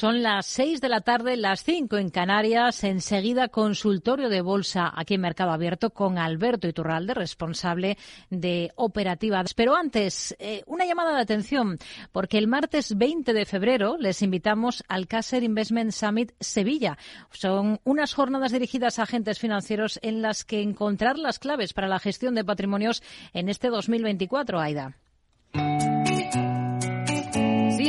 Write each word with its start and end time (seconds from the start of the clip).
Son 0.00 0.22
las 0.22 0.46
seis 0.46 0.80
de 0.80 0.88
la 0.88 1.02
tarde, 1.02 1.36
las 1.36 1.62
cinco 1.62 1.98
en 1.98 2.08
Canarias. 2.08 2.84
Enseguida, 2.84 3.48
consultorio 3.48 4.30
de 4.30 4.40
bolsa 4.40 4.90
aquí 4.96 5.12
en 5.12 5.20
Mercado 5.20 5.50
Abierto 5.50 5.90
con 5.90 6.16
Alberto 6.16 6.66
Iturralde, 6.66 7.12
responsable 7.12 7.98
de 8.30 8.72
operativa. 8.76 9.44
Pero 9.54 9.76
antes, 9.76 10.34
eh, 10.38 10.62
una 10.64 10.86
llamada 10.86 11.14
de 11.14 11.20
atención, 11.20 11.76
porque 12.12 12.38
el 12.38 12.48
martes 12.48 12.96
20 12.96 13.34
de 13.34 13.44
febrero 13.44 13.98
les 13.98 14.22
invitamos 14.22 14.82
al 14.88 15.06
Caser 15.06 15.42
Investment 15.42 15.92
Summit 15.92 16.32
Sevilla. 16.40 16.96
Son 17.30 17.78
unas 17.84 18.14
jornadas 18.14 18.52
dirigidas 18.52 18.98
a 18.98 19.02
agentes 19.02 19.38
financieros 19.38 20.00
en 20.00 20.22
las 20.22 20.46
que 20.46 20.62
encontrar 20.62 21.18
las 21.18 21.38
claves 21.38 21.74
para 21.74 21.88
la 21.88 21.98
gestión 21.98 22.34
de 22.34 22.46
patrimonios 22.46 23.02
en 23.34 23.50
este 23.50 23.68
2024, 23.68 24.60
Aida. 24.60 24.96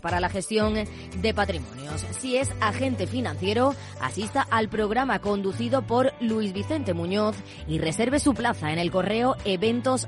para 0.00 0.20
la 0.20 0.28
gestión 0.28 0.74
de 0.74 1.34
patrimonios. 1.34 2.06
Si 2.18 2.36
es 2.36 2.50
agente 2.60 3.06
financiero, 3.06 3.74
asista 4.00 4.46
al 4.50 4.68
programa 4.68 5.18
conducido 5.18 5.82
por 5.82 6.12
Luis 6.20 6.52
Vicente 6.52 6.94
Muñoz 6.94 7.36
y 7.66 7.78
reserve 7.78 8.20
su 8.20 8.32
plaza 8.32 8.72
en 8.72 8.78
el 8.78 8.90
correo 8.90 9.36
eventos 9.44 10.06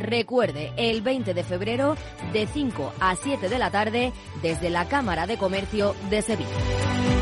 Recuerde, 0.00 0.72
el 0.76 1.02
20 1.02 1.32
de 1.32 1.44
febrero 1.44 1.96
de 2.32 2.46
5 2.46 2.92
a 3.00 3.14
7 3.14 3.48
de 3.48 3.58
la 3.58 3.70
tarde 3.70 4.12
desde 4.42 4.70
la 4.70 4.88
Cámara 4.88 5.26
de 5.26 5.38
Comercio 5.38 5.94
de 6.10 6.22
Sevilla. 6.22 7.21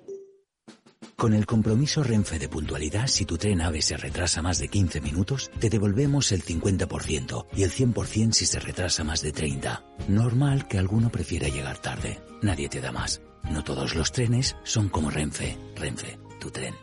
Con 1.21 1.35
el 1.35 1.45
compromiso 1.45 2.01
Renfe 2.01 2.39
de 2.39 2.49
puntualidad, 2.49 3.05
si 3.05 3.25
tu 3.25 3.37
tren 3.37 3.61
AVE 3.61 3.83
se 3.83 3.95
retrasa 3.95 4.41
más 4.41 4.57
de 4.57 4.69
15 4.69 5.01
minutos, 5.01 5.51
te 5.59 5.69
devolvemos 5.69 6.31
el 6.31 6.43
50% 6.43 7.45
y 7.55 7.61
el 7.61 7.69
100% 7.69 8.31
si 8.31 8.47
se 8.47 8.59
retrasa 8.59 9.03
más 9.03 9.21
de 9.21 9.31
30. 9.31 9.85
Normal 10.07 10.67
que 10.67 10.79
alguno 10.79 11.11
prefiera 11.11 11.47
llegar 11.47 11.77
tarde. 11.77 12.19
Nadie 12.41 12.69
te 12.69 12.81
da 12.81 12.91
más. 12.91 13.21
No 13.51 13.63
todos 13.63 13.93
los 13.93 14.11
trenes 14.11 14.57
son 14.63 14.89
como 14.89 15.11
Renfe. 15.11 15.59
Renfe, 15.75 16.17
tu 16.39 16.49
tren. 16.49 16.73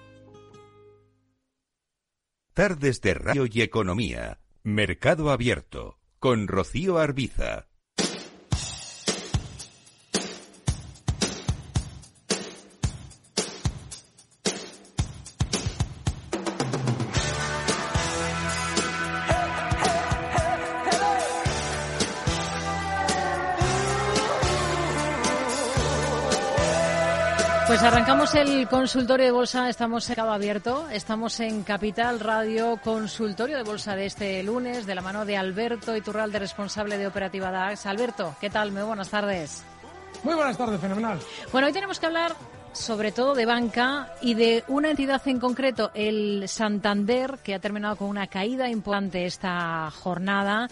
Tardes 2.55 3.00
de 3.00 3.15
Radio 3.15 3.44
y 3.50 3.60
Economía. 3.62 4.38
Mercado 4.62 5.32
Abierto. 5.32 5.98
Con 6.21 6.47
Rocío 6.47 6.98
Arbiza. 6.98 7.67
Arrancamos 28.28 28.34
el 28.34 28.69
consultorio 28.69 29.27
de 29.27 29.33
bolsa, 29.33 29.69
estamos 29.71 30.09
en 30.11 30.16
Cabo 30.16 30.33
Abierto, 30.33 30.87
estamos 30.91 31.41
en 31.41 31.62
Capital 31.62 32.21
Radio, 32.21 32.78
consultorio 32.83 33.56
de 33.56 33.62
bolsa 33.62 33.97
de 33.97 34.05
este 34.05 34.43
lunes, 34.43 34.84
de 34.84 34.94
la 34.94 35.00
mano 35.00 35.25
de 35.25 35.37
Alberto 35.39 35.97
Iturralde, 35.97 36.39
responsable 36.39 36.99
de 36.99 37.06
Operativa 37.06 37.50
DAX. 37.50 37.87
Alberto, 37.87 38.37
¿qué 38.39 38.50
tal? 38.50 38.71
Muy 38.71 38.83
buenas 38.83 39.09
tardes. 39.09 39.65
Muy 40.25 40.34
buenas 40.34 40.59
tardes, 40.59 40.78
fenomenal. 40.78 41.19
Bueno, 41.53 41.69
hoy 41.69 41.72
tenemos 41.72 41.99
que 41.99 42.06
hablar 42.06 42.34
sobre 42.72 43.12
todo 43.12 43.34
de 43.34 43.47
banca 43.47 44.12
y 44.21 44.34
de 44.34 44.62
una 44.69 44.91
entidad 44.91 45.27
en 45.27 45.41
concreto, 45.41 45.91
el 45.95 46.49
Santander, 46.49 47.39
que 47.43 47.55
ha 47.55 47.60
terminado 47.60 47.97
con 47.97 48.09
una 48.09 48.27
caída 48.27 48.69
importante 48.69 49.25
esta 49.25 49.91
jornada. 49.91 50.69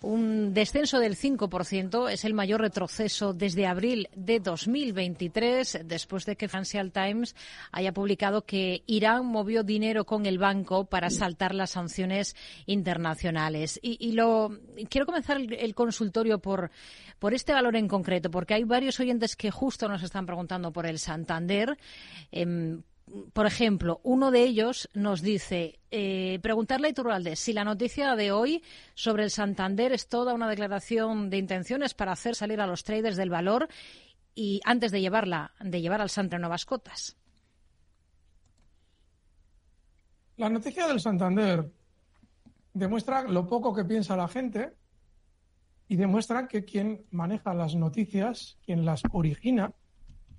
Un 0.00 0.54
descenso 0.54 1.00
del 1.00 1.16
5% 1.16 2.10
es 2.10 2.24
el 2.24 2.32
mayor 2.32 2.60
retroceso 2.60 3.32
desde 3.32 3.66
abril 3.66 4.08
de 4.14 4.38
2023, 4.38 5.80
después 5.84 6.24
de 6.24 6.36
que 6.36 6.48
Financial 6.48 6.92
Times 6.92 7.34
haya 7.72 7.92
publicado 7.92 8.44
que 8.44 8.84
Irán 8.86 9.26
movió 9.26 9.64
dinero 9.64 10.04
con 10.04 10.26
el 10.26 10.38
banco 10.38 10.84
para 10.84 11.10
saltar 11.10 11.54
las 11.54 11.70
sanciones 11.70 12.36
internacionales. 12.66 13.80
Y, 13.82 14.12
lo 14.12 14.58
quiero 14.88 15.06
comenzar 15.06 15.38
el, 15.38 15.74
consultorio 15.74 16.38
por, 16.38 16.70
por 17.18 17.34
este 17.34 17.52
valor 17.52 17.76
en 17.76 17.88
concreto, 17.88 18.30
porque 18.30 18.54
hay 18.54 18.64
varios 18.64 19.00
oyentes 19.00 19.36
que 19.36 19.50
justo 19.50 19.88
nos 19.88 20.02
están 20.02 20.26
preguntando 20.26 20.72
por 20.72 20.86
el 20.86 20.98
Santander. 20.98 21.76
Em, 22.30 22.82
por 23.32 23.46
ejemplo, 23.46 24.00
uno 24.02 24.30
de 24.30 24.42
ellos 24.42 24.88
nos 24.94 25.22
dice, 25.22 25.78
eh, 25.90 26.38
preguntarle 26.42 26.88
a 26.88 26.90
Iturralde 26.90 27.36
si 27.36 27.52
la 27.52 27.64
noticia 27.64 28.16
de 28.16 28.32
hoy 28.32 28.62
sobre 28.94 29.24
el 29.24 29.30
Santander 29.30 29.92
es 29.92 30.08
toda 30.08 30.34
una 30.34 30.48
declaración 30.48 31.30
de 31.30 31.38
intenciones 31.38 31.94
para 31.94 32.12
hacer 32.12 32.34
salir 32.34 32.60
a 32.60 32.66
los 32.66 32.84
traders 32.84 33.16
del 33.16 33.30
valor 33.30 33.68
y 34.34 34.60
antes 34.64 34.92
de 34.92 35.00
llevarla, 35.00 35.52
de 35.60 35.80
llevar 35.80 36.00
al 36.00 36.10
Santander 36.10 36.40
nuevas 36.40 36.64
cotas. 36.64 37.16
La 40.36 40.48
noticia 40.48 40.86
del 40.86 41.00
Santander 41.00 41.68
demuestra 42.72 43.22
lo 43.22 43.46
poco 43.46 43.74
que 43.74 43.84
piensa 43.84 44.16
la 44.16 44.28
gente 44.28 44.74
y 45.88 45.96
demuestra 45.96 46.46
que 46.46 46.64
quien 46.64 47.06
maneja 47.10 47.54
las 47.54 47.74
noticias, 47.74 48.58
quien 48.64 48.84
las 48.84 49.02
origina, 49.10 49.72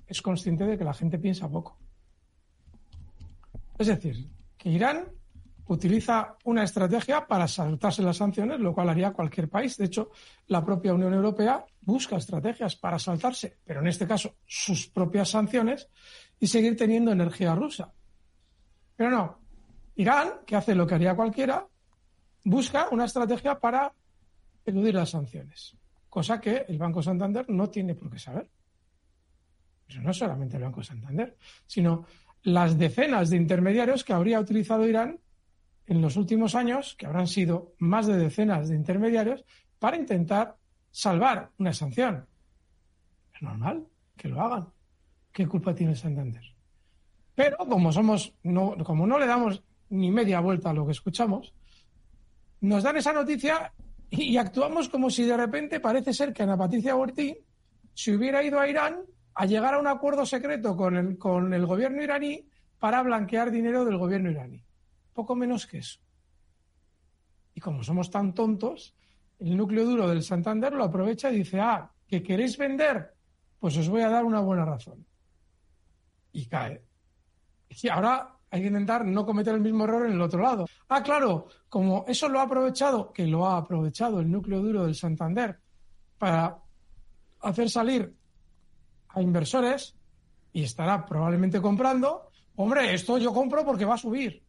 es 0.07 0.21
consciente 0.21 0.65
de 0.65 0.77
que 0.77 0.83
la 0.83 0.93
gente 0.93 1.19
piensa 1.19 1.49
poco. 1.49 1.78
Es 3.79 3.87
decir, 3.87 4.29
que 4.57 4.69
Irán 4.69 5.05
utiliza 5.67 6.35
una 6.43 6.63
estrategia 6.63 7.25
para 7.25 7.47
saltarse 7.47 8.03
las 8.03 8.17
sanciones, 8.17 8.59
lo 8.59 8.73
cual 8.73 8.89
haría 8.89 9.13
cualquier 9.13 9.49
país. 9.49 9.77
De 9.77 9.85
hecho, 9.85 10.11
la 10.47 10.65
propia 10.65 10.93
Unión 10.93 11.13
Europea 11.13 11.65
busca 11.81 12.17
estrategias 12.17 12.75
para 12.75 12.99
saltarse, 12.99 13.57
pero 13.63 13.79
en 13.79 13.87
este 13.87 14.05
caso 14.05 14.35
sus 14.45 14.87
propias 14.87 15.29
sanciones, 15.29 15.87
y 16.39 16.47
seguir 16.47 16.75
teniendo 16.75 17.11
energía 17.11 17.55
rusa. 17.55 17.93
Pero 18.95 19.11
no, 19.11 19.39
Irán, 19.95 20.41
que 20.45 20.55
hace 20.55 20.75
lo 20.75 20.85
que 20.85 20.95
haría 20.95 21.15
cualquiera, 21.15 21.65
busca 22.43 22.89
una 22.91 23.05
estrategia 23.05 23.59
para 23.59 23.93
eludir 24.65 24.95
las 24.95 25.11
sanciones, 25.11 25.77
cosa 26.09 26.39
que 26.39 26.65
el 26.67 26.77
Banco 26.77 27.01
Santander 27.01 27.49
no 27.49 27.69
tiene 27.69 27.95
por 27.95 28.09
qué 28.09 28.19
saber. 28.19 28.49
Pero 29.87 30.01
no 30.01 30.13
solamente 30.13 30.57
el 30.57 30.63
Banco 30.63 30.83
Santander, 30.83 31.35
sino 31.65 32.05
las 32.43 32.77
decenas 32.77 33.29
de 33.29 33.37
intermediarios 33.37 34.03
que 34.03 34.13
habría 34.13 34.39
utilizado 34.39 34.87
Irán 34.87 35.19
en 35.87 36.01
los 36.01 36.15
últimos 36.17 36.55
años, 36.55 36.95
que 36.97 37.05
habrán 37.05 37.27
sido 37.27 37.73
más 37.79 38.07
de 38.07 38.17
decenas 38.17 38.69
de 38.69 38.75
intermediarios, 38.75 39.43
para 39.79 39.97
intentar 39.97 40.55
salvar 40.91 41.49
una 41.57 41.73
sanción. 41.73 42.27
Es 43.33 43.41
normal 43.41 43.87
que 44.15 44.27
lo 44.27 44.41
hagan. 44.41 44.67
¿Qué 45.31 45.47
culpa 45.47 45.73
tiene 45.73 45.95
Santander? 45.95 46.43
Pero 47.35 47.57
como 47.57 47.91
somos, 47.91 48.33
no, 48.43 48.75
como 48.83 49.07
no 49.07 49.17
le 49.17 49.25
damos 49.25 49.63
ni 49.89 50.11
media 50.11 50.39
vuelta 50.41 50.69
a 50.69 50.73
lo 50.73 50.85
que 50.85 50.91
escuchamos, 50.91 51.53
nos 52.61 52.83
dan 52.83 52.97
esa 52.97 53.13
noticia 53.13 53.73
y, 54.09 54.37
actuamos 54.37 54.89
como 54.89 55.09
si 55.09 55.23
de 55.23 55.37
repente 55.37 55.79
parece 55.79 56.13
ser 56.13 56.33
que 56.33 56.43
Ana 56.43 56.57
Patricia 56.57 56.95
Bortín 56.95 57.37
se 57.93 58.15
hubiera 58.15 58.43
ido 58.43 58.59
a 58.59 58.67
Irán 58.67 58.99
a 59.39 59.45
llegar 59.45 59.73
a 59.73 59.79
un 59.79 59.87
acuerdo 59.87 60.25
secreto 60.25 60.75
con 60.75 60.97
el, 60.97 61.17
con 61.17 61.53
el 61.53 61.65
gobierno 61.65 62.03
iraní 62.03 62.45
para 62.77 63.01
blanquear 63.01 63.51
dinero 63.51 63.85
del 63.85 63.97
gobierno 63.97 64.29
iraní. 64.29 64.61
Poco 65.13 65.33
menos 65.33 65.65
que 65.65 65.77
eso. 65.77 66.01
Y 67.53 67.61
como 67.61 67.81
somos 67.81 68.11
tan 68.11 68.33
tontos, 68.33 68.97
el 69.39 69.55
núcleo 69.55 69.85
duro 69.85 70.09
del 70.09 70.23
Santander 70.23 70.73
lo 70.73 70.83
aprovecha 70.83 71.31
y 71.31 71.37
dice, 71.37 71.57
ah, 71.61 71.89
que 72.05 72.21
queréis 72.21 72.57
vender 72.57 73.15
Pues 73.59 73.77
os 73.77 73.87
voy 73.87 74.01
a 74.01 74.09
dar 74.09 74.25
una 74.25 74.41
buena 74.41 74.65
razón. 74.65 75.05
Y 76.33 76.45
cae. 76.45 76.83
Y 77.69 77.87
ahora 77.87 78.35
hay 78.51 78.59
que 78.59 78.67
intentar 78.67 79.05
no 79.05 79.25
cometer 79.25 79.55
el 79.55 79.61
mismo 79.61 79.85
error 79.85 80.05
en 80.05 80.15
el 80.15 80.21
otro 80.21 80.41
lado. 80.41 80.65
Ah, 80.89 81.01
claro, 81.01 81.47
como 81.69 82.03
eso 82.09 82.27
lo 82.27 82.41
ha 82.41 82.43
aprovechado, 82.43 83.13
que 83.13 83.25
lo 83.25 83.47
ha 83.47 83.55
aprovechado 83.55 84.19
el 84.19 84.29
núcleo 84.29 84.59
duro 84.59 84.83
del 84.83 84.95
Santander 84.95 85.61
para 86.17 86.57
hacer 87.39 87.69
salir 87.69 88.18
a 89.09 89.21
inversores 89.21 89.95
y 90.51 90.63
estará 90.63 91.05
probablemente 91.05 91.61
comprando, 91.61 92.29
hombre, 92.55 92.93
esto 92.93 93.17
yo 93.17 93.33
compro 93.33 93.65
porque 93.65 93.85
va 93.85 93.95
a 93.95 93.99
subir. 93.99 94.43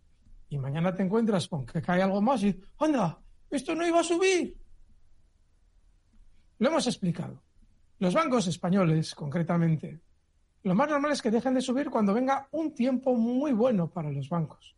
Y 0.48 0.58
mañana 0.58 0.94
te 0.94 1.02
encuentras 1.02 1.48
con 1.48 1.64
que 1.64 1.80
cae 1.80 2.02
algo 2.02 2.20
más 2.20 2.42
y, 2.42 2.60
anda, 2.78 3.18
esto 3.50 3.74
no 3.74 3.86
iba 3.86 4.00
a 4.00 4.04
subir. 4.04 4.56
Lo 6.58 6.68
hemos 6.68 6.86
explicado. 6.86 7.42
Los 7.98 8.14
bancos 8.14 8.46
españoles, 8.46 9.14
concretamente, 9.14 10.00
lo 10.62 10.74
más 10.74 10.90
normal 10.90 11.12
es 11.12 11.22
que 11.22 11.30
dejen 11.30 11.54
de 11.54 11.60
subir 11.60 11.90
cuando 11.90 12.12
venga 12.12 12.48
un 12.50 12.74
tiempo 12.74 13.14
muy 13.14 13.52
bueno 13.52 13.90
para 13.90 14.10
los 14.10 14.28
bancos. 14.28 14.74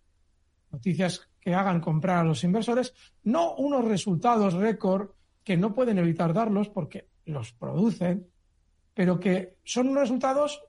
Noticias 0.70 1.28
que 1.40 1.54
hagan 1.54 1.80
comprar 1.80 2.18
a 2.18 2.24
los 2.24 2.44
inversores, 2.44 2.94
no 3.24 3.54
unos 3.56 3.84
resultados 3.84 4.54
récord 4.54 5.10
que 5.42 5.56
no 5.56 5.74
pueden 5.74 5.98
evitar 5.98 6.32
darlos 6.32 6.68
porque 6.68 7.08
los 7.24 7.52
producen, 7.52 8.31
pero 8.94 9.18
que 9.18 9.56
son 9.64 9.88
unos 9.88 10.02
resultados 10.02 10.62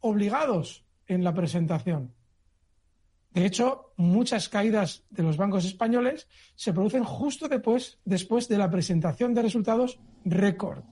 obligados 0.00 0.84
en 1.06 1.24
la 1.24 1.34
presentación. 1.34 2.14
De 3.30 3.46
hecho, 3.46 3.92
muchas 3.96 4.48
caídas 4.48 5.04
de 5.08 5.22
los 5.22 5.36
bancos 5.36 5.64
españoles 5.64 6.28
se 6.54 6.72
producen 6.72 7.04
justo 7.04 7.48
después, 7.48 7.98
después 8.04 8.48
de 8.48 8.58
la 8.58 8.70
presentación 8.70 9.32
de 9.32 9.42
resultados 9.42 9.98
récord. 10.24 10.84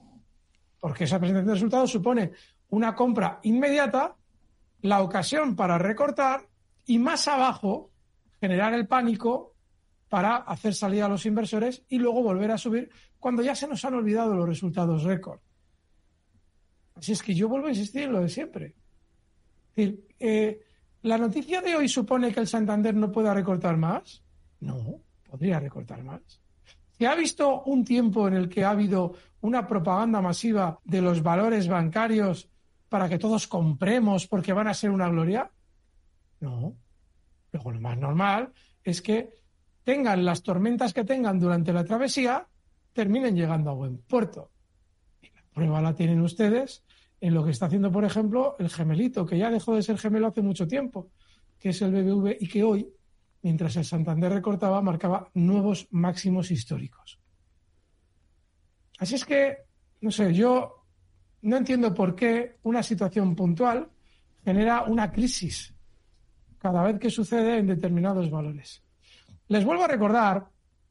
Porque 0.79 1.03
esa 1.03 1.19
presentación 1.19 1.47
de 1.47 1.53
resultados 1.53 1.91
supone 1.91 2.31
una 2.69 2.95
compra 2.95 3.39
inmediata, 3.43 4.15
la 4.81 5.01
ocasión 5.03 5.55
para 5.55 5.77
recortar 5.77 6.47
y 6.87 6.97
más 6.97 7.27
abajo 7.27 7.91
generar 8.39 8.73
el 8.73 8.87
pánico 8.87 9.53
para 10.09 10.37
hacer 10.37 10.73
salir 10.73 11.03
a 11.03 11.07
los 11.07 11.25
inversores 11.27 11.83
y 11.87 11.99
luego 11.99 12.23
volver 12.23 12.51
a 12.51 12.57
subir 12.57 12.89
cuando 13.19 13.43
ya 13.43 13.55
se 13.55 13.67
nos 13.67 13.85
han 13.85 13.93
olvidado 13.93 14.33
los 14.33 14.49
resultados 14.49 15.03
récord. 15.03 15.39
Así 16.95 17.11
es 17.11 17.21
que 17.23 17.33
yo 17.33 17.47
vuelvo 17.47 17.67
a 17.67 17.71
insistir 17.71 18.03
en 18.03 18.11
lo 18.11 18.21
de 18.21 18.29
siempre. 18.29 18.75
Eh, 19.75 20.59
¿La 21.03 21.17
noticia 21.17 21.61
de 21.61 21.75
hoy 21.75 21.89
supone 21.89 22.31
que 22.31 22.39
el 22.39 22.47
Santander 22.47 22.93
no 22.93 23.11
pueda 23.11 23.33
recortar 23.33 23.77
más? 23.77 24.21
No, 24.59 25.01
podría 25.29 25.59
recortar 25.59 26.03
más. 26.03 26.21
¿Se 26.97 27.07
ha 27.07 27.15
visto 27.15 27.63
un 27.63 27.83
tiempo 27.83 28.27
en 28.27 28.35
el 28.35 28.47
que 28.47 28.63
ha 28.63 28.69
habido 28.69 29.15
una 29.41 29.67
propaganda 29.67 30.21
masiva 30.21 30.79
de 30.83 31.01
los 31.01 31.23
valores 31.23 31.67
bancarios 31.67 32.47
para 32.89 33.09
que 33.09 33.17
todos 33.17 33.47
compremos 33.47 34.27
porque 34.27 34.53
van 34.53 34.67
a 34.67 34.73
ser 34.75 34.91
una 34.91 35.09
gloria? 35.09 35.49
No. 36.39 36.75
Luego 37.51 37.71
lo 37.71 37.81
más 37.81 37.97
normal 37.97 38.53
es 38.83 39.01
que 39.01 39.33
tengan 39.83 40.23
las 40.23 40.43
tormentas 40.43 40.93
que 40.93 41.03
tengan 41.03 41.39
durante 41.39 41.73
la 41.73 41.83
travesía, 41.83 42.47
terminen 42.93 43.35
llegando 43.35 43.71
a 43.71 43.73
buen 43.73 43.97
puerto. 43.97 44.51
Prueba 45.53 45.81
la 45.81 45.93
tienen 45.93 46.21
ustedes 46.21 46.83
en 47.19 47.33
lo 47.33 47.43
que 47.45 47.51
está 47.51 47.67
haciendo, 47.67 47.91
por 47.91 48.03
ejemplo, 48.03 48.55
el 48.59 48.69
gemelito, 48.69 49.25
que 49.25 49.37
ya 49.37 49.51
dejó 49.51 49.75
de 49.75 49.83
ser 49.83 49.97
gemelo 49.97 50.27
hace 50.27 50.41
mucho 50.41 50.67
tiempo, 50.67 51.11
que 51.59 51.69
es 51.69 51.81
el 51.81 51.91
BBV 51.91 52.37
y 52.39 52.47
que 52.47 52.63
hoy, 52.63 52.89
mientras 53.43 53.75
el 53.75 53.85
Santander 53.85 54.31
recortaba, 54.31 54.81
marcaba 54.81 55.29
nuevos 55.35 55.87
máximos 55.91 56.49
históricos. 56.49 57.19
Así 58.97 59.15
es 59.15 59.25
que, 59.25 59.57
no 60.01 60.11
sé, 60.11 60.33
yo 60.33 60.85
no 61.43 61.57
entiendo 61.57 61.93
por 61.93 62.15
qué 62.15 62.57
una 62.63 62.81
situación 62.81 63.35
puntual 63.35 63.89
genera 64.43 64.83
una 64.83 65.11
crisis 65.11 65.73
cada 66.57 66.83
vez 66.83 66.99
que 66.99 67.09
sucede 67.09 67.57
en 67.57 67.67
determinados 67.67 68.29
valores. 68.29 68.83
Les 69.47 69.65
vuelvo 69.65 69.83
a 69.83 69.87
recordar 69.87 70.47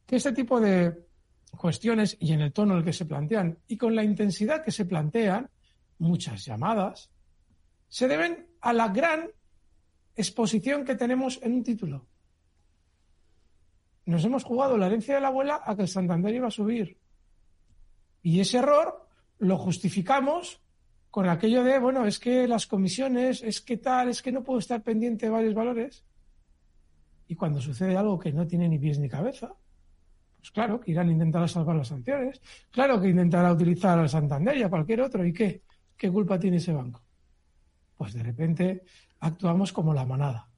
que 0.07 0.17
este 0.17 0.33
tipo 0.33 0.61
de 0.61 1.10
cuestiones 1.57 2.17
y 2.21 2.33
en 2.33 2.41
el 2.41 2.53
tono 2.53 2.73
en 2.73 2.79
el 2.79 2.85
que 2.85 2.93
se 2.93 3.07
plantean 3.07 3.59
y 3.67 3.77
con 3.77 3.95
la 3.95 4.05
intensidad 4.05 4.65
que 4.65 4.71
se 4.71 4.87
plantean, 4.87 5.51
muchas 5.99 6.45
llamadas, 6.45 7.11
se 7.89 8.09
deben 8.09 8.49
a 8.61 8.73
la 8.73 8.89
gran 8.89 9.31
exposición 10.17 10.85
que 10.85 10.95
tenemos 10.95 11.41
en 11.43 11.53
un 11.53 11.63
título. 11.63 12.07
Nos 14.07 14.25
hemos 14.25 14.45
jugado 14.45 14.77
la 14.77 14.87
herencia 14.87 15.15
de 15.15 15.21
la 15.21 15.29
abuela 15.29 15.61
a 15.65 15.77
que 15.77 15.83
el 15.83 15.89
Santander 15.89 16.35
iba 16.35 16.49
a 16.49 16.51
subir. 16.51 16.99
Y 18.23 18.41
ese 18.41 18.59
error 18.59 19.09
lo 19.39 19.57
justificamos 19.59 20.61
con 21.11 21.29
aquello 21.29 21.65
de, 21.65 21.79
bueno, 21.79 22.07
es 22.07 22.19
que 22.19 22.47
las 22.47 22.67
comisiones, 22.67 23.43
es 23.43 23.61
que 23.61 23.77
tal, 23.77 24.09
es 24.09 24.23
que 24.23 24.33
no 24.33 24.45
puedo 24.45 24.59
estar 24.59 24.83
pendiente 24.83 25.27
de 25.27 25.33
varios 25.33 25.55
valores. 25.55 26.05
Y 27.27 27.35
cuando 27.35 27.61
sucede 27.61 27.97
algo 27.97 28.19
que 28.19 28.33
no 28.33 28.47
tiene 28.47 28.69
ni 28.69 28.79
pies 28.79 28.99
ni 28.99 29.09
cabeza, 29.09 29.55
pues 30.41 30.51
claro 30.51 30.81
que 30.81 30.91
irán 30.91 31.09
a 31.09 31.13
intentar 31.13 31.49
salvar 31.49 31.77
las 31.77 31.89
sanciones, 31.89 32.41
claro 32.71 33.01
que 33.01 33.09
intentará 33.09 33.53
utilizar 33.53 33.99
al 33.99 34.09
Santander 34.09 34.57
y 34.57 34.63
a 34.63 34.71
cualquier 34.71 35.03
otro. 35.03 35.25
¿Y 35.25 35.33
qué? 35.33 35.63
¿Qué 35.97 36.11
culpa 36.11 36.39
tiene 36.39 36.57
ese 36.57 36.73
banco? 36.73 37.03
Pues 37.97 38.15
de 38.15 38.23
repente 38.23 38.83
actuamos 39.21 39.73
como 39.73 39.93
la 39.93 40.07
manada. 40.07 40.49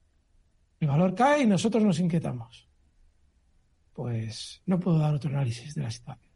El 0.79 0.87
valor 0.87 1.13
cae 1.13 1.43
y 1.43 1.47
nosotros 1.47 1.83
nos 1.83 1.99
inquietamos. 1.99 2.69
Pues 3.91 4.61
no 4.65 4.79
puedo 4.79 4.99
dar 4.99 5.13
otro 5.13 5.29
análisis 5.29 5.75
de 5.75 5.83
la 5.83 5.91
situación. 5.91 6.32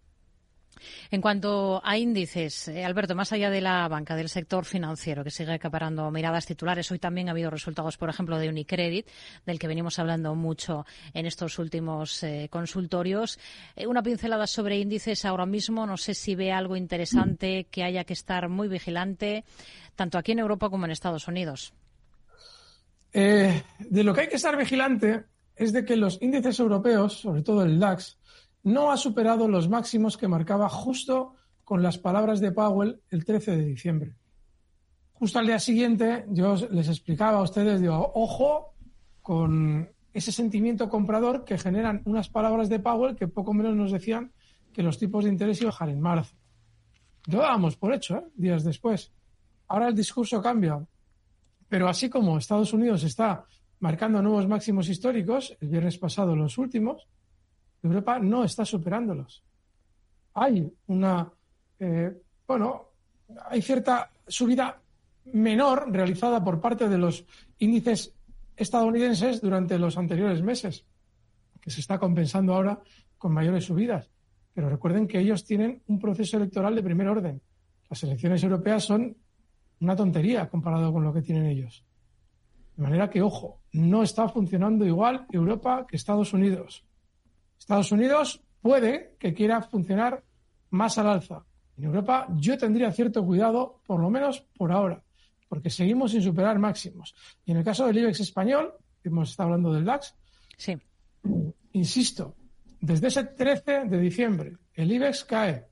En 1.11 1.21
cuanto 1.21 1.81
a 1.83 1.97
índices, 1.97 2.67
eh, 2.67 2.83
Alberto, 2.83 3.15
más 3.15 3.31
allá 3.33 3.49
de 3.49 3.61
la 3.61 3.87
banca, 3.87 4.15
del 4.15 4.29
sector 4.29 4.65
financiero, 4.65 5.23
que 5.23 5.31
sigue 5.31 5.53
acaparando 5.53 6.09
miradas 6.11 6.45
titulares, 6.45 6.91
hoy 6.91 6.99
también 6.99 7.27
ha 7.27 7.31
habido 7.31 7.49
resultados, 7.49 7.97
por 7.97 8.09
ejemplo, 8.09 8.37
de 8.37 8.49
Unicredit, 8.49 9.07
del 9.45 9.59
que 9.59 9.67
venimos 9.67 9.99
hablando 9.99 10.35
mucho 10.35 10.85
en 11.13 11.25
estos 11.25 11.59
últimos 11.59 12.23
eh, 12.23 12.47
consultorios. 12.49 13.39
Eh, 13.75 13.87
una 13.87 14.03
pincelada 14.03 14.47
sobre 14.47 14.79
índices 14.79 15.25
ahora 15.25 15.45
mismo, 15.45 15.85
no 15.85 15.97
sé 15.97 16.13
si 16.13 16.35
ve 16.35 16.51
algo 16.51 16.75
interesante 16.75 17.67
que 17.71 17.83
haya 17.83 18.03
que 18.03 18.13
estar 18.13 18.49
muy 18.49 18.67
vigilante, 18.67 19.43
tanto 19.95 20.17
aquí 20.17 20.33
en 20.33 20.39
Europa 20.39 20.69
como 20.69 20.85
en 20.85 20.91
Estados 20.91 21.27
Unidos. 21.27 21.73
de 23.13 23.63
lo 24.03 24.13
que 24.13 24.21
hay 24.21 24.27
que 24.27 24.35
estar 24.35 24.55
vigilante 24.57 25.25
es 25.57 25.73
de 25.73 25.83
que 25.83 25.97
los 25.97 26.21
índices 26.21 26.59
europeos, 26.59 27.19
sobre 27.19 27.41
todo 27.41 27.63
el 27.63 27.79
DAX, 27.79 28.17
no 28.67 28.91
ha 28.91 28.97
superado 28.97 29.47
los 29.47 29.69
máximos 29.69 30.17
que 30.17 30.27
marcaba 30.27 30.67
justo 30.67 31.35
con 31.63 31.81
las 31.81 31.97
palabras 31.97 32.41
de 32.41 32.51
Powell 32.51 33.01
el 33.09 33.23
13 33.23 33.55
de 33.55 33.63
diciembre. 33.65 34.15
Justo 35.13 35.39
al 35.39 35.47
día 35.47 35.57
siguiente 35.57 36.25
yo 36.31 36.53
les 36.69 36.89
explicaba 36.89 37.39
a 37.39 37.43
ustedes, 37.43 37.79
digo, 37.79 38.11
ojo 38.13 38.73
con 39.21 39.89
ese 40.13 40.33
sentimiento 40.33 40.89
comprador 40.89 41.45
que 41.45 41.57
generan 41.57 42.01
unas 42.03 42.27
palabras 42.27 42.67
de 42.67 42.79
Powell 42.79 43.15
que 43.15 43.29
poco 43.29 43.53
menos 43.53 43.73
nos 43.73 43.93
decían 43.93 44.33
que 44.73 44.83
los 44.83 44.97
tipos 44.97 45.23
de 45.23 45.29
interés 45.29 45.61
iban 45.61 45.69
a 45.69 45.71
bajar 45.71 45.89
en 45.89 46.01
marzo. 46.01 46.35
Lo 47.27 47.39
dábamos 47.39 47.77
por 47.77 47.93
hecho, 47.93 48.17
¿eh? 48.17 48.23
días 48.35 48.65
después. 48.65 49.13
Ahora 49.69 49.87
el 49.87 49.95
discurso 49.95 50.41
cambia. 50.41 50.85
Pero 51.69 51.87
así 51.87 52.09
como 52.09 52.37
Estados 52.37 52.73
Unidos 52.73 53.03
está 53.03 53.45
marcando 53.79 54.21
nuevos 54.21 54.45
máximos 54.45 54.89
históricos, 54.89 55.55
el 55.61 55.69
viernes 55.69 55.97
pasado 55.97 56.35
los 56.35 56.57
últimos, 56.57 57.07
Europa 57.87 58.19
no 58.19 58.43
está 58.43 58.65
superándolos. 58.65 59.43
Hay 60.33 60.71
una, 60.87 61.31
eh, 61.79 62.21
bueno, 62.47 62.87
hay 63.49 63.61
cierta 63.61 64.11
subida 64.27 64.79
menor 65.33 65.91
realizada 65.91 66.43
por 66.43 66.61
parte 66.61 66.87
de 66.87 66.97
los 66.97 67.25
índices 67.59 68.13
estadounidenses 68.55 69.41
durante 69.41 69.77
los 69.77 69.97
anteriores 69.97 70.41
meses, 70.41 70.85
que 71.61 71.69
se 71.69 71.81
está 71.81 71.99
compensando 71.99 72.53
ahora 72.53 72.79
con 73.17 73.33
mayores 73.33 73.65
subidas. 73.65 74.09
Pero 74.53 74.69
recuerden 74.69 75.07
que 75.07 75.19
ellos 75.19 75.45
tienen 75.45 75.83
un 75.87 75.99
proceso 75.99 76.37
electoral 76.37 76.75
de 76.75 76.83
primer 76.83 77.07
orden. 77.07 77.41
Las 77.89 78.03
elecciones 78.03 78.43
europeas 78.43 78.83
son 78.83 79.15
una 79.79 79.95
tontería 79.95 80.49
comparado 80.49 80.91
con 80.91 81.03
lo 81.03 81.13
que 81.13 81.21
tienen 81.21 81.45
ellos. 81.45 81.83
De 82.75 82.83
manera 82.83 83.09
que, 83.09 83.21
ojo, 83.21 83.61
no 83.73 84.03
está 84.03 84.27
funcionando 84.29 84.85
igual 84.85 85.25
Europa 85.31 85.85
que 85.87 85.95
Estados 85.95 86.33
Unidos. 86.33 86.86
Estados 87.57 87.91
Unidos 87.91 88.41
puede 88.61 89.15
que 89.19 89.33
quiera 89.33 89.61
funcionar 89.61 90.23
más 90.69 90.97
al 90.97 91.07
alza. 91.07 91.45
En 91.77 91.85
Europa 91.85 92.27
yo 92.35 92.57
tendría 92.57 92.91
cierto 92.91 93.25
cuidado, 93.25 93.81
por 93.85 93.99
lo 93.99 94.09
menos 94.09 94.41
por 94.57 94.71
ahora, 94.71 95.03
porque 95.47 95.69
seguimos 95.69 96.11
sin 96.11 96.21
superar 96.21 96.59
máximos. 96.59 97.15
Y 97.45 97.51
en 97.51 97.57
el 97.57 97.63
caso 97.63 97.85
del 97.85 97.97
IBEX 97.97 98.19
español, 98.21 98.73
hemos 99.03 99.29
estado 99.29 99.49
hablando 99.49 99.73
del 99.73 99.85
DAX, 99.85 100.15
sí. 100.57 100.77
insisto, 101.73 102.35
desde 102.81 103.07
ese 103.07 103.23
13 103.23 103.85
de 103.85 103.99
diciembre 103.99 104.57
el 104.73 104.91
IBEX 104.91 105.23
cae, 105.25 105.65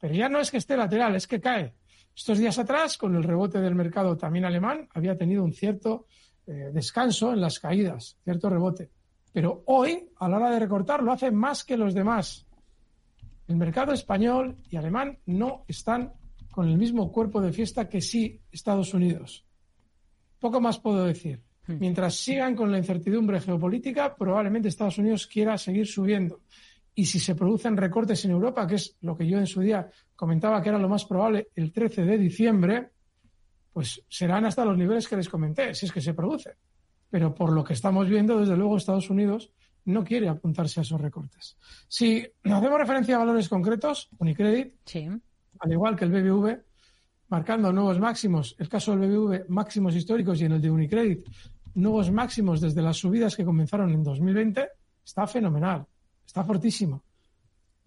pero 0.00 0.14
ya 0.14 0.28
no 0.28 0.40
es 0.40 0.50
que 0.50 0.58
esté 0.58 0.76
lateral, 0.76 1.14
es 1.16 1.26
que 1.26 1.40
cae. 1.40 1.74
Estos 2.16 2.38
días 2.38 2.58
atrás, 2.58 2.96
con 2.96 3.16
el 3.16 3.24
rebote 3.24 3.60
del 3.60 3.74
mercado 3.74 4.16
también 4.16 4.44
alemán, 4.44 4.88
había 4.94 5.16
tenido 5.16 5.42
un 5.42 5.52
cierto 5.52 6.06
eh, 6.46 6.70
descanso 6.72 7.32
en 7.32 7.40
las 7.40 7.58
caídas, 7.58 8.18
cierto 8.22 8.48
rebote. 8.48 8.90
Pero 9.34 9.64
hoy, 9.66 10.10
a 10.20 10.28
la 10.28 10.36
hora 10.36 10.50
de 10.52 10.60
recortar, 10.60 11.02
lo 11.02 11.10
hace 11.10 11.32
más 11.32 11.64
que 11.64 11.76
los 11.76 11.92
demás. 11.92 12.46
El 13.48 13.56
mercado 13.56 13.92
español 13.92 14.58
y 14.70 14.76
alemán 14.76 15.18
no 15.26 15.64
están 15.66 16.12
con 16.52 16.68
el 16.68 16.78
mismo 16.78 17.10
cuerpo 17.10 17.40
de 17.40 17.52
fiesta 17.52 17.88
que 17.88 18.00
sí 18.00 18.40
Estados 18.52 18.94
Unidos. 18.94 19.44
Poco 20.38 20.60
más 20.60 20.78
puedo 20.78 21.04
decir. 21.04 21.42
Hmm. 21.66 21.78
Mientras 21.80 22.14
sigan 22.14 22.54
con 22.54 22.70
la 22.70 22.78
incertidumbre 22.78 23.40
geopolítica, 23.40 24.14
probablemente 24.14 24.68
Estados 24.68 24.98
Unidos 24.98 25.26
quiera 25.26 25.58
seguir 25.58 25.88
subiendo. 25.88 26.42
Y 26.94 27.04
si 27.04 27.18
se 27.18 27.34
producen 27.34 27.76
recortes 27.76 28.24
en 28.24 28.30
Europa, 28.30 28.64
que 28.68 28.76
es 28.76 28.96
lo 29.00 29.16
que 29.16 29.26
yo 29.26 29.38
en 29.38 29.48
su 29.48 29.62
día 29.62 29.90
comentaba 30.14 30.62
que 30.62 30.68
era 30.68 30.78
lo 30.78 30.88
más 30.88 31.06
probable 31.06 31.48
el 31.56 31.72
13 31.72 32.04
de 32.04 32.18
diciembre, 32.18 32.90
pues 33.72 34.00
serán 34.08 34.44
hasta 34.44 34.64
los 34.64 34.78
niveles 34.78 35.08
que 35.08 35.16
les 35.16 35.28
comenté, 35.28 35.74
si 35.74 35.86
es 35.86 35.92
que 35.92 36.00
se 36.00 36.14
produce. 36.14 36.52
Pero 37.14 37.32
por 37.32 37.52
lo 37.52 37.62
que 37.62 37.74
estamos 37.74 38.08
viendo, 38.08 38.40
desde 38.40 38.56
luego 38.56 38.76
Estados 38.76 39.08
Unidos 39.08 39.52
no 39.84 40.02
quiere 40.02 40.28
apuntarse 40.28 40.80
a 40.80 40.82
esos 40.82 41.00
recortes. 41.00 41.56
Si 41.86 42.26
hacemos 42.42 42.76
referencia 42.76 43.14
a 43.14 43.20
valores 43.20 43.48
concretos, 43.48 44.08
Unicredit, 44.18 44.74
al 45.60 45.72
igual 45.72 45.94
que 45.94 46.06
el 46.06 46.10
BBV, 46.10 46.58
marcando 47.28 47.72
nuevos 47.72 48.00
máximos, 48.00 48.56
el 48.58 48.68
caso 48.68 48.96
del 48.96 49.08
BBV 49.08 49.48
máximos 49.48 49.94
históricos 49.94 50.40
y 50.40 50.46
en 50.46 50.52
el 50.54 50.60
de 50.60 50.72
Unicredit 50.72 51.24
nuevos 51.74 52.10
máximos 52.10 52.60
desde 52.60 52.82
las 52.82 52.96
subidas 52.96 53.36
que 53.36 53.44
comenzaron 53.44 53.92
en 53.92 54.02
2020, 54.02 54.68
está 55.04 55.24
fenomenal, 55.28 55.86
está 56.26 56.42
fortísimo. 56.42 57.04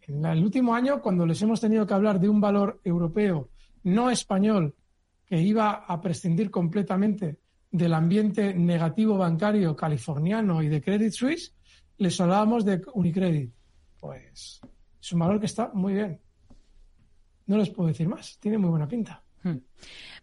En 0.03 0.24
el 0.24 0.41
último 0.41 0.74
año, 0.74 1.01
cuando 1.01 1.25
les 1.25 1.41
hemos 1.41 1.60
tenido 1.60 1.86
que 1.86 1.93
hablar 1.93 2.17
de 2.17 2.29
un 2.29 2.39
valor 2.39 2.79
europeo 2.81 3.50
no 3.84 4.10
español 4.10 4.74
que 5.25 5.41
iba 5.41 5.84
a 5.86 6.00
prescindir 6.00 6.50
completamente 6.50 7.39
del 7.71 7.93
ambiente 7.93 8.53
negativo 8.53 9.17
bancario 9.17 9.75
californiano 9.75 10.62
y 10.62 10.69
de 10.69 10.81
Credit 10.81 11.12
Suisse, 11.12 11.53
les 11.97 12.19
hablábamos 12.21 12.65
de 12.65 12.81
Unicredit. 12.93 13.51
Pues 14.00 14.62
es 15.01 15.12
un 15.12 15.19
valor 15.19 15.39
que 15.39 15.47
está 15.47 15.71
muy 15.74 15.93
bien. 15.93 16.19
No 17.47 17.57
les 17.57 17.69
puedo 17.69 17.88
decir 17.88 18.07
más, 18.07 18.38
tiene 18.39 18.57
muy 18.57 18.69
buena 18.69 18.88
pinta. 18.88 19.24
Hmm. 19.43 19.57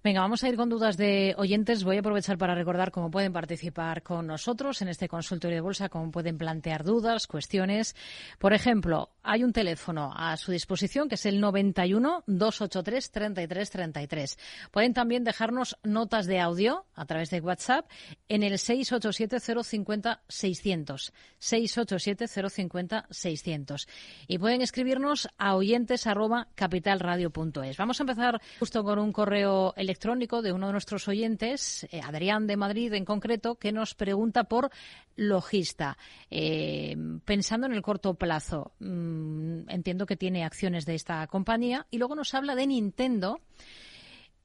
Venga, 0.04 0.20
vamos 0.20 0.44
a 0.44 0.48
ir 0.50 0.56
con 0.56 0.68
dudas 0.68 0.98
de 0.98 1.34
oyentes. 1.38 1.82
Voy 1.82 1.96
a 1.96 2.00
aprovechar 2.00 2.36
para 2.36 2.54
recordar 2.54 2.90
cómo 2.90 3.10
pueden 3.10 3.32
participar 3.32 4.02
con 4.02 4.26
nosotros 4.26 4.82
en 4.82 4.88
este 4.88 5.08
consultorio 5.08 5.56
de 5.56 5.60
bolsa, 5.62 5.88
cómo 5.88 6.10
pueden 6.10 6.36
plantear 6.36 6.84
dudas, 6.84 7.26
cuestiones. 7.26 7.96
Por 8.38 8.52
ejemplo, 8.52 9.08
hay 9.22 9.44
un 9.44 9.54
teléfono 9.54 10.12
a 10.14 10.36
su 10.36 10.52
disposición 10.52 11.08
que 11.08 11.14
es 11.14 11.24
el 11.24 11.40
91 11.40 12.24
283 12.26 13.10
33 13.10 13.70
33. 13.70 14.38
Pueden 14.70 14.92
también 14.92 15.24
dejarnos 15.24 15.78
notas 15.82 16.26
de 16.26 16.38
audio 16.38 16.84
a 16.94 17.06
través 17.06 17.30
de 17.30 17.40
WhatsApp 17.40 17.88
en 18.28 18.42
el 18.42 18.58
687 18.58 19.40
050 19.40 20.22
600. 20.28 21.12
687 21.38 22.50
050 22.50 23.06
600. 23.08 23.88
Y 24.28 24.36
pueden 24.36 24.60
escribirnos 24.60 25.28
a 25.38 25.56
oyentes 25.56 26.06
arroba 26.06 26.48
capitalradio.es. 26.54 27.78
Vamos 27.78 28.00
a 28.00 28.02
empezar 28.02 28.42
justo 28.58 28.84
con 28.84 28.98
un 28.98 29.12
correo 29.12 29.43
electrónico 29.76 30.42
de 30.42 30.52
uno 30.52 30.66
de 30.66 30.72
nuestros 30.72 31.08
oyentes, 31.08 31.86
eh, 31.90 32.00
Adrián 32.02 32.46
de 32.46 32.56
Madrid 32.56 32.92
en 32.92 33.04
concreto, 33.04 33.56
que 33.56 33.72
nos 33.72 33.94
pregunta 33.94 34.44
por 34.44 34.70
Logista. 35.16 35.96
Eh, 36.30 36.96
pensando 37.24 37.66
en 37.66 37.72
el 37.72 37.82
corto 37.82 38.14
plazo, 38.14 38.72
mm, 38.80 39.68
entiendo 39.68 40.06
que 40.06 40.16
tiene 40.16 40.44
acciones 40.44 40.86
de 40.86 40.94
esta 40.94 41.26
compañía 41.26 41.86
y 41.90 41.98
luego 41.98 42.14
nos 42.14 42.34
habla 42.34 42.54
de 42.54 42.66
Nintendo. 42.66 43.40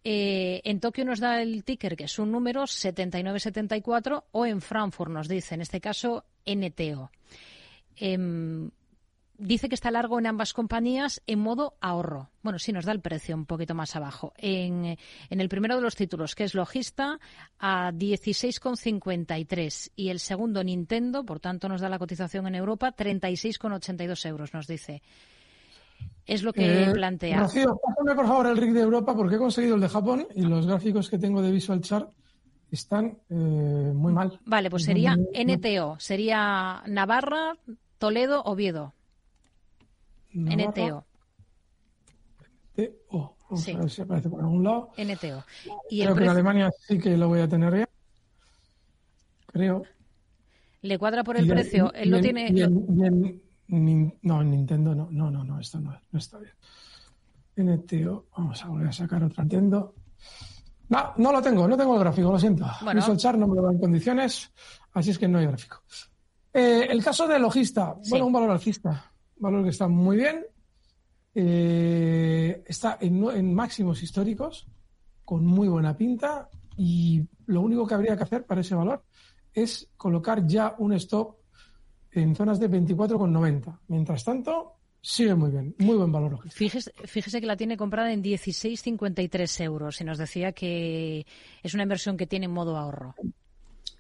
Eh, 0.04 0.62
en 0.64 0.80
Tokio 0.80 1.04
nos 1.06 1.20
da 1.20 1.42
el 1.42 1.64
ticker, 1.64 1.96
que 1.96 2.06
es 2.06 2.20
un 2.20 2.32
número 2.32 2.66
7974, 2.68 4.26
o 4.32 4.46
en 4.46 4.62
Frankfurt 4.62 5.12
nos 5.12 5.28
dice, 5.28 5.56
en 5.56 5.62
este 5.62 5.82
caso, 5.82 6.24
NTO. 6.46 7.12
Em, 7.98 8.72
dice 9.40 9.70
que 9.70 9.76
está 9.76 9.90
largo 9.90 10.20
en 10.20 10.28
ambas 10.28 10.54
compañías 10.54 11.22
en 11.26 11.40
modo 11.40 11.74
ahorro. 11.82 12.30
Bueno, 12.44 12.60
sí, 12.60 12.72
nos 12.72 12.86
da 12.86 12.92
el 12.92 13.00
precio 13.00 13.36
un 13.36 13.46
poquito 13.46 13.74
más 13.74 13.96
abajo. 13.96 14.34
En, 14.38 14.98
el 15.30 15.50
primero 15.50 15.76
de 15.76 15.82
los 15.82 15.96
títulos, 15.96 16.36
que 16.36 16.44
es 16.44 16.54
Logista, 16.54 17.20
a 17.58 17.92
16,53. 17.92 19.92
Y 19.96 20.10
el 20.10 20.20
segundo, 20.20 20.64
Nintendo, 20.64 21.26
por 21.26 21.40
tanto 21.40 21.70
nos 21.70 21.82
da 21.82 21.90
la 21.90 21.98
cotización 21.98 22.48
en 22.48 22.56
Europa, 22.56 22.94
36,82 22.96 24.28
euros, 24.28 24.54
nos 24.54 24.68
dice. 24.68 25.02
Es 26.26 26.44
lo 26.44 26.54
que 26.54 26.84
eh, 26.84 26.92
plantea. 26.92 27.40
Rocío, 27.40 27.80
pásame 27.84 28.16
por 28.16 28.28
favor 28.28 28.48
el 28.48 28.58
RIC 28.58 28.74
de 28.74 28.82
Europa 28.82 29.16
porque 29.16 29.36
he 29.36 29.40
conseguido 29.40 29.76
el 29.76 29.82
de 29.82 29.90
Japón 29.90 30.28
y 30.36 30.44
los 30.44 30.68
gráficos 30.68 31.10
que 31.10 31.18
tengo 31.18 31.42
de 31.42 31.52
Visual 31.52 31.82
Chart 31.82 32.10
están 32.72 33.18
eh, 33.30 33.34
muy 33.34 34.14
mal. 34.14 34.40
Vale, 34.46 34.70
pues 34.70 34.84
sería 34.84 35.16
NTO, 35.16 36.00
sería 36.00 36.84
Navarra, 36.86 37.58
Toledo, 37.98 38.44
Oviedo. 38.44 38.94
NTO. 40.34 41.06
NTO. 42.76 43.36
Vamos 43.50 43.68
a 43.68 43.78
ver 43.78 43.90
si 43.90 44.02
aparece 44.02 44.30
por 44.30 44.42
algún 44.42 44.64
lado. 44.64 44.92
NTO. 44.98 45.44
¿Y 45.90 46.04
Creo 46.04 46.16
que 46.16 46.24
en 46.24 46.30
Alemania 46.30 46.72
sí 46.88 47.00
que 47.00 47.18
lo 47.18 47.28
voy 47.28 47.42
a 47.42 47.48
tener 47.48 47.74
ya. 47.74 47.90
Creo. 49.48 49.84
¿Le 50.82 50.98
cuadra 51.00 51.24
por 51.24 51.38
el 51.38 51.48
precio? 51.48 51.92
Él 51.94 52.12
no 52.12 52.22
tiene. 52.22 52.52
no, 54.22 54.42
en 54.42 54.52
Nintendo 54.52 54.96
no. 54.96 55.10
No, 55.12 55.32
no, 55.32 55.44
no, 55.44 55.60
esto 55.60 55.80
no, 55.80 56.00
no 56.12 56.20
está 56.20 56.38
bien. 56.38 56.54
NTO. 57.58 58.28
Vamos 58.38 58.64
a 58.64 58.68
volver 58.68 58.88
a 58.88 58.92
sacar 58.94 59.24
otra 59.24 59.44
Nintendo. 59.44 59.96
No, 60.90 61.14
no 61.18 61.32
lo 61.32 61.42
tengo, 61.42 61.68
no 61.68 61.78
tengo 61.78 61.96
el 61.96 62.00
gráfico, 62.00 62.32
lo 62.32 62.40
siento. 62.40 62.66
Bueno. 62.84 63.02
No 63.02 63.48
me 63.48 63.56
lo 63.56 63.62
da 63.64 63.72
en 63.72 63.80
condiciones, 63.80 64.52
así 64.94 65.12
es 65.12 65.20
que 65.20 65.28
no 65.28 65.38
hay 65.38 65.46
gráfico. 65.46 65.84
Eh, 66.52 66.88
el 66.90 67.04
caso 67.04 67.28
de 67.28 67.38
logista, 67.38 67.96
bueno, 68.10 68.26
un 68.26 68.34
valor 68.34 68.52
alcista 68.52 69.12
valor 69.40 69.64
que 69.64 69.70
está 69.70 69.88
muy 69.88 70.18
bien. 70.18 70.46
Eh, 71.34 72.64
está 72.66 72.98
en, 73.02 73.54
máximos 73.54 74.02
históricos, 74.04 74.68
con 75.26 75.46
muy 75.46 75.68
buena 75.68 75.96
pinta. 75.96 76.50
Y 76.78 77.26
lo 77.48 77.62
único 77.62 77.86
que 77.86 77.94
habría 77.94 78.16
que 78.16 78.24
hacer 78.24 78.46
para 78.46 78.62
ese 78.62 78.76
valor 78.76 79.04
es 79.54 79.90
colocar 79.98 80.46
ya 80.46 80.76
un 80.78 80.94
stop 80.94 81.38
en 82.12 82.36
zonas 82.36 82.60
de 82.60 82.70
24,90. 82.70 83.80
Mientras 83.88 84.24
tanto, 84.24 84.76
sigue 85.02 85.36
muy 85.36 85.52
bien, 85.52 85.76
muy 85.80 85.96
buen 85.96 86.12
valor. 86.12 86.40
Fíjese, 86.50 86.92
fíjese 87.06 87.42
que 87.42 87.48
la 87.48 87.58
tiene 87.58 87.78
comprada 87.78 88.12
en 88.12 88.24
16,53 88.24 89.64
euros 89.64 90.00
y 90.02 90.04
nos 90.04 90.18
decía 90.18 90.52
que 90.52 91.26
es 91.62 91.74
una 91.74 91.84
inversión 91.84 92.18
que 92.18 92.28
tiene 92.28 92.46
en 92.46 92.52
modo 92.52 92.78
ahorro. 92.78 93.16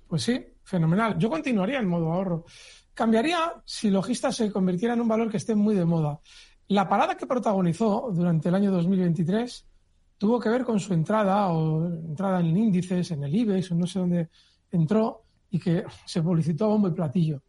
Pues 0.08 0.24
sí, 0.24 0.44
fenomenal. 0.64 1.18
Yo 1.20 1.30
continuaría 1.30 1.80
en 1.80 1.88
modo 1.88 2.12
ahorro. 2.12 2.46
Cambiaría 3.00 3.54
si 3.64 3.90
Logista 3.90 4.30
se 4.30 4.52
convirtiera 4.52 4.94
en 4.94 5.00
un 5.00 5.08
valor 5.08 5.32
que 5.32 5.38
esté 5.38 5.56
muy 5.56 5.74
de 5.74 5.86
moda. 5.86 6.20
La 6.68 6.90
parada 6.90 7.16
que 7.16 7.26
protagonizó 7.26 8.12
durante 8.12 8.50
el 8.50 8.56
año 8.56 8.74
2023 8.74 9.66
tuvo 10.18 10.38
que 10.38 10.50
ver 10.50 10.66
con 10.66 10.82
su 10.82 10.94
entrada 10.94 11.48
o 11.48 11.86
entrada 11.86 12.42
en 12.42 12.58
índices, 12.58 13.12
en 13.12 13.24
el 13.24 13.34
IBEX 13.34 13.72
o 13.72 13.76
no 13.76 13.88
sé 13.88 14.00
dónde 14.00 14.30
entró 14.70 15.24
y 15.50 15.58
que 15.60 15.86
se 16.06 16.22
publicitó 16.22 16.66
a 16.66 16.68
bombo 16.68 16.90
y 16.90 16.92
platillo. 16.92 17.42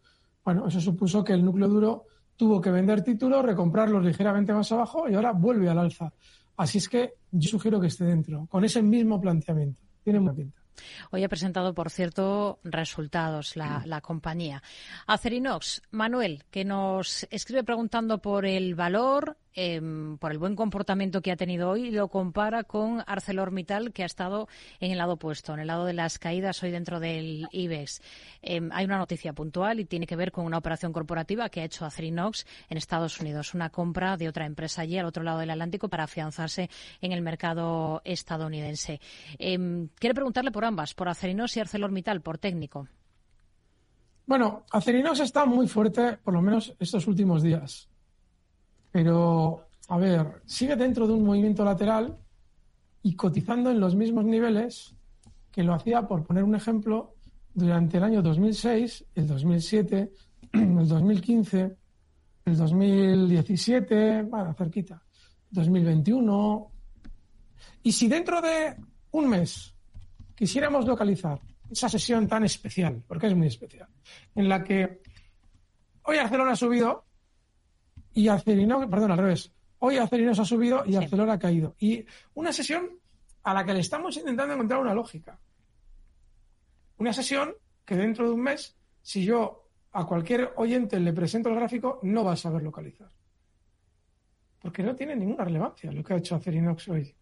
Bueno, 0.45 0.69
eso 0.69 0.81
supuso 0.81 1.25
que 1.25 1.33
el 1.33 1.45
núcleo 1.45 1.67
duro 1.67 2.05
tuvo 2.37 2.61
que 2.61 2.71
vender 2.71 3.03
títulos, 3.03 3.45
recomprarlos 3.45 4.05
ligeramente 4.05 4.53
más 4.53 4.71
abajo 4.71 5.09
y 5.09 5.15
ahora 5.15 5.33
vuelve 5.33 5.69
al 5.69 5.81
alza. 5.81 6.13
Así 6.59 6.79
es 6.79 6.89
que 6.89 7.15
yo 7.33 7.49
sugiero 7.49 7.81
que 7.81 7.89
esté 7.89 8.05
dentro, 8.05 8.47
con 8.47 8.65
ese 8.65 8.83
mismo 8.83 9.21
planteamiento. 9.21 9.83
Tiene 10.05 10.21
una 10.21 10.33
pinta. 10.33 10.60
Hoy 11.11 11.25
ha 11.25 11.29
presentado, 11.29 11.75
por 11.75 11.91
cierto, 11.91 12.61
resultados 12.65 13.57
la, 13.57 13.83
la, 13.87 14.01
compañía. 14.01 14.63
Acerinox, 15.07 15.83
Manuel, 15.91 16.45
que 16.51 16.65
nos 16.65 17.27
escribe 17.31 17.65
preguntando 17.65 18.19
por 18.19 18.47
el 18.47 18.75
valor, 18.75 19.37
Em, 19.55 20.17
por 20.19 20.31
el 20.31 20.39
buen 20.39 20.55
comportamiento 20.55 21.23
que 21.23 21.33
ha 21.33 21.37
tenido 21.37 21.71
hoy, 21.71 21.91
lo 21.91 22.09
compara 22.09 22.63
con 22.63 23.03
ArcelorMittal, 23.07 23.93
que 23.93 24.05
ha 24.05 24.07
estado 24.07 24.49
en 24.79 24.93
el 24.93 24.99
lado 24.99 25.15
opuesto, 25.15 25.55
en 25.55 25.61
el 25.61 25.67
lado 25.67 25.87
de 25.87 25.93
las 25.93 26.19
caídas 26.19 26.63
hoy 26.63 26.71
dentro 26.71 27.01
del 27.01 27.49
IBEX. 27.51 28.01
Em, 28.43 28.71
hay 28.73 28.85
una 28.85 28.99
noticia 28.99 29.33
puntual 29.33 29.81
y 29.81 29.85
tiene 29.85 30.07
que 30.07 30.17
ver 30.17 30.31
con 30.31 30.45
una 30.45 30.59
operación 30.59 30.93
corporativa 30.93 31.49
que 31.49 31.61
ha 31.61 31.65
hecho 31.65 31.85
Acerinox 31.85 32.47
en 32.69 32.79
Estados 32.79 33.21
Unidos, 33.21 33.55
una 33.55 33.71
compra 33.71 34.17
de 34.17 34.29
otra 34.29 34.47
empresa 34.47 34.83
allí 34.83 34.99
al 34.99 35.07
otro 35.07 35.25
lado 35.25 35.41
del 35.41 35.51
Atlántico 35.51 35.89
para 35.89 36.05
afianzarse 36.05 36.71
en 37.01 37.13
el 37.13 37.23
mercado 37.23 38.03
estadounidense. 38.05 39.01
Eh, 39.39 39.89
quiere 39.99 40.15
preguntarle 40.15 40.53
por 40.53 40.65
ambas, 40.65 40.95
por 40.95 41.09
Acerinox 41.09 41.57
y 41.57 41.61
ArcelorMittal, 41.61 42.21
por 42.21 42.39
técnico. 42.39 42.87
Bueno, 44.27 44.65
Acerinox 44.71 45.19
está 45.19 45.45
muy 45.45 45.67
fuerte, 45.67 46.19
por 46.23 46.35
lo 46.35 46.41
menos 46.41 46.73
estos 46.79 47.09
últimos 47.09 47.43
días. 47.43 47.90
Pero, 48.93 49.67
a 49.89 49.99
ver, 49.99 50.43
sigue 50.47 50.77
dentro 50.77 51.07
de 51.07 51.13
un 51.13 51.25
movimiento 51.25 51.65
lateral 51.65 52.19
y 53.03 53.15
cotizando 53.15 53.71
en 53.71 53.81
los 53.81 53.95
mismos 53.95 54.25
niveles 54.25 54.95
que 55.51 55.63
lo 55.63 55.75
hacía, 55.75 56.07
por 56.07 56.25
poner 56.25 56.45
un 56.45 56.55
ejemplo, 56.55 57.15
durante 57.55 57.97
el 57.97 58.05
año 58.05 58.23
2006, 58.23 59.05
el 59.15 59.27
2007, 59.27 60.13
el 60.53 60.89
2015, 60.89 61.77
el 62.45 62.57
2017, 62.57 64.23
bueno, 64.23 64.55
cerquita, 64.55 65.03
2021. 65.51 66.71
Y 67.83 67.93
si 67.93 68.09
dentro 68.09 68.41
de 68.41 68.77
un 69.13 69.29
mes 69.29 69.75
quisiéramos 70.35 70.87
localizar 70.87 71.41
esa 71.71 71.89
sesión 71.89 72.27
tan 72.27 72.45
especial, 72.45 73.03
porque 73.07 73.29
es 73.29 73.35
muy 73.35 73.47
especial, 73.47 73.89
en 74.35 74.49
la 74.49 74.63
que 74.65 75.01
hoy 76.05 76.17
Barcelona 76.17 76.53
ha 76.53 76.57
subido 76.57 77.05
y 78.15 78.29
Acerinox, 78.29 78.87
perdón, 78.89 79.13
al 79.13 79.19
revés. 79.19 79.53
Hoy 79.79 79.97
Acerinox 79.97 80.39
ha 80.41 80.45
subido 80.45 80.85
y 80.85 80.97
Arcelor 80.97 81.31
ha 81.31 81.39
caído. 81.39 81.75
Y 81.79 82.05
una 82.35 82.53
sesión 82.53 82.91
a 83.43 83.55
la 83.55 83.65
que 83.65 83.73
le 83.73 83.81
estamos 83.81 84.17
intentando 84.17 84.55
encontrar 84.55 84.81
una 84.81 84.95
lógica. 84.95 85.39
Una 86.99 87.13
sesión 87.13 87.55
que 87.85 87.97
dentro 87.97 88.27
de 88.27 88.33
un 88.33 88.43
mes, 88.43 88.77
si 89.03 89.25
yo 89.25 89.69
a 89.93 90.05
cualquier 90.07 90.53
oyente 90.57 91.01
le 91.01 91.13
presento 91.13 91.49
el 91.49 91.57
gráfico, 91.57 91.99
no 92.03 92.25
va 92.25 92.33
a 92.33 92.37
saber 92.37 92.63
localizar. 92.63 93.11
Porque 94.61 94.83
no 94.83 94.95
tiene 94.95 95.17
ninguna 95.17 95.45
relevancia 95.45 95.91
lo 95.91 96.05
que 96.05 96.13
ha 96.13 96.19
hecho 96.19 96.35
Acerinox 96.35 96.89
hoy. 96.89 97.15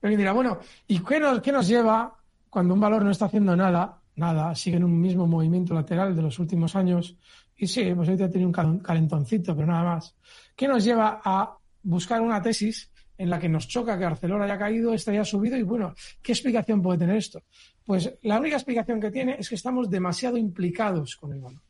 Pero 0.00 0.16
dirá, 0.16 0.32
bueno, 0.32 0.58
¿y 0.86 1.00
qué 1.00 1.20
nos, 1.20 1.40
qué 1.40 1.52
nos 1.52 1.66
lleva 1.66 2.16
cuando 2.50 2.74
un 2.74 2.80
valor 2.80 3.04
no 3.04 3.10
está 3.10 3.26
haciendo 3.26 3.56
nada? 3.56 4.00
Nada, 4.16 4.54
sigue 4.54 4.76
en 4.76 4.84
un 4.84 5.00
mismo 5.00 5.26
movimiento 5.26 5.74
lateral 5.74 6.14
de 6.14 6.22
los 6.22 6.38
últimos 6.40 6.74
años. 6.74 7.16
Y 7.60 7.66
sí, 7.66 7.92
pues 7.92 8.08
ahorita 8.08 8.30
tiene 8.30 8.46
un 8.46 8.52
calentoncito, 8.52 9.54
pero 9.54 9.66
nada 9.66 9.82
más. 9.82 10.16
¿Qué 10.54 10.68
nos 10.68 10.84
lleva 10.84 11.20
a 11.24 11.58
buscar 11.82 12.20
una 12.20 12.40
tesis 12.40 12.90
en 13.16 13.28
la 13.28 13.40
que 13.40 13.48
nos 13.48 13.66
choca 13.66 13.98
que 13.98 14.04
Arcelor 14.04 14.40
haya 14.40 14.56
caído, 14.56 14.94
este 14.94 15.10
haya 15.10 15.24
subido 15.24 15.56
y 15.56 15.62
bueno, 15.62 15.92
¿qué 16.22 16.30
explicación 16.30 16.80
puede 16.80 17.00
tener 17.00 17.16
esto? 17.16 17.42
Pues 17.84 18.16
la 18.22 18.38
única 18.38 18.54
explicación 18.54 19.00
que 19.00 19.10
tiene 19.10 19.36
es 19.40 19.48
que 19.48 19.56
estamos 19.56 19.90
demasiado 19.90 20.36
implicados 20.36 21.16
con 21.16 21.32
el 21.32 21.40
valor. 21.40 21.60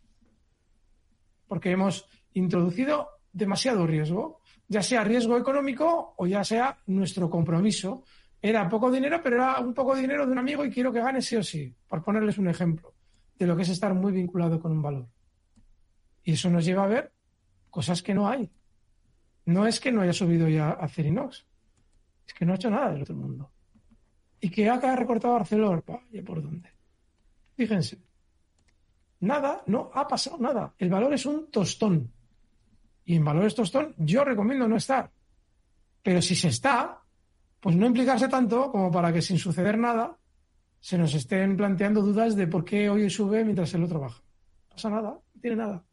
Porque 1.47 1.71
hemos 1.71 2.07
introducido 2.35 3.09
demasiado 3.33 3.87
riesgo, 3.87 4.41
ya 4.69 4.83
sea 4.83 5.05
riesgo 5.05 5.39
económico 5.39 6.15
o 6.19 6.27
ya 6.27 6.45
sea 6.45 6.77
nuestro 6.87 7.31
compromiso. 7.31 8.05
Era 8.43 8.69
poco 8.69 8.91
dinero, 8.91 9.21
pero 9.23 9.37
era 9.37 9.59
un 9.61 9.73
poco 9.73 9.97
dinero 9.97 10.27
de 10.27 10.33
un 10.33 10.39
amigo 10.39 10.67
y 10.67 10.71
quiero 10.71 10.93
que 10.93 11.01
gane 11.01 11.23
sí 11.23 11.37
o 11.37 11.43
sí, 11.43 11.75
por 11.89 12.05
ponerles 12.05 12.37
un 12.37 12.49
ejemplo 12.49 12.93
de 13.39 13.47
lo 13.47 13.57
que 13.57 13.63
es 13.63 13.71
estar 13.71 13.95
muy 13.95 14.13
vinculado 14.13 14.61
con 14.61 14.73
un 14.73 14.83
valor. 14.83 15.09
Y 16.29 16.33
eso 16.33 16.51
nos 16.51 16.67
lleva 16.67 16.85
a 16.85 16.89
ver 16.89 17.11
cosas 17.71 18.03
que 18.03 18.13
no 18.13 18.29
hay. 18.29 18.51
No 19.47 19.67
es 19.67 19.81
que 19.81 19.91
no 19.91 20.03
haya 20.03 20.13
subido 20.13 20.47
ya 20.47 20.73
a 20.73 20.87
Cerinox, 20.87 21.47
es 22.27 22.35
que 22.35 22.45
no 22.45 22.53
ha 22.53 22.57
hecho 22.57 22.69
nada 22.69 22.93
del 22.93 23.01
otro 23.01 23.17
mundo. 23.17 23.51
Y 24.39 24.51
que 24.51 24.69
ha 24.69 24.95
recortado 24.95 25.33
a 25.33 25.37
Arcelor, 25.39 25.83
¿y 26.13 26.21
por 26.21 26.43
dónde? 26.43 26.71
Fíjense. 27.57 28.03
Nada, 29.21 29.63
no 29.69 29.91
ha 29.95 30.07
pasado 30.07 30.37
nada. 30.37 30.75
El 30.77 30.91
valor 30.91 31.15
es 31.15 31.25
un 31.25 31.51
tostón. 31.51 32.13
Y 33.07 33.17
en 33.17 33.25
valores 33.25 33.55
tostón 33.55 33.95
yo 33.97 34.23
recomiendo 34.23 34.69
no 34.69 34.77
estar. 34.77 35.11
Pero 36.03 36.21
si 36.21 36.35
se 36.35 36.49
está, 36.49 37.01
pues 37.59 37.75
no 37.75 37.87
implicarse 37.87 38.29
tanto 38.29 38.71
como 38.71 38.93
para 38.93 39.15
que 39.15 39.23
sin 39.23 39.39
suceder 39.39 39.79
nada 39.79 40.15
se 40.79 40.99
nos 40.99 41.15
estén 41.15 41.57
planteando 41.57 42.03
dudas 42.03 42.37
de 42.37 42.47
por 42.47 42.67
qué 42.67 42.91
hoy 42.91 43.09
sube 43.09 43.45
mientras 43.45 43.73
el 43.73 43.85
otro 43.85 43.99
baja. 43.99 44.21
No 44.21 44.69
pasa 44.75 44.91
nada, 44.91 45.11
no 45.35 45.41
tiene 45.41 45.57
nada. 45.57 45.88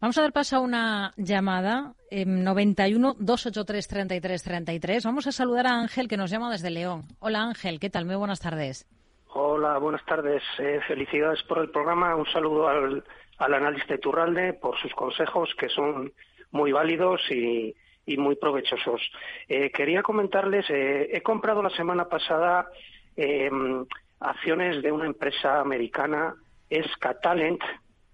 Vamos 0.00 0.16
a 0.16 0.22
dar 0.22 0.32
paso 0.32 0.56
a 0.56 0.60
una 0.60 1.12
llamada. 1.18 1.92
91 2.10 3.16
283 3.18 3.86
33 3.86 4.42
33. 4.42 5.04
Vamos 5.04 5.26
a 5.26 5.32
saludar 5.32 5.66
a 5.66 5.78
Ángel 5.78 6.08
que 6.08 6.16
nos 6.16 6.30
llama 6.30 6.50
desde 6.50 6.70
León. 6.70 7.04
Hola 7.18 7.42
Ángel, 7.42 7.78
¿qué 7.78 7.90
tal? 7.90 8.06
Muy 8.06 8.16
buenas 8.16 8.40
tardes. 8.40 8.88
Hola, 9.34 9.76
buenas 9.78 10.04
tardes. 10.06 10.42
Eh, 10.58 10.80
felicidades 10.88 11.42
por 11.42 11.58
el 11.58 11.70
programa. 11.70 12.16
Un 12.16 12.26
saludo 12.32 12.68
al, 12.68 13.04
al 13.36 13.54
analista 13.54 13.94
Iturralde 13.94 14.54
por 14.54 14.78
sus 14.80 14.92
consejos 14.94 15.50
que 15.58 15.68
son 15.68 16.12
muy 16.50 16.72
válidos 16.72 17.20
y, 17.30 17.76
muy 18.16 18.34
provechosos. 18.34 19.00
Eh, 19.48 19.70
quería 19.70 20.02
comentarles, 20.02 20.68
eh, 20.68 21.10
he 21.12 21.22
comprado 21.22 21.62
la 21.62 21.70
semana 21.70 22.06
pasada 22.06 22.66
em, 23.14 23.86
acciones 24.18 24.82
de 24.82 24.90
una 24.90 25.06
empresa 25.06 25.60
americana, 25.60 26.34
es 26.68 26.86
Catalent, 26.96 27.60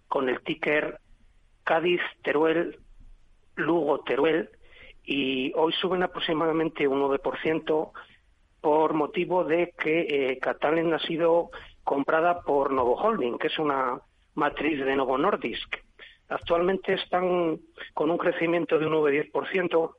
con 0.06 0.28
el 0.28 0.42
ticker 0.42 1.00
Cádiz, 1.66 2.00
Teruel, 2.22 2.78
Lugo, 3.56 3.98
Teruel, 4.04 4.50
y 5.04 5.52
hoy 5.56 5.72
suben 5.72 6.04
aproximadamente 6.04 6.86
un 6.86 7.02
9% 7.02 7.90
por 8.60 8.94
motivo 8.94 9.42
de 9.42 9.74
que 9.76 10.00
eh, 10.08 10.38
Catalent 10.38 10.94
ha 10.94 11.00
sido 11.00 11.50
comprada 11.82 12.42
por 12.42 12.72
Novo 12.72 12.94
Holding, 12.94 13.36
que 13.36 13.48
es 13.48 13.58
una 13.58 14.00
matriz 14.34 14.84
de 14.84 14.94
Novo 14.94 15.18
Nordisk. 15.18 15.76
Actualmente 16.28 16.94
están 16.94 17.58
con 17.94 18.10
un 18.12 18.18
crecimiento 18.18 18.78
de 18.78 18.86
un 18.86 18.92
9-10%. 18.92 19.90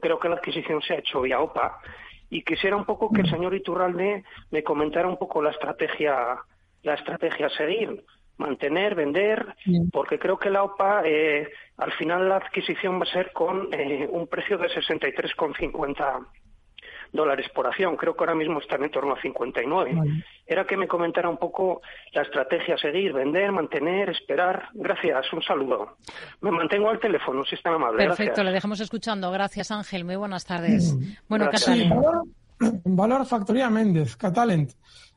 Creo 0.00 0.18
que 0.18 0.28
la 0.28 0.36
adquisición 0.36 0.82
se 0.82 0.94
ha 0.94 0.98
hecho 0.98 1.22
vía 1.22 1.40
OPA. 1.40 1.80
Y 2.28 2.42
quisiera 2.42 2.76
un 2.76 2.84
poco 2.84 3.10
que 3.10 3.22
el 3.22 3.30
señor 3.30 3.54
Iturralde 3.54 4.22
me 4.50 4.62
comentara 4.62 5.08
un 5.08 5.16
poco 5.16 5.40
la 5.40 5.50
estrategia, 5.50 6.36
la 6.82 6.94
estrategia 6.94 7.46
a 7.46 7.50
seguir 7.50 8.04
mantener, 8.38 8.94
vender, 8.94 9.54
porque 9.92 10.18
creo 10.18 10.38
que 10.38 10.50
la 10.50 10.62
OPA, 10.62 11.02
eh, 11.04 11.48
al 11.78 11.92
final 11.92 12.28
la 12.28 12.36
adquisición 12.36 12.98
va 13.00 13.04
a 13.04 13.12
ser 13.12 13.32
con 13.32 13.68
eh, 13.72 14.06
un 14.10 14.26
precio 14.26 14.58
de 14.58 14.68
63,50 14.68 16.26
dólares 17.12 17.46
por 17.54 17.66
acción. 17.66 17.96
Creo 17.96 18.14
que 18.14 18.22
ahora 18.22 18.34
mismo 18.34 18.60
están 18.60 18.84
en 18.84 18.90
torno 18.90 19.14
a 19.14 19.20
59. 19.20 20.22
Era 20.46 20.64
que 20.64 20.76
me 20.76 20.86
comentara 20.86 21.28
un 21.28 21.38
poco 21.38 21.80
la 22.12 22.22
estrategia 22.22 22.74
a 22.74 22.78
seguir, 22.78 23.12
vender, 23.12 23.50
mantener, 23.52 24.10
esperar. 24.10 24.68
Gracias, 24.74 25.32
un 25.32 25.42
saludo. 25.42 25.96
Me 26.40 26.50
mantengo 26.50 26.90
al 26.90 27.00
teléfono, 27.00 27.44
si 27.44 27.54
están 27.54 27.74
amable. 27.74 28.06
Perfecto, 28.06 28.44
le 28.44 28.52
dejamos 28.52 28.80
escuchando. 28.80 29.30
Gracias, 29.30 29.70
Ángel. 29.70 30.04
Muy 30.04 30.16
buenas 30.16 30.44
tardes. 30.44 30.94
Mm. 30.94 31.12
Bueno, 31.28 31.50
Catalent. 31.50 31.94
valor, 32.84 33.26
Factoría 33.26 33.70
Méndez, 33.70 34.16
Catalent. 34.16 34.72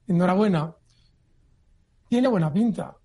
Enhorabuena. 0.07 0.73
Tiene 2.07 2.27
buena 2.27 2.51
pinta. 2.51 2.95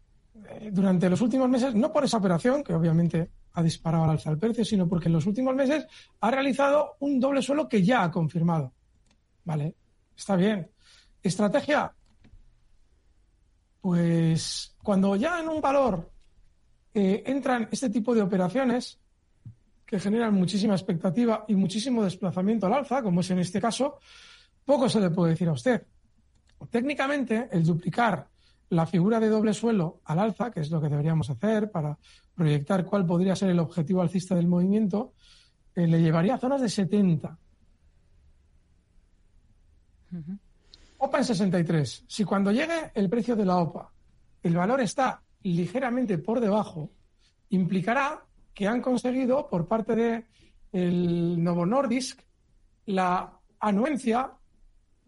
Eh, 0.61 0.71
durante 0.73 1.09
los 1.09 1.21
últimos 1.21 1.49
meses, 1.49 1.75
no 1.75 1.93
por 1.93 2.05
esa 2.05 2.19
operación, 2.19 2.63
que 2.63 2.75
obviamente 2.75 3.31
ha 3.53 3.63
disparado 3.63 4.05
al 4.05 4.11
alza 4.11 4.31
el 4.31 4.39
precio, 4.39 4.65
sino 4.65 4.89
porque 4.89 5.09
en 5.09 5.15
los 5.15 5.27
últimos 5.27 5.55
meses 5.55 5.87
ha 6.21 6.31
realizado 6.31 6.97
un 7.01 7.21
doble 7.21 7.43
suelo 7.43 7.69
que 7.69 7.83
ya 7.83 8.05
ha 8.05 8.11
confirmado. 8.11 8.73
Vale, 9.45 9.75
está 10.17 10.37
bien. 10.37 10.71
Estrategia. 11.23 11.93
Pues 13.81 14.75
cuando 14.83 15.15
ya 15.17 15.41
en 15.41 15.49
un 15.49 15.61
valor 15.61 16.11
eh, 16.93 17.23
entran 17.27 17.69
este 17.71 17.91
tipo 17.91 18.15
de 18.15 18.23
operaciones 18.23 18.99
que 19.85 20.01
generan 20.01 20.35
muchísima 20.35 20.75
expectativa 20.75 21.45
y 21.47 21.55
muchísimo 21.55 22.03
desplazamiento 22.03 22.67
al 22.67 22.75
alza, 22.75 23.03
como 23.03 23.21
es 23.21 23.31
en 23.31 23.41
este 23.41 23.61
caso, 23.61 23.99
poco 24.65 24.89
se 24.89 25.01
le 25.01 25.11
puede 25.11 25.33
decir 25.33 25.49
a 25.49 25.53
usted. 25.53 25.87
Técnicamente, 26.71 27.49
el 27.53 27.65
duplicar 27.65 28.27
la 28.75 28.87
figura 28.87 29.21
de 29.21 29.29
doble 29.29 29.55
suelo 29.55 30.01
al 30.05 30.19
alza, 30.19 30.51
que 30.51 30.61
es 30.61 30.71
lo 30.71 30.81
que 30.81 30.89
deberíamos 30.89 31.31
hacer 31.31 31.71
para 31.71 31.99
proyectar 32.35 32.85
cuál 32.85 33.07
podría 33.07 33.37
ser 33.37 33.51
el 33.51 33.59
objetivo 33.59 34.03
alcista 34.03 34.35
del 34.35 34.49
movimiento, 34.49 35.15
eh, 35.75 35.87
le 35.87 36.01
llevaría 36.01 36.35
a 36.35 36.39
zonas 36.39 36.61
de 36.61 36.69
70. 36.69 37.39
OPA 40.99 41.19
en 41.19 41.25
63. 41.25 42.05
Si 42.07 42.25
cuando 42.25 42.53
llegue 42.53 42.93
el 42.95 43.09
precio 43.09 43.35
de 43.35 43.45
la 43.45 43.57
OPA 43.59 43.91
el 44.45 44.57
valor 44.57 44.81
está 44.83 45.23
ligeramente 45.43 46.19
por 46.19 46.39
debajo, 46.39 46.91
implicará 47.49 48.25
que 48.53 48.69
han 48.69 48.83
conseguido 48.83 49.49
por 49.49 49.67
parte 49.67 49.97
de 49.97 50.25
el 50.71 51.43
Novo 51.43 51.65
Nordisk 51.65 52.21
la 52.87 53.41
anuencia 53.59 54.33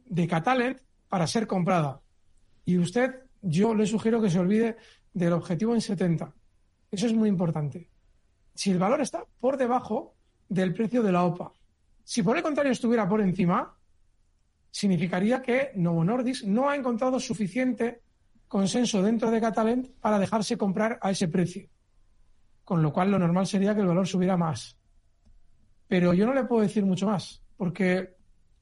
de 0.07 0.27
Catalent 0.27 0.81
para 1.09 1.27
ser 1.27 1.47
comprada. 1.47 2.01
Y 2.65 2.79
usted 2.79 3.26
yo 3.43 3.75
le 3.75 3.87
sugiero 3.87 4.21
que 4.21 4.31
se 4.31 4.39
olvide 4.39 4.77
del 5.13 5.33
objetivo 5.33 5.75
en 5.75 5.81
70. 5.81 6.33
Eso 6.91 7.07
es 7.07 7.15
muy 7.15 7.29
importante. 7.29 7.91
Si 8.55 8.71
el 8.71 8.79
valor 8.79 9.01
está 9.01 9.25
por 9.39 9.57
debajo 9.57 10.15
del 10.49 10.73
precio 10.73 11.03
de 11.03 11.13
la 11.13 11.25
OPA, 11.25 11.53
si 12.05 12.23
por 12.23 12.37
el 12.37 12.43
contrario 12.43 12.73
estuviera 12.73 13.09
por 13.09 13.21
encima, 13.21 13.77
significaría 14.71 15.43
que 15.43 15.73
Novo 15.75 16.05
Nordisk 16.05 16.45
no 16.45 16.69
ha 16.69 16.77
encontrado 16.77 17.19
suficiente 17.19 18.03
consenso 18.49 19.03
dentro 19.03 19.31
de 19.31 19.41
Catalent 19.41 19.89
para 20.01 20.19
dejarse 20.19 20.57
comprar 20.57 20.99
a 21.03 21.11
ese 21.11 21.29
precio. 21.29 21.69
Con 22.65 22.83
lo 22.83 22.93
cual 22.93 23.11
lo 23.11 23.19
normal 23.19 23.47
sería 23.47 23.75
que 23.75 23.81
el 23.81 23.87
valor 23.87 24.07
subiera 24.07 24.37
más. 24.37 24.79
Pero 25.89 26.15
yo 26.15 26.27
no 26.27 26.35
le 26.35 26.45
puedo 26.45 26.63
decir 26.63 26.85
mucho 26.85 27.07
más, 27.07 27.43
porque 27.57 28.16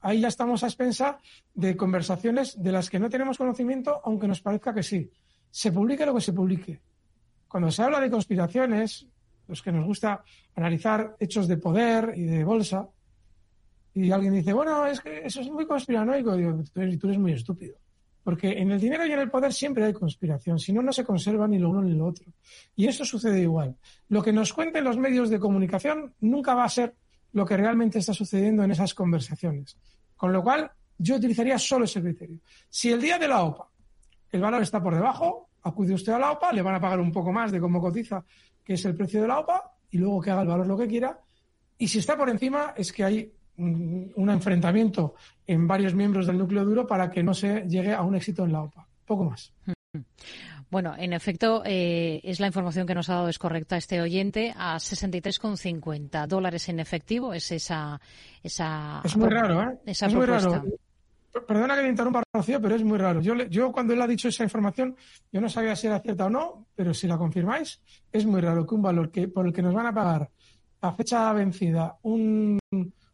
ahí 0.05 0.21
ya 0.21 0.27
estamos 0.27 0.63
a 0.63 0.67
expensa 0.67 1.17
de 1.55 1.75
conversaciones 1.75 2.61
de 2.61 2.71
las 2.71 2.91
que 2.91 2.99
no 2.99 3.09
tenemos 3.09 3.39
conocimiento, 3.39 4.01
aunque 4.03 4.27
nos 4.27 4.39
parezca 4.39 4.73
que 4.73 4.83
sí. 4.83 5.09
Se 5.49 5.71
publique 5.71 6.05
lo 6.05 6.13
que 6.13 6.21
se 6.21 6.31
publique. 6.31 6.79
Cuando 7.47 7.71
se 7.71 7.81
habla 7.81 7.99
de 7.99 8.11
conspiraciones, 8.11 9.07
los 9.47 9.63
que 9.63 9.71
nos 9.71 9.83
gusta 9.83 10.23
analizar 10.55 11.15
hechos 11.19 11.47
de 11.47 11.57
poder 11.57 12.13
y 12.15 12.23
de 12.23 12.43
bolsa, 12.43 12.87
y 13.95 14.11
alguien 14.11 14.35
dice, 14.35 14.53
bueno, 14.53 14.85
es 14.85 15.01
que 15.01 15.25
eso 15.25 15.41
es 15.41 15.49
muy 15.49 15.65
conspiranoico, 15.65 16.35
digo, 16.35 16.63
tú 16.71 16.81
eres, 16.81 16.99
tú 16.99 17.07
eres 17.07 17.19
muy 17.19 17.31
estúpido. 17.31 17.75
Porque 18.23 18.59
en 18.59 18.71
el 18.71 18.79
dinero 18.79 19.07
y 19.07 19.11
en 19.11 19.19
el 19.19 19.31
poder 19.31 19.53
siempre 19.53 19.85
hay 19.85 19.93
conspiración, 19.93 20.59
si 20.59 20.71
no, 20.71 20.83
no 20.83 20.93
se 20.93 21.03
conserva 21.03 21.47
ni 21.47 21.57
lo 21.57 21.71
uno 21.71 21.81
ni 21.81 21.95
lo 21.95 22.05
otro. 22.05 22.25
Y 22.75 22.85
eso 22.85 23.05
sucede 23.05 23.41
igual. 23.41 23.75
Lo 24.09 24.21
que 24.21 24.33
nos 24.33 24.53
cuenten 24.53 24.83
los 24.83 24.97
medios 24.97 25.31
de 25.31 25.39
comunicación 25.39 26.13
nunca 26.19 26.53
va 26.53 26.65
a 26.65 26.69
ser 26.69 26.93
lo 27.35 27.45
que 27.45 27.57
realmente 27.57 27.99
está 27.99 28.13
sucediendo 28.13 28.63
en 28.63 28.71
esas 28.71 28.93
conversaciones. 28.93 29.77
Con 30.15 30.31
lo 30.31 30.43
cual, 30.43 30.71
yo 30.97 31.15
utilizaría 31.15 31.59
solo 31.59 31.85
ese 31.85 32.01
criterio. 32.01 32.39
Si 32.69 32.91
el 32.91 33.01
día 33.01 33.17
de 33.17 33.27
la 33.27 33.43
OPA 33.43 33.67
el 34.31 34.41
valor 34.41 34.61
está 34.61 34.81
por 34.81 34.93
debajo, 34.93 35.49
acude 35.63 35.93
usted 35.93 36.13
a 36.13 36.19
la 36.19 36.31
OPA, 36.31 36.51
le 36.51 36.61
van 36.61 36.75
a 36.75 36.79
pagar 36.79 36.99
un 36.99 37.11
poco 37.11 37.31
más 37.31 37.51
de 37.51 37.59
cómo 37.59 37.81
cotiza, 37.81 38.23
que 38.63 38.73
es 38.73 38.85
el 38.85 38.95
precio 38.95 39.21
de 39.21 39.27
la 39.27 39.39
OPA, 39.39 39.71
y 39.91 39.97
luego 39.97 40.21
que 40.21 40.31
haga 40.31 40.41
el 40.41 40.47
valor 40.47 40.67
lo 40.67 40.77
que 40.77 40.87
quiera. 40.87 41.19
Y 41.77 41.87
si 41.87 41.99
está 41.99 42.17
por 42.17 42.29
encima, 42.29 42.73
es 42.75 42.91
que 42.91 43.03
hay 43.03 43.33
un 43.57 44.29
enfrentamiento 44.29 45.15
en 45.47 45.65
varios 45.67 45.93
miembros 45.93 46.27
del 46.27 46.37
núcleo 46.37 46.65
duro 46.65 46.85
para 46.85 47.09
que 47.09 47.23
no 47.23 47.33
se 47.33 47.61
llegue 47.67 47.93
a 47.93 48.01
un 48.01 48.15
éxito 48.15 48.43
en 48.43 48.51
la 48.51 48.63
OPA. 48.63 48.87
Poco 49.05 49.23
más. 49.25 49.53
Bueno, 50.75 50.93
en 50.97 51.13
efecto, 51.13 51.63
eh, 51.63 52.19
es 52.21 52.41
la 52.41 52.47
información 52.47 52.85
que 52.85 52.93
nos 52.93 53.09
ha 53.09 53.13
dado, 53.13 53.29
es 53.29 53.39
correcta 53.39 53.77
este 53.77 54.01
oyente, 54.01 54.53
a 54.57 54.75
63,50 54.75 56.27
dólares 56.27 56.67
en 56.67 56.81
efectivo 56.81 57.33
es 57.33 57.49
esa... 57.53 57.97
esa 58.43 58.99
es 59.05 59.15
muy 59.15 59.29
raro, 59.29 59.71
¿eh? 59.71 59.79
es 59.85 60.13
muy 60.13 60.25
raro. 60.25 60.65
Perdona 61.47 61.77
que 61.77 61.81
me 61.81 61.87
interrumpa, 61.87 62.23
Rocío, 62.33 62.59
pero 62.59 62.75
es 62.75 62.83
muy 62.83 62.97
raro. 62.97 63.21
Yo, 63.21 63.35
yo 63.45 63.71
cuando 63.71 63.93
él 63.93 64.01
ha 64.01 64.07
dicho 64.07 64.27
esa 64.27 64.43
información, 64.43 64.97
yo 65.31 65.39
no 65.39 65.47
sabía 65.47 65.77
si 65.77 65.87
era 65.87 66.01
cierta 66.01 66.25
o 66.25 66.29
no, 66.29 66.65
pero 66.75 66.93
si 66.93 67.07
la 67.07 67.17
confirmáis, 67.17 67.79
es 68.11 68.25
muy 68.25 68.41
raro 68.41 68.67
que 68.67 68.75
un 68.75 68.81
valor 68.81 69.11
que 69.11 69.29
por 69.29 69.47
el 69.47 69.53
que 69.53 69.61
nos 69.61 69.73
van 69.73 69.85
a 69.85 69.93
pagar 69.93 70.29
a 70.81 70.91
fecha 70.91 71.31
vencida 71.31 71.99
un 72.01 72.59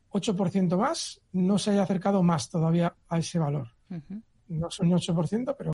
8% 0.09 0.77
más 0.77 1.21
no 1.33 1.59
se 1.59 1.69
haya 1.69 1.83
acercado 1.83 2.23
más 2.23 2.49
todavía 2.49 2.91
a 3.07 3.19
ese 3.19 3.37
valor. 3.37 3.67
No 4.47 4.71
son 4.71 4.91
un 4.91 4.97
8%, 4.97 5.55
pero 5.55 5.71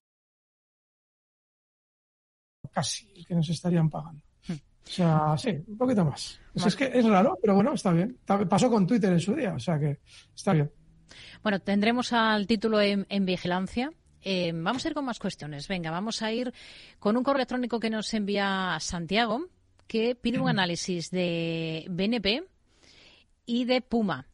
casi 2.78 3.08
el 3.16 3.26
que 3.26 3.34
nos 3.34 3.50
estarían 3.50 3.90
pagando. 3.90 4.22
O 4.50 4.90
sea, 4.90 5.36
sí, 5.36 5.50
un 5.68 5.78
poquito 5.78 6.06
más. 6.06 6.40
es 6.54 6.76
que 6.76 6.86
es 6.94 7.06
raro, 7.06 7.38
pero 7.42 7.56
bueno, 7.56 7.74
está 7.74 7.92
bien. 7.92 8.18
Pasó 8.48 8.70
con 8.70 8.86
Twitter 8.86 9.12
en 9.12 9.20
su 9.20 9.34
día, 9.34 9.54
o 9.54 9.60
sea 9.60 9.80
que 9.80 9.98
está 10.36 10.54
bien. 10.54 10.72
Bueno, 11.42 11.60
tendremos 11.60 12.14
al 12.14 12.46
título 12.46 12.80
en, 12.80 13.26
vigilancia. 13.26 13.92
Eh, 14.22 14.52
vamos 14.54 14.86
a 14.86 14.90
ir 14.90 14.94
con 14.94 15.06
más 15.06 15.18
cuestiones. 15.18 15.68
Venga, 15.68 15.90
vamos 15.90 16.22
a 16.22 16.32
ir 16.32 16.54
con 17.00 17.18
un 17.18 17.24
correo 17.24 17.40
electrónico 17.40 17.80
que 17.80 17.90
nos 17.90 18.14
envía 18.14 18.78
Santiago, 18.80 19.48
que 19.88 20.14
pide 20.16 20.40
un 20.40 20.50
análisis 20.50 21.10
de 21.10 21.86
BNP 21.90 22.44
y 23.48 23.66
de 23.66 23.82
Puma. 23.82 24.28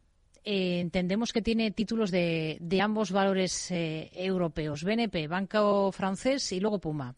Eh, 0.44 0.82
entendemos 0.82 1.32
que 1.32 1.42
tiene 1.42 1.72
títulos 1.72 2.12
de, 2.12 2.60
ambos 2.82 3.12
valores 3.12 3.72
eh, 3.72 4.12
europeos, 4.14 4.84
BNP, 4.84 5.28
Banco 5.28 5.92
Francés 5.94 6.52
y 6.52 6.60
luego 6.60 6.80
Puma. 6.80 7.16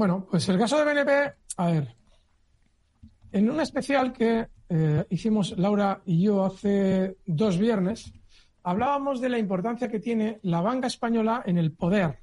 Bueno, 0.00 0.26
pues 0.30 0.48
el 0.48 0.58
caso 0.58 0.78
de 0.78 0.84
BNP, 0.86 1.34
a 1.58 1.66
ver, 1.66 1.94
en 3.32 3.50
un 3.50 3.60
especial 3.60 4.14
que 4.14 4.46
eh, 4.70 5.04
hicimos 5.10 5.58
Laura 5.58 6.00
y 6.06 6.22
yo 6.22 6.42
hace 6.42 7.18
dos 7.26 7.58
viernes, 7.58 8.10
hablábamos 8.62 9.20
de 9.20 9.28
la 9.28 9.36
importancia 9.36 9.88
que 9.88 10.00
tiene 10.00 10.40
la 10.42 10.62
banca 10.62 10.86
española 10.86 11.42
en 11.44 11.58
el 11.58 11.72
poder 11.72 12.20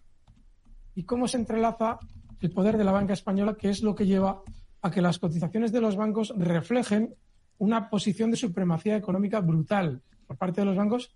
y 0.96 1.04
cómo 1.04 1.28
se 1.28 1.38
entrelaza 1.38 2.00
el 2.42 2.50
poder 2.50 2.78
de 2.78 2.84
la 2.84 2.92
banca 2.92 3.14
española, 3.14 3.56
que 3.56 3.70
es 3.70 3.84
lo 3.84 3.94
que 3.94 4.08
lleva 4.08 4.42
a 4.82 4.90
que 4.90 5.04
las 5.04 5.20
cotizaciones 5.20 5.72
de 5.72 5.82
los 5.82 5.96
bancos 5.96 6.34
reflejen 6.36 7.14
una 7.60 7.92
posición 7.92 8.32
de 8.32 8.38
supremacía 8.38 8.96
económica 8.96 9.40
brutal 9.40 10.02
por 10.26 10.36
parte 10.36 10.62
de 10.62 10.66
los 10.66 10.78
bancos 10.78 11.16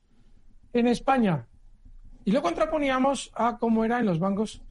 en 0.74 0.86
España. 0.86 1.48
Y 2.24 2.30
lo 2.30 2.44
contraponíamos 2.44 3.32
a 3.34 3.58
cómo 3.58 3.84
era 3.84 4.00
en 4.00 4.06
los 4.06 4.20
bancos 4.20 4.62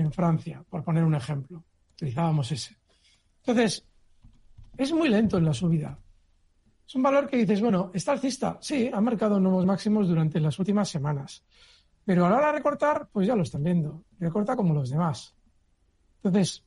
en 0.00 0.12
Francia, 0.12 0.64
por 0.68 0.82
poner 0.82 1.04
un 1.04 1.14
ejemplo. 1.14 1.64
Utilizábamos 1.94 2.50
ese. 2.52 2.76
Entonces, 3.38 3.86
es 4.76 4.92
muy 4.92 5.08
lento 5.08 5.38
en 5.38 5.44
la 5.44 5.54
subida. 5.54 5.98
Es 6.86 6.94
un 6.94 7.02
valor 7.02 7.28
que 7.28 7.36
dices, 7.36 7.60
bueno, 7.60 7.90
¿está 7.94 8.12
alcista? 8.12 8.58
Sí, 8.60 8.90
ha 8.92 9.00
marcado 9.00 9.38
nuevos 9.38 9.64
máximos 9.64 10.08
durante 10.08 10.40
las 10.40 10.58
últimas 10.58 10.88
semanas. 10.88 11.44
Pero 12.04 12.26
a 12.26 12.30
la 12.30 12.36
hora 12.36 12.46
de 12.48 12.52
recortar, 12.54 13.08
pues 13.12 13.26
ya 13.26 13.36
lo 13.36 13.42
están 13.42 13.62
viendo. 13.62 14.04
Recorta 14.18 14.56
como 14.56 14.74
los 14.74 14.90
demás. 14.90 15.34
Entonces, 16.16 16.64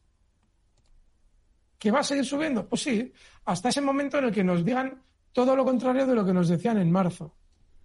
¿que 1.77 1.91
va 1.91 1.99
a 1.99 2.03
seguir 2.03 2.25
subiendo? 2.25 2.67
Pues 2.67 2.83
sí, 2.83 3.11
hasta 3.45 3.69
ese 3.69 3.81
momento 3.81 4.17
en 4.19 4.25
el 4.25 4.31
que 4.31 4.43
nos 4.43 4.63
digan 4.63 5.03
todo 5.31 5.55
lo 5.55 5.65
contrario 5.65 6.07
de 6.07 6.15
lo 6.15 6.25
que 6.25 6.33
nos 6.33 6.47
decían 6.47 6.77
en 6.77 6.91
marzo, 6.91 7.35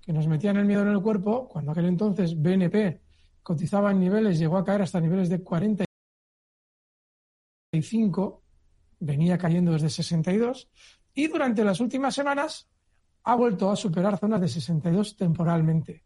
que 0.00 0.12
nos 0.12 0.26
metían 0.28 0.56
el 0.58 0.66
miedo 0.66 0.82
en 0.82 0.88
el 0.88 1.02
cuerpo, 1.02 1.48
cuando 1.48 1.72
aquel 1.72 1.86
entonces 1.86 2.40
BNP 2.40 3.00
cotizaba 3.48 3.90
en 3.92 4.00
niveles, 4.00 4.38
llegó 4.38 4.58
a 4.58 4.64
caer 4.64 4.82
hasta 4.82 5.00
niveles 5.00 5.30
de 5.30 5.42
45, 5.42 8.42
venía 9.00 9.38
cayendo 9.38 9.72
desde 9.72 9.88
62, 9.88 10.68
y 11.14 11.28
durante 11.28 11.64
las 11.64 11.80
últimas 11.80 12.14
semanas 12.14 12.68
ha 13.22 13.34
vuelto 13.34 13.70
a 13.70 13.76
superar 13.76 14.18
zonas 14.18 14.42
de 14.42 14.48
62 14.48 15.16
temporalmente. 15.16 16.04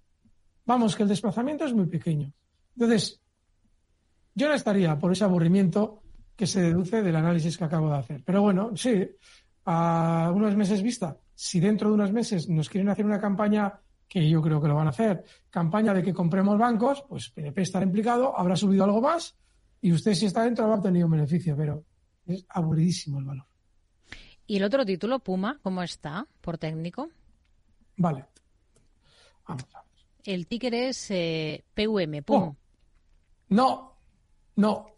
Vamos, 0.64 0.94
que 0.94 1.02
el 1.02 1.08
desplazamiento 1.08 1.64
es 1.64 1.74
muy 1.74 1.86
pequeño. 1.86 2.32
Entonces, 2.76 3.20
yo 4.36 4.46
no 4.46 4.54
estaría 4.54 4.96
por 4.96 5.10
ese 5.10 5.24
aburrimiento 5.24 6.00
que 6.36 6.46
se 6.46 6.62
deduce 6.62 7.02
del 7.02 7.16
análisis 7.16 7.58
que 7.58 7.64
acabo 7.64 7.90
de 7.90 7.96
hacer. 7.96 8.22
Pero 8.24 8.42
bueno, 8.42 8.76
sí, 8.76 9.04
a 9.64 10.30
unos 10.32 10.54
meses 10.54 10.80
vista, 10.80 11.18
si 11.34 11.58
dentro 11.58 11.88
de 11.88 11.94
unos 11.94 12.12
meses 12.12 12.48
nos 12.48 12.68
quieren 12.68 12.88
hacer 12.88 13.04
una 13.04 13.20
campaña 13.20 13.81
que 14.12 14.28
yo 14.28 14.42
creo 14.42 14.60
que 14.60 14.68
lo 14.68 14.74
van 14.74 14.88
a 14.88 14.90
hacer, 14.90 15.24
campaña 15.48 15.94
de 15.94 16.02
que 16.02 16.12
compremos 16.12 16.58
bancos, 16.58 17.02
pues 17.08 17.30
PNP 17.30 17.62
estará 17.62 17.86
implicado, 17.86 18.38
habrá 18.38 18.54
subido 18.54 18.84
algo 18.84 19.00
más 19.00 19.34
y 19.80 19.90
usted 19.90 20.12
si 20.12 20.26
está 20.26 20.44
dentro 20.44 20.64
habrá 20.64 20.76
obtenido 20.76 21.06
un 21.06 21.12
beneficio, 21.12 21.56
pero 21.56 21.82
es 22.26 22.44
aburridísimo 22.50 23.20
el 23.20 23.24
valor. 23.24 23.46
¿Y 24.46 24.58
el 24.58 24.64
otro 24.64 24.84
título, 24.84 25.20
Puma, 25.20 25.58
cómo 25.62 25.82
está 25.82 26.26
por 26.42 26.58
técnico? 26.58 27.08
Vale. 27.96 28.26
Vamos 29.48 29.64
a 29.72 29.78
ver. 29.78 29.90
El 30.24 30.46
ticker 30.46 30.74
es 30.74 31.10
eh, 31.10 31.64
PUM, 31.74 32.22
PUM. 32.22 32.42
Oh. 32.42 32.56
No, 33.48 33.96
no. 34.56 34.88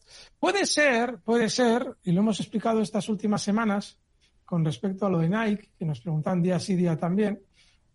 Puede 0.40 0.66
ser, 0.66 1.18
puede 1.18 1.48
ser, 1.50 1.98
y 2.02 2.10
lo 2.10 2.22
hemos 2.22 2.40
explicado 2.40 2.80
estas 2.80 3.08
últimas 3.08 3.42
semanas 3.42 3.96
con 4.44 4.64
respecto 4.64 5.06
a 5.06 5.08
lo 5.08 5.20
de 5.20 5.28
Nike, 5.28 5.70
que 5.78 5.84
nos 5.84 6.00
preguntan 6.00 6.42
día 6.42 6.58
sí 6.58 6.74
día 6.74 6.96
también, 6.96 7.40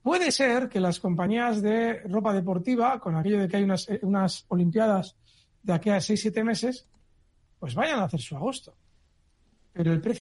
Puede 0.02 0.32
ser 0.32 0.70
que 0.70 0.80
las 0.80 1.00
compañías 1.00 1.62
de 1.62 2.02
ropa 2.04 2.34
deportiva, 2.34 3.00
con 3.00 3.16
aquello 3.16 3.40
de 3.40 3.48
que 3.48 3.58
hay 3.58 3.64
unas, 3.64 3.90
eh, 3.90 4.00
unas 4.04 4.46
Olimpiadas 4.48 5.18
de 5.62 5.74
aquí 5.74 5.90
a 5.90 5.98
6-7 5.98 6.44
meses, 6.44 6.88
pues 7.60 7.76
vayan 7.76 8.00
a 8.00 8.06
hacer 8.06 8.22
su 8.22 8.36
agosto. 8.36 8.76
Pero 9.74 9.92
el 9.92 10.02
precio 10.02 10.22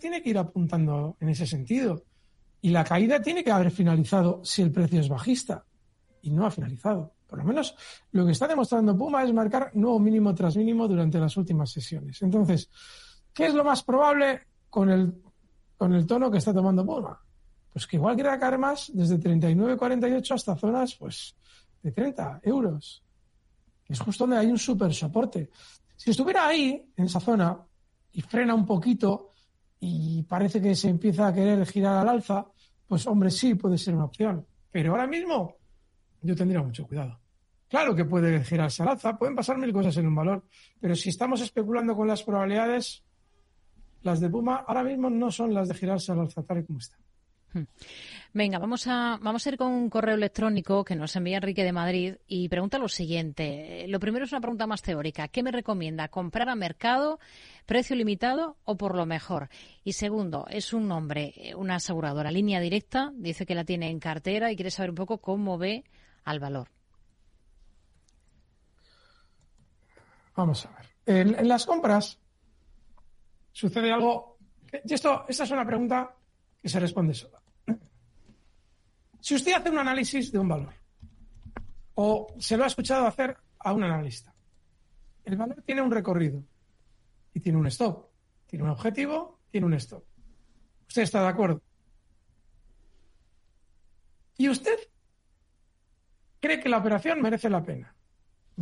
tiene 0.00 0.22
que 0.22 0.30
ir 0.30 0.38
apuntando 0.38 1.16
en 1.20 1.28
ese 1.28 1.46
sentido. 1.46 2.04
Y 2.62 2.70
la 2.70 2.84
caída 2.84 3.20
tiene 3.20 3.44
que 3.44 3.50
haber 3.50 3.70
finalizado 3.70 4.40
si 4.44 4.62
el 4.62 4.70
precio 4.70 5.00
es 5.00 5.08
bajista. 5.08 5.64
Y 6.22 6.30
no 6.30 6.46
ha 6.46 6.50
finalizado. 6.50 7.14
Por 7.26 7.38
lo 7.38 7.44
menos 7.44 7.74
lo 8.12 8.24
que 8.24 8.32
está 8.32 8.46
demostrando 8.46 8.96
Puma 8.96 9.24
es 9.24 9.32
marcar 9.32 9.70
nuevo 9.74 9.98
mínimo 9.98 10.34
tras 10.34 10.56
mínimo 10.56 10.86
durante 10.86 11.18
las 11.18 11.36
últimas 11.36 11.70
sesiones. 11.70 12.22
Entonces, 12.22 12.70
¿qué 13.32 13.46
es 13.46 13.54
lo 13.54 13.64
más 13.64 13.82
probable 13.82 14.42
con 14.70 14.90
el 14.90 15.14
con 15.82 15.94
el 15.94 16.06
tono 16.06 16.30
que 16.30 16.38
está 16.38 16.54
tomando 16.54 16.86
Puma. 16.86 17.20
Pues 17.72 17.88
que 17.88 17.96
igual 17.96 18.14
quiera 18.14 18.38
caer 18.38 18.56
más 18.56 18.92
desde 18.94 19.18
39,48 19.18 20.32
hasta 20.32 20.54
zonas 20.54 20.94
pues 20.94 21.34
de 21.82 21.90
30 21.90 22.38
euros. 22.44 23.02
Es 23.88 23.98
justo 23.98 24.22
donde 24.22 24.36
hay 24.36 24.46
un 24.46 24.60
super 24.60 24.94
soporte. 24.94 25.50
Si 25.96 26.10
estuviera 26.10 26.46
ahí, 26.46 26.80
en 26.96 27.04
esa 27.04 27.18
zona, 27.18 27.58
y 28.12 28.22
frena 28.22 28.54
un 28.54 28.64
poquito 28.64 29.30
y 29.80 30.22
parece 30.22 30.60
que 30.60 30.76
se 30.76 30.88
empieza 30.88 31.26
a 31.26 31.34
querer 31.34 31.66
girar 31.66 31.96
al 31.96 32.10
alza, 32.10 32.46
pues 32.86 33.04
hombre, 33.08 33.32
sí 33.32 33.56
puede 33.56 33.76
ser 33.76 33.96
una 33.96 34.04
opción. 34.04 34.46
Pero 34.70 34.92
ahora 34.92 35.08
mismo 35.08 35.56
yo 36.20 36.36
tendría 36.36 36.62
mucho 36.62 36.86
cuidado. 36.86 37.18
Claro 37.68 37.92
que 37.92 38.04
puede 38.04 38.44
girarse 38.44 38.84
al 38.84 38.90
alza, 38.90 39.18
pueden 39.18 39.34
pasar 39.34 39.58
mil 39.58 39.72
cosas 39.72 39.96
en 39.96 40.06
un 40.06 40.14
valor, 40.14 40.44
pero 40.78 40.94
si 40.94 41.08
estamos 41.08 41.40
especulando 41.40 41.96
con 41.96 42.06
las 42.06 42.22
probabilidades, 42.22 43.02
las 44.02 44.20
de 44.20 44.28
Puma 44.28 44.64
ahora 44.66 44.82
mismo 44.82 45.10
no 45.10 45.30
son 45.30 45.54
las 45.54 45.68
de 45.68 45.74
girarse 45.74 46.12
al 46.12 46.20
alza 46.20 46.42
tal 46.42 46.58
y 46.58 46.64
como 46.64 46.78
está. 46.78 46.96
Hmm. 47.54 47.64
Venga, 48.32 48.58
vamos 48.58 48.86
a, 48.86 49.18
vamos 49.20 49.46
a 49.46 49.50
ir 49.50 49.58
con 49.58 49.70
un 49.70 49.90
correo 49.90 50.14
electrónico 50.14 50.84
que 50.84 50.96
nos 50.96 51.14
envía 51.16 51.36
Enrique 51.36 51.64
de 51.64 51.72
Madrid 51.72 52.14
y 52.26 52.48
pregunta 52.48 52.78
lo 52.78 52.88
siguiente. 52.88 53.84
Lo 53.88 54.00
primero 54.00 54.24
es 54.24 54.32
una 54.32 54.40
pregunta 54.40 54.66
más 54.66 54.80
teórica. 54.80 55.28
¿Qué 55.28 55.42
me 55.42 55.52
recomienda? 55.52 56.08
¿Comprar 56.08 56.48
a 56.48 56.54
mercado, 56.54 57.20
precio 57.66 57.94
limitado 57.94 58.56
o 58.64 58.76
por 58.76 58.94
lo 58.94 59.04
mejor? 59.04 59.50
Y 59.84 59.92
segundo, 59.92 60.46
es 60.48 60.72
un 60.72 60.88
nombre, 60.88 61.52
una 61.56 61.74
aseguradora, 61.74 62.30
línea 62.30 62.58
directa, 62.60 63.12
dice 63.14 63.44
que 63.44 63.54
la 63.54 63.64
tiene 63.64 63.90
en 63.90 64.00
cartera 64.00 64.50
y 64.50 64.56
quiere 64.56 64.70
saber 64.70 64.90
un 64.90 64.96
poco 64.96 65.18
cómo 65.18 65.58
ve 65.58 65.84
al 66.24 66.40
valor. 66.40 66.68
Vamos 70.34 70.64
a 70.64 70.70
ver. 70.70 71.28
en 71.36 71.48
las 71.48 71.66
compras, 71.66 72.18
sucede 73.52 73.92
algo. 73.92 74.38
Y 74.84 74.94
esto, 74.94 75.24
esta 75.28 75.44
es 75.44 75.50
una 75.50 75.66
pregunta 75.66 76.14
que 76.60 76.68
se 76.68 76.80
responde 76.80 77.14
sola. 77.14 77.40
Si 79.20 79.34
usted 79.34 79.52
hace 79.52 79.70
un 79.70 79.78
análisis 79.78 80.32
de 80.32 80.38
un 80.38 80.48
valor 80.48 80.74
o 81.94 82.34
se 82.38 82.56
lo 82.56 82.64
ha 82.64 82.66
escuchado 82.66 83.06
hacer 83.06 83.36
a 83.58 83.72
un 83.72 83.84
analista, 83.84 84.34
el 85.24 85.36
valor 85.36 85.62
tiene 85.62 85.82
un 85.82 85.90
recorrido 85.90 86.42
y 87.32 87.40
tiene 87.40 87.58
un 87.58 87.66
stop, 87.68 88.08
tiene 88.46 88.64
un 88.64 88.70
objetivo, 88.70 89.40
tiene 89.50 89.66
un 89.66 89.74
stop. 89.74 90.04
¿Usted 90.88 91.02
está 91.02 91.22
de 91.22 91.28
acuerdo? 91.28 91.62
¿Y 94.36 94.48
usted 94.48 94.76
cree 96.40 96.58
que 96.58 96.68
la 96.68 96.78
operación 96.78 97.22
merece 97.22 97.48
la 97.48 97.62
pena? 97.62 97.94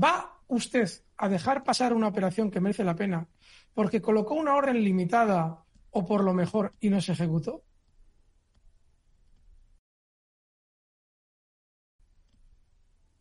¿Va 0.02 0.39
usted 0.50 0.88
a 1.16 1.28
dejar 1.28 1.64
pasar 1.64 1.92
una 1.92 2.08
operación 2.08 2.50
que 2.50 2.60
merece 2.60 2.84
la 2.84 2.96
pena 2.96 3.26
porque 3.74 4.02
colocó 4.02 4.34
una 4.34 4.54
orden 4.54 4.82
limitada 4.82 5.64
o 5.90 6.06
por 6.06 6.22
lo 6.22 6.34
mejor 6.34 6.74
y 6.80 6.90
no 6.90 7.00
se 7.00 7.12
ejecutó? 7.12 7.64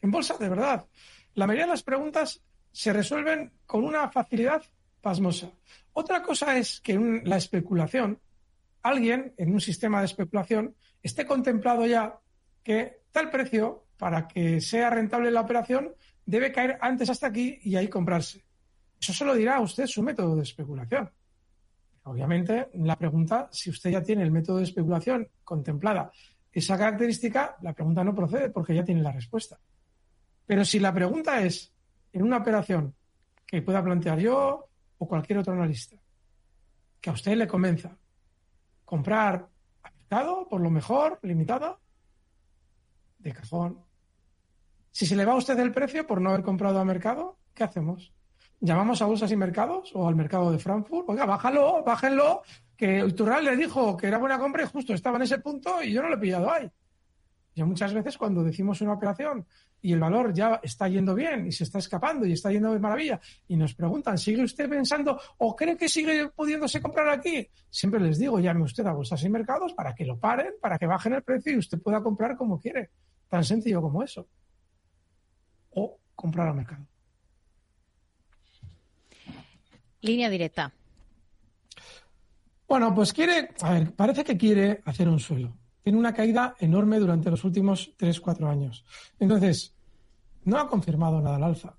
En 0.02 0.12
bolsa, 0.12 0.38
de 0.38 0.50
verdad, 0.50 0.88
la 1.36 1.46
mayoría 1.46 1.65
de 1.65 1.72
las 1.72 1.84
preguntas 1.84 2.42
se 2.72 2.94
resuelven 2.94 3.52
con 3.65 3.84
una 3.84 4.10
facilidad 4.10 4.63
pasmosa. 5.02 5.52
Otra 5.94 6.22
cosa 6.22 6.58
es 6.58 6.80
que 6.82 6.94
en 6.94 7.22
la 7.26 7.38
especulación, 7.38 8.20
alguien 8.82 9.34
en 9.38 9.54
un 9.54 9.62
sistema 9.62 10.00
de 10.00 10.06
especulación 10.06 10.76
esté 11.04 11.26
contemplado 11.26 11.86
ya 11.86 12.20
que 12.63 13.02
tal 13.12 13.30
precio, 13.30 13.86
para 13.98 14.28
que 14.28 14.62
sea 14.62 14.89
rentable 14.89 15.32
la 15.32 15.42
operación, 15.42 15.94
debe 16.30 16.52
caer 16.52 16.78
antes 16.80 17.10
hasta 17.10 17.28
aquí 17.28 17.60
y 17.63 17.76
ahí 17.76 17.88
comprarse. 17.88 18.44
Eso 19.02 19.13
se 19.13 19.26
lo 19.26 19.34
dirá 19.34 19.60
usted 19.60 19.88
su 19.88 20.04
método 20.04 20.36
de 20.36 20.44
especulación. 20.44 21.10
Obviamente, 22.04 22.70
la 22.76 22.96
pregunta, 22.96 23.50
si 23.52 23.72
usted 23.72 23.89
ya 23.89 24.04
tiene 24.04 24.22
el 24.22 24.32
método 24.32 24.58
de 24.58 24.65
especulación 24.65 25.28
contemplada 25.44 26.12
esa 26.52 26.78
característica, 26.78 27.58
la 27.62 27.74
pregunta 27.74 28.04
no 28.04 28.13
procede 28.13 28.50
porque 28.50 28.76
ya 28.76 28.84
tiene 28.84 29.02
la 29.02 29.12
respuesta. 29.12 29.60
Pero 30.46 30.63
si 30.65 30.80
la 30.80 30.94
pregunta 30.94 31.42
es 31.42 31.74
en 32.13 32.22
una 32.22 32.38
operación 32.38 32.94
que 33.46 33.62
pueda 33.63 33.84
plantear 33.84 34.20
yo 34.20 34.68
o 35.00 35.08
cualquier 35.08 35.39
otro 35.39 35.54
analista, 35.54 35.98
que 37.02 37.10
a 37.10 37.13
usted 37.13 37.36
le 37.36 37.48
convenza 37.48 37.98
comprar 38.86 39.48
a 39.84 39.92
mercado, 39.92 40.48
por 40.48 40.62
lo 40.62 40.70
mejor, 40.70 41.20
limitado, 41.24 41.80
de 43.18 43.34
cajón. 43.34 43.88
Si 44.91 45.06
se 45.06 45.15
le 45.15 45.25
va 45.25 45.34
a 45.34 45.38
usted 45.38 45.58
el 45.60 45.71
precio 45.71 46.06
por 46.06 46.21
no 46.21 46.30
haber 46.30 46.43
comprado 46.43 46.80
a 46.80 46.86
mercado, 46.86 47.38
¿qué 47.54 47.63
hacemos? 47.63 48.12
¿Llamamos 48.60 49.02
a 49.02 49.06
bolsas 49.06 49.32
y 49.32 49.38
mercados 49.38 49.91
o 49.93 50.08
al 50.08 50.15
mercado 50.15 50.52
de 50.52 50.60
Frankfurt? 50.60 51.08
Oiga, 51.10 51.25
bájalo, 51.25 51.84
bájenlo, 51.84 52.41
que 52.75 53.02
Turral 53.15 53.45
le 53.45 53.56
dijo 53.56 53.95
que 53.95 54.08
era 54.08 54.17
buena 54.17 54.38
compra 54.38 54.63
y 54.63 54.67
justo 54.67 54.93
estaba 54.93 55.17
en 55.17 55.23
ese 55.23 55.39
punto 55.39 55.82
y 55.82 55.93
yo 55.93 56.02
no 56.02 56.10
lo 56.10 56.15
he 56.15 56.19
pillado 56.19 56.52
ahí. 56.52 56.69
Yo 57.56 57.65
muchas 57.65 57.93
veces 57.93 58.17
cuando 58.17 58.43
decimos 58.43 58.82
una 58.82 58.93
operación 58.93 59.45
y 59.82 59.93
el 59.93 59.99
valor 59.99 60.34
ya 60.34 60.60
está 60.63 60.88
yendo 60.88 61.15
bien 61.15 61.47
y 61.47 61.52
se 61.52 61.63
está 61.63 61.80
escapando 61.80 62.25
y 62.25 62.34
está 62.34 62.52
yendo 62.52 62.71
de 62.71 62.80
maravilla 62.80 63.19
y 63.47 63.56
nos 63.56 63.73
preguntan, 63.73 64.17
¿sigue 64.17 64.43
usted 64.43 64.69
pensando 64.69 65.19
o 65.38 65.56
cree 65.56 65.75
que 65.75 65.89
sigue 65.89 66.30
pudiéndose 66.30 66.82
comprar 66.82 67.10
aquí? 67.10 67.47
Siempre 67.69 67.99
les 67.99 68.17
digo, 68.17 68.39
llame 68.39 68.63
usted 68.63 68.86
a 68.86 68.93
bolsas 68.93 69.23
y 69.23 69.30
mercados 69.30 69.73
para 69.73 69.93
que 69.93 70.06
lo 70.06 70.17
paren, 70.17 70.54
para 70.62 70.78
que 70.78 70.86
bajen 70.86 71.13
el 71.13 71.23
precio 71.23 71.54
y 71.54 71.58
usted 71.58 71.82
pueda 71.82 72.02
comprar 72.02 72.38
como 72.38 72.60
quiere. 72.60 72.91
Tan 73.28 73.43
sencillo 73.43 73.82
como 73.82 74.04
eso. 74.04 74.28
O 75.80 76.00
comprar 76.15 76.48
al 76.48 76.56
mercado. 76.56 76.86
Línea 80.02 80.30
directa. 80.30 80.72
Bueno, 82.68 82.94
pues 82.94 83.13
quiere, 83.13 83.50
a 83.62 83.74
ver, 83.74 83.94
parece 83.94 84.24
que 84.24 84.38
quiere 84.38 84.82
hacer 84.86 85.10
un 85.10 85.20
suelo 85.20 85.54
tiene 85.89 85.98
una 85.98 86.13
caída 86.13 86.56
enorme 86.60 87.00
durante 87.00 87.32
los 87.32 87.44
últimos 87.44 87.98
3-4 87.98 88.48
años. 88.48 88.86
Entonces, 89.20 89.76
no 90.44 90.60
ha 90.60 90.68
confirmado 90.68 91.20
nada 91.22 91.38
al 91.38 91.44
alza. 91.44 91.76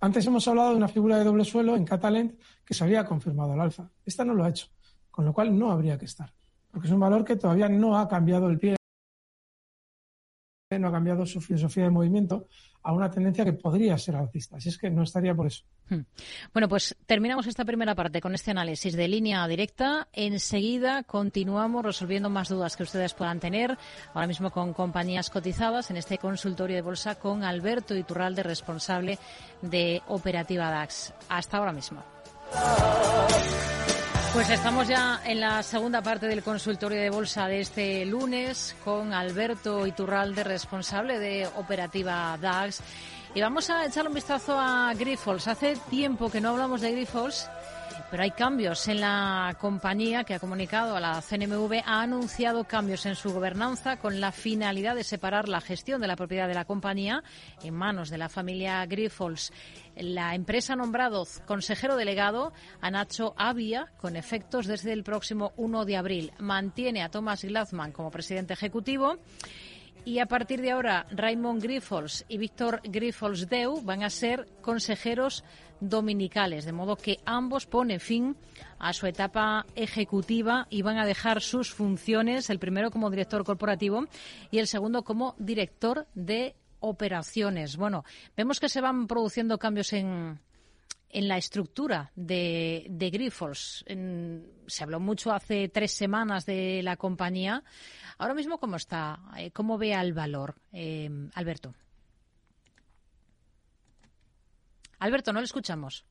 Antes 0.00 0.26
hemos 0.26 0.46
hablado 0.48 0.70
de 0.70 0.76
una 0.76 0.88
figura 0.88 1.16
de 1.18 1.24
doble 1.24 1.44
suelo 1.44 1.76
en 1.76 1.84
Catalent 1.84 2.40
que 2.64 2.74
se 2.74 2.82
había 2.82 3.04
confirmado 3.04 3.52
al 3.52 3.60
alza. 3.60 3.90
Esta 4.04 4.24
no 4.24 4.34
lo 4.34 4.44
ha 4.44 4.48
hecho, 4.48 4.66
con 5.10 5.24
lo 5.24 5.32
cual 5.32 5.56
no 5.56 5.70
habría 5.70 5.96
que 5.96 6.04
estar, 6.04 6.32
porque 6.70 6.88
es 6.88 6.92
un 6.92 7.00
valor 7.00 7.24
que 7.24 7.36
todavía 7.36 7.68
no 7.68 7.96
ha 7.96 8.08
cambiado 8.08 8.48
el 8.48 8.58
pie 8.58 8.76
no 10.78 10.88
ha 10.88 10.92
cambiado 10.92 11.26
su 11.26 11.40
filosofía 11.40 11.84
de 11.84 11.90
movimiento 11.90 12.46
a 12.82 12.92
una 12.92 13.10
tendencia 13.10 13.44
que 13.44 13.52
podría 13.52 13.98
ser 13.98 14.14
alcista. 14.14 14.58
Así 14.58 14.68
es 14.68 14.78
que 14.78 14.88
no 14.90 15.02
estaría 15.02 15.34
por 15.34 15.48
eso. 15.48 15.64
Hmm. 15.88 16.02
Bueno, 16.52 16.68
pues 16.68 16.96
terminamos 17.04 17.48
esta 17.48 17.64
primera 17.64 17.96
parte 17.96 18.20
con 18.20 18.32
este 18.32 18.52
análisis 18.52 18.94
de 18.94 19.08
línea 19.08 19.46
directa. 19.48 20.06
Enseguida 20.12 21.02
continuamos 21.02 21.84
resolviendo 21.84 22.30
más 22.30 22.48
dudas 22.48 22.76
que 22.76 22.84
ustedes 22.84 23.12
puedan 23.12 23.40
tener, 23.40 23.76
ahora 24.14 24.28
mismo 24.28 24.52
con 24.52 24.72
compañías 24.72 25.30
cotizadas 25.30 25.90
en 25.90 25.96
este 25.96 26.18
consultorio 26.18 26.76
de 26.76 26.82
bolsa 26.82 27.16
con 27.16 27.42
Alberto 27.42 27.96
Iturralde, 27.96 28.44
responsable 28.44 29.18
de 29.62 30.00
Operativa 30.06 30.70
DAX. 30.70 31.12
Hasta 31.28 31.56
ahora 31.56 31.72
mismo. 31.72 32.04
Pues 34.36 34.50
estamos 34.50 34.86
ya 34.86 35.22
en 35.24 35.40
la 35.40 35.62
segunda 35.62 36.02
parte 36.02 36.26
del 36.26 36.42
consultorio 36.42 37.00
de 37.00 37.08
bolsa 37.08 37.48
de 37.48 37.60
este 37.60 38.04
lunes 38.04 38.76
con 38.84 39.14
Alberto 39.14 39.86
Iturralde, 39.86 40.44
responsable 40.44 41.18
de 41.18 41.48
Operativa 41.56 42.36
DAX. 42.38 42.82
Y 43.34 43.40
vamos 43.40 43.70
a 43.70 43.86
echar 43.86 44.06
un 44.06 44.12
vistazo 44.12 44.60
a 44.60 44.92
Grifols. 44.92 45.48
Hace 45.48 45.78
tiempo 45.88 46.30
que 46.30 46.42
no 46.42 46.50
hablamos 46.50 46.82
de 46.82 46.92
Grifols 46.92 47.48
pero 48.16 48.24
hay 48.24 48.30
cambios 48.30 48.88
en 48.88 49.02
la 49.02 49.58
compañía 49.60 50.24
que 50.24 50.32
ha 50.32 50.38
comunicado 50.38 50.96
a 50.96 51.00
la 51.00 51.20
CNMV, 51.20 51.82
ha 51.84 52.00
anunciado 52.00 52.64
cambios 52.64 53.04
en 53.04 53.14
su 53.14 53.30
gobernanza 53.30 53.98
con 53.98 54.22
la 54.22 54.32
finalidad 54.32 54.94
de 54.94 55.04
separar 55.04 55.50
la 55.50 55.60
gestión 55.60 56.00
de 56.00 56.06
la 56.06 56.16
propiedad 56.16 56.48
de 56.48 56.54
la 56.54 56.64
compañía 56.64 57.22
en 57.62 57.74
manos 57.74 58.08
de 58.08 58.16
la 58.16 58.30
familia 58.30 58.86
Grifols. 58.86 59.52
La 59.96 60.34
empresa 60.34 60.72
ha 60.72 60.76
nombrado 60.76 61.26
consejero 61.44 61.94
delegado 61.94 62.54
a 62.80 62.90
Nacho 62.90 63.34
Avia 63.36 63.92
con 63.98 64.16
efectos 64.16 64.66
desde 64.66 64.94
el 64.94 65.04
próximo 65.04 65.52
1 65.58 65.84
de 65.84 65.98
abril. 65.98 66.32
Mantiene 66.38 67.02
a 67.02 67.10
Thomas 67.10 67.44
Glassman 67.44 67.92
como 67.92 68.10
presidente 68.10 68.54
ejecutivo. 68.54 69.18
Y 70.06 70.20
a 70.20 70.26
partir 70.26 70.62
de 70.62 70.70
ahora, 70.70 71.04
Raymond 71.10 71.60
Grifols 71.60 72.24
y 72.28 72.38
Víctor 72.38 72.80
Grifols 72.84 73.48
Deu 73.48 73.82
van 73.82 74.04
a 74.04 74.08
ser 74.08 74.46
consejeros 74.62 75.42
dominicales, 75.80 76.64
de 76.64 76.72
modo 76.72 76.96
que 76.96 77.18
ambos 77.24 77.66
ponen 77.66 78.00
fin 78.00 78.36
a 78.78 78.92
su 78.92 79.06
etapa 79.06 79.66
ejecutiva 79.74 80.66
y 80.70 80.82
van 80.82 80.98
a 80.98 81.06
dejar 81.06 81.40
sus 81.40 81.72
funciones, 81.72 82.50
el 82.50 82.58
primero 82.58 82.90
como 82.90 83.10
director 83.10 83.44
corporativo 83.44 84.06
y 84.50 84.58
el 84.58 84.66
segundo 84.66 85.02
como 85.02 85.34
director 85.38 86.06
de 86.14 86.54
operaciones. 86.80 87.76
Bueno, 87.76 88.04
vemos 88.36 88.60
que 88.60 88.68
se 88.68 88.80
van 88.80 89.06
produciendo 89.06 89.58
cambios 89.58 89.92
en, 89.92 90.40
en 91.08 91.28
la 91.28 91.38
estructura 91.38 92.10
de, 92.14 92.86
de 92.90 93.10
Grifols. 93.10 93.84
se 94.66 94.84
habló 94.84 95.00
mucho 95.00 95.32
hace 95.32 95.68
tres 95.68 95.92
semanas 95.92 96.46
de 96.46 96.82
la 96.82 96.96
compañía. 96.96 97.62
Ahora 98.18 98.34
mismo, 98.34 98.58
¿cómo 98.58 98.76
está? 98.76 99.20
Eh, 99.36 99.50
¿Cómo 99.50 99.78
ve 99.78 99.94
al 99.94 100.12
valor, 100.12 100.56
eh, 100.72 101.10
Alberto? 101.34 101.74
Alberto, 104.98 105.32
no 105.32 105.40
le 105.40 105.44
escuchamos. 105.44 106.06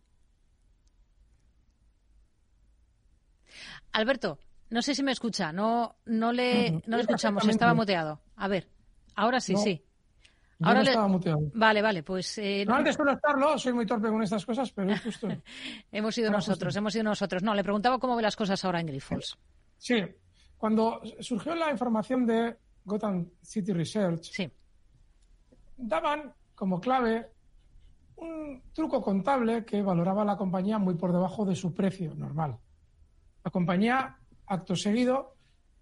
Alberto, 3.92 4.40
no 4.70 4.82
sé 4.82 4.94
si 4.94 5.04
me 5.04 5.12
escucha. 5.12 5.52
No, 5.52 5.96
no 6.06 6.32
le, 6.32 6.84
no 6.86 6.98
le 6.98 7.02
escuchamos. 7.02 7.48
Estaba 7.48 7.74
muteado. 7.74 8.22
A 8.36 8.48
ver, 8.48 8.68
ahora 9.16 9.40
sí, 9.40 9.56
sí. 9.56 9.82
Ahora 10.62 10.84
no 10.84 10.90
estaba 10.90 11.08
muteado. 11.08 11.40
Vale, 11.54 11.82
vale, 11.82 12.04
pues. 12.04 12.38
Eh, 12.38 12.66
no, 12.68 12.76
antes 12.76 12.98
de 12.98 13.12
estarlo, 13.12 13.58
soy 13.58 13.74
muy 13.74 13.86
torpe 13.86 14.10
con 14.10 14.22
estas 14.24 14.46
cosas, 14.46 14.72
pero 14.72 14.92
es 14.92 15.02
justo. 15.02 15.28
hemos 15.92 16.16
sido 16.16 16.32
nosotros, 16.32 16.76
hemos 16.76 16.94
sido 16.94 17.04
nosotros. 17.04 17.44
No, 17.44 17.54
le 17.54 17.64
preguntaba 17.64 18.00
cómo 18.00 18.16
ve 18.16 18.22
las 18.22 18.36
cosas 18.36 18.64
ahora 18.66 18.80
en 18.80 18.88
Grifols. 18.88 19.38
Sí, 19.78 20.04
cuando 20.58 21.02
surgió 21.20 21.56
la 21.56 21.72
información 21.72 22.26
de 22.26 22.56
Gotham 22.84 23.30
City 23.42 23.74
Research, 23.74 24.24
sí. 24.24 24.50
daban 25.78 26.34
como 26.54 26.80
clave 26.80 27.35
un 28.18 28.62
truco 28.74 29.02
contable 29.02 29.66
que 29.66 29.82
valoraba 29.82 30.24
la 30.24 30.38
compañía 30.38 30.78
muy 30.78 30.96
por 30.96 31.12
debajo 31.12 31.46
de 31.46 31.56
su 31.56 31.74
precio 31.74 32.14
normal. 32.16 32.58
La 33.44 33.52
compañía, 33.52 34.18
acto 34.48 34.76
seguido, 34.76 35.36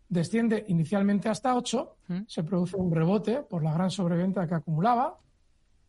desciende 0.09 0.65
inicialmente 0.67 1.29
hasta 1.29 1.55
8, 1.55 1.97
mm. 2.07 2.19
se 2.27 2.43
produce 2.43 2.75
un 2.75 2.93
rebote 2.93 3.41
por 3.41 3.63
la 3.63 3.73
gran 3.73 3.89
sobreventa 3.89 4.47
que 4.47 4.55
acumulaba, 4.55 5.17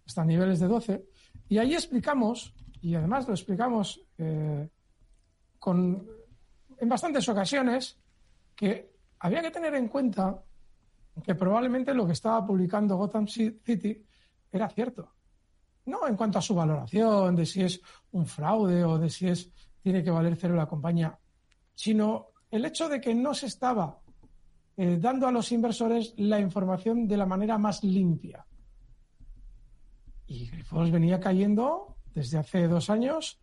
hasta 0.07 0.25
niveles 0.25 0.61
de 0.61 0.69
12, 0.69 1.05
y 1.49 1.59
ahí 1.59 1.75
explicamos, 1.75 2.55
y 2.81 2.95
además 2.95 3.27
lo 3.27 3.35
explicamos 3.35 4.03
eh, 4.19 4.69
con, 5.59 6.07
en 6.79 6.89
bastantes 6.89 7.29
ocasiones, 7.29 7.99
que 8.55 8.93
había 9.19 9.43
que 9.43 9.51
tener 9.51 9.75
en 9.75 9.89
cuenta 9.89 10.43
que 11.23 11.35
probablemente 11.35 11.95
lo 11.95 12.07
que 12.07 12.13
estaba 12.13 12.47
publicando 12.47 12.97
Gotham 12.97 13.27
City 13.27 14.05
era 14.51 14.69
cierto. 14.69 15.13
No 15.87 16.07
en 16.09 16.17
cuanto 16.17 16.39
a 16.39 16.43
su 16.43 16.55
valoración, 16.55 17.37
de 17.37 17.45
si 17.45 17.63
es 17.63 17.81
un 18.13 18.27
fraude 18.27 18.85
o 18.85 18.99
de 18.99 19.11
si 19.11 19.29
es 19.29 19.51
tiene 19.83 20.03
que 20.03 20.11
valer 20.11 20.35
cero 20.37 20.55
la 20.55 20.67
compañía, 20.67 21.19
sino 21.75 22.29
el 22.51 22.65
hecho 22.65 22.89
de 22.89 23.01
que 23.03 23.15
no 23.15 23.35
se 23.35 23.47
estaba 23.47 24.01
eh, 24.77 24.97
dando 24.99 25.27
a 25.27 25.31
los 25.31 25.53
inversores 25.53 26.15
la 26.17 26.41
información 26.41 27.07
de 27.07 27.19
la 27.19 27.27
manera 27.27 27.59
más 27.59 27.85
limpia. 27.85 28.47
Y 30.27 30.49
Grifols 30.49 30.91
venía 30.91 31.21
cayendo 31.21 31.97
desde 32.15 32.39
hace 32.39 32.67
dos 32.67 32.89
años, 32.89 33.39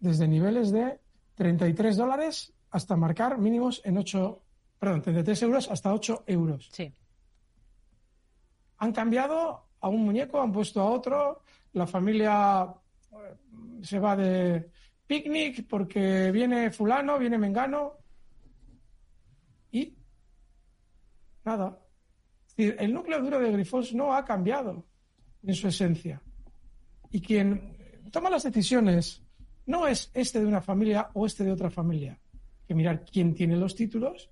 desde 0.00 0.26
niveles 0.26 0.72
de 0.72 1.00
33 1.34 1.96
dólares 1.96 2.54
hasta 2.70 2.96
marcar 2.96 3.38
mínimos 3.38 3.82
en 3.84 3.98
8, 3.98 4.42
perdón, 4.78 5.02
33 5.02 5.42
euros 5.42 5.70
hasta 5.70 5.92
8 5.92 6.24
euros. 6.26 6.70
Sí. 6.72 6.92
Han 8.78 8.92
cambiado 8.92 9.66
a 9.80 9.88
un 9.88 10.04
muñeco, 10.04 10.40
han 10.40 10.50
puesto 10.50 10.80
a 10.80 10.90
otro, 10.90 11.42
la 11.74 11.86
familia 11.86 12.72
se 13.82 13.98
va 13.98 14.16
de 14.16 14.70
picnic 15.06 15.66
porque 15.68 16.30
viene 16.32 16.70
fulano, 16.70 17.18
viene 17.18 17.36
mengano 17.36 17.98
y 19.70 19.94
nada. 21.44 21.78
el 22.56 22.94
núcleo 22.94 23.20
duro 23.20 23.38
de 23.38 23.52
Grifols 23.52 23.94
no 23.94 24.14
ha 24.14 24.24
cambiado 24.24 24.84
en 25.42 25.54
su 25.54 25.68
esencia. 25.68 26.22
Y 27.10 27.20
quien 27.20 27.76
toma 28.10 28.30
las 28.30 28.44
decisiones 28.44 29.22
no 29.66 29.86
es 29.86 30.10
este 30.14 30.40
de 30.40 30.46
una 30.46 30.60
familia 30.60 31.10
o 31.14 31.26
este 31.26 31.44
de 31.44 31.52
otra 31.52 31.70
familia. 31.70 32.18
que 32.66 32.74
mirar 32.74 33.04
quién 33.04 33.34
tiene 33.34 33.58
los 33.58 33.74
títulos, 33.74 34.30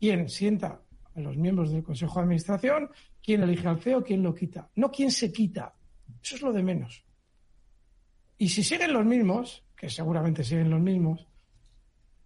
quién 0.00 0.30
sienta 0.30 0.80
a 1.14 1.20
los 1.20 1.36
miembros 1.36 1.70
del 1.70 1.82
Consejo 1.82 2.14
de 2.14 2.22
Administración, 2.22 2.90
quién 3.22 3.42
elige 3.42 3.68
al 3.68 3.78
CEO, 3.78 4.02
quién 4.02 4.22
lo 4.22 4.34
quita. 4.34 4.70
No 4.76 4.90
quién 4.90 5.10
se 5.10 5.30
quita. 5.30 5.74
Eso 6.22 6.36
es 6.36 6.42
lo 6.42 6.52
de 6.52 6.62
menos. 6.62 7.04
Y 8.38 8.48
si 8.48 8.62
siguen 8.62 8.92
los 8.92 9.04
mismos, 9.04 9.64
que 9.76 9.90
seguramente 9.90 10.44
siguen 10.44 10.70
los 10.70 10.80
mismos, 10.80 11.26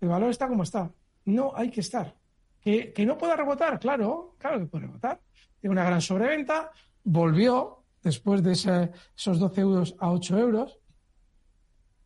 el 0.01 0.09
valor 0.09 0.31
está 0.31 0.49
como 0.49 0.63
está. 0.63 0.91
No 1.25 1.53
hay 1.55 1.71
que 1.71 1.81
estar. 1.81 2.17
Que, 2.61 2.93
no 3.07 3.19
pueda 3.19 3.37
rebotar, 3.37 3.79
claro, 3.79 4.37
claro 4.39 4.61
que 4.61 4.67
puede 4.67 4.87
rebotar. 4.87 5.21
Tiene 5.61 5.73
una 5.73 5.85
gran 5.85 6.01
sobreventa, 6.01 6.71
volvió 7.05 7.85
después 8.03 8.43
de 8.43 8.53
esos 8.53 9.39
12 9.39 9.61
euros 9.61 9.97
a 9.99 10.11
8 10.11 10.39
euros, 10.39 10.79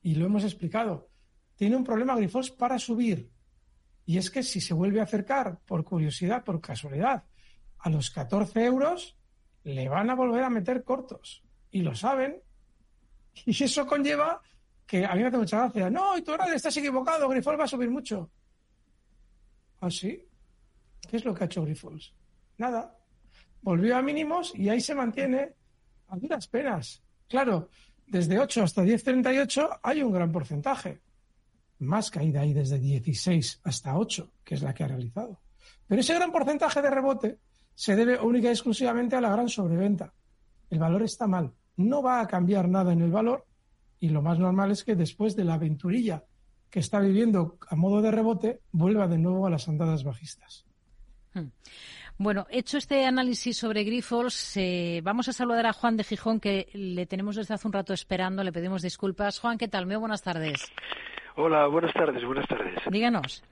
y 0.02 0.14
lo 0.14 0.26
hemos 0.26 0.44
explicado. 0.44 1.08
Tiene 1.56 1.76
un 1.76 1.84
problema 1.84 2.16
Grifols 2.16 2.50
para 2.50 2.78
subir. 2.78 3.30
Y 4.04 4.18
es 4.18 4.30
que 4.30 4.42
si 4.42 4.60
se 4.60 4.72
vuelve 4.72 5.00
a 5.00 5.04
acercar 5.04 5.58
por 5.66 5.82
curiosidad, 5.84 6.44
por 6.44 6.60
casualidad, 6.60 7.24
a 7.78 7.90
los 7.90 8.10
14 8.10 8.64
euros, 8.64 9.16
le 9.64 9.88
van 9.88 10.10
a 10.10 10.14
volver 10.14 10.44
a 10.44 10.50
meter 10.50 10.84
cortos. 10.84 11.45
Y 11.76 11.82
lo 11.82 11.94
saben. 11.94 12.40
Y 13.44 13.62
eso 13.62 13.86
conlleva 13.86 14.40
que 14.86 15.04
a 15.04 15.14
mí 15.14 15.20
me 15.20 15.28
hace 15.28 15.36
mucha 15.36 15.58
gracia. 15.58 15.90
No, 15.90 16.16
y 16.16 16.22
tú 16.22 16.30
ahora 16.30 16.54
estás 16.54 16.74
equivocado, 16.78 17.28
Grifols 17.28 17.60
va 17.60 17.64
a 17.64 17.68
subir 17.68 17.90
mucho. 17.90 18.30
¿Ah, 19.82 19.90
sí? 19.90 20.26
¿Qué 21.06 21.18
es 21.18 21.24
lo 21.26 21.34
que 21.34 21.44
ha 21.44 21.46
hecho 21.46 21.62
Grifols? 21.64 22.14
Nada. 22.56 22.96
Volvió 23.60 23.94
a 23.94 24.00
mínimos 24.00 24.54
y 24.54 24.70
ahí 24.70 24.80
se 24.80 24.94
mantiene 24.94 25.52
a 26.08 26.16
duras 26.16 26.48
penas. 26.48 27.02
Claro, 27.28 27.68
desde 28.06 28.38
8 28.38 28.62
hasta 28.62 28.82
10.38 28.82 29.80
hay 29.82 30.02
un 30.02 30.12
gran 30.12 30.32
porcentaje. 30.32 31.02
Más 31.80 32.10
caída 32.10 32.40
ahí 32.40 32.54
desde 32.54 32.78
16 32.78 33.60
hasta 33.64 33.98
8, 33.98 34.32
que 34.42 34.54
es 34.54 34.62
la 34.62 34.72
que 34.72 34.82
ha 34.82 34.88
realizado. 34.88 35.42
Pero 35.86 36.00
ese 36.00 36.14
gran 36.14 36.32
porcentaje 36.32 36.80
de 36.80 36.88
rebote 36.88 37.38
se 37.74 37.94
debe 37.94 38.18
única 38.18 38.48
y 38.48 38.52
exclusivamente 38.52 39.14
a 39.14 39.20
la 39.20 39.28
gran 39.28 39.50
sobreventa. 39.50 40.14
El 40.70 40.78
valor 40.78 41.02
está 41.02 41.26
mal. 41.26 41.52
No 41.76 42.02
va 42.02 42.20
a 42.20 42.26
cambiar 42.26 42.68
nada 42.68 42.92
en 42.92 43.02
el 43.02 43.10
valor 43.10 43.44
y 44.00 44.08
lo 44.08 44.22
más 44.22 44.38
normal 44.38 44.70
es 44.70 44.84
que 44.84 44.94
después 44.94 45.36
de 45.36 45.44
la 45.44 45.54
aventurilla 45.54 46.24
que 46.70 46.80
está 46.80 47.00
viviendo 47.00 47.58
a 47.68 47.76
modo 47.76 48.02
de 48.02 48.10
rebote, 48.10 48.60
vuelva 48.72 49.06
de 49.08 49.18
nuevo 49.18 49.46
a 49.46 49.50
las 49.50 49.68
andadas 49.68 50.04
bajistas. 50.04 50.66
Hmm. 51.32 51.48
Bueno, 52.18 52.46
hecho 52.50 52.78
este 52.78 53.04
análisis 53.04 53.58
sobre 53.58 53.84
Grifols, 53.84 54.56
eh, 54.56 55.00
vamos 55.04 55.28
a 55.28 55.34
saludar 55.34 55.66
a 55.66 55.74
Juan 55.74 55.98
de 55.98 56.04
Gijón, 56.04 56.40
que 56.40 56.68
le 56.72 57.04
tenemos 57.04 57.36
desde 57.36 57.54
hace 57.54 57.66
un 57.66 57.74
rato 57.74 57.92
esperando. 57.92 58.42
Le 58.42 58.52
pedimos 58.52 58.80
disculpas. 58.80 59.38
Juan, 59.38 59.58
¿qué 59.58 59.68
tal? 59.68 59.86
Muy 59.86 59.96
buenas 59.96 60.22
tardes. 60.22 60.72
Hola, 61.36 61.66
buenas 61.66 61.92
tardes, 61.92 62.24
buenas 62.24 62.48
tardes. 62.48 62.78
Díganos. 62.90 63.44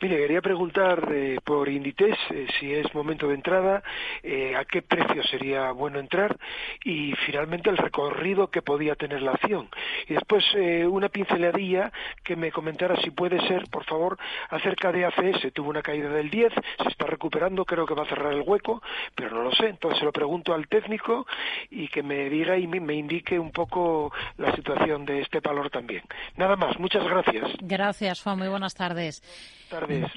Mire, 0.00 0.16
quería 0.16 0.40
preguntar 0.40 1.08
eh, 1.12 1.40
por 1.44 1.68
Inditex 1.68 2.16
eh, 2.30 2.46
si 2.58 2.72
es 2.72 2.94
momento 2.94 3.26
de 3.26 3.34
entrada, 3.34 3.82
eh, 4.22 4.54
a 4.54 4.64
qué 4.64 4.80
precio 4.80 5.24
sería 5.24 5.72
bueno 5.72 5.98
entrar 5.98 6.38
y 6.84 7.14
finalmente 7.26 7.68
el 7.68 7.76
recorrido 7.76 8.48
que 8.48 8.62
podía 8.62 8.94
tener 8.94 9.22
la 9.22 9.32
acción. 9.32 9.68
Y 10.06 10.14
después 10.14 10.44
una 10.88 11.08
pinceladilla 11.08 11.92
que 12.22 12.36
me 12.36 12.52
comentara 12.52 12.96
si 13.02 13.10
puede 13.10 13.40
ser, 13.48 13.68
por 13.70 13.84
favor, 13.84 14.18
acerca 14.50 14.92
de 14.92 15.04
ACS. 15.04 15.52
Tuvo 15.52 15.70
una 15.70 15.82
caída 15.82 16.08
del 16.10 16.30
10, 16.30 16.52
se 16.52 16.88
está 16.88 17.06
recuperando, 17.06 17.64
creo 17.64 17.86
que 17.86 17.94
va 17.94 18.04
a 18.04 18.08
cerrar 18.08 18.32
el 18.32 18.42
hueco, 18.42 18.82
pero 19.14 19.30
no 19.30 19.42
lo 19.42 19.52
sé. 19.52 19.68
Entonces 19.68 19.98
se 19.98 20.04
lo 20.04 20.12
pregunto 20.12 20.54
al 20.54 20.68
técnico 20.68 21.26
y 21.70 21.88
que 21.88 22.02
me 22.02 22.30
diga 22.30 22.56
y 22.56 22.66
me 22.66 22.94
indique 22.94 23.38
un 23.38 23.50
poco 23.50 24.12
la 24.36 24.54
situación 24.54 25.04
de 25.04 25.20
este 25.22 25.40
valor 25.40 25.70
también. 25.70 26.02
Nada 26.36 26.56
más, 26.56 26.78
muchas 26.78 27.04
gracias. 27.04 27.50
Gracias, 27.60 28.22
Juan. 28.22 28.38
Muy 28.38 28.48
buenas 28.48 28.74
tardes. 28.74 29.22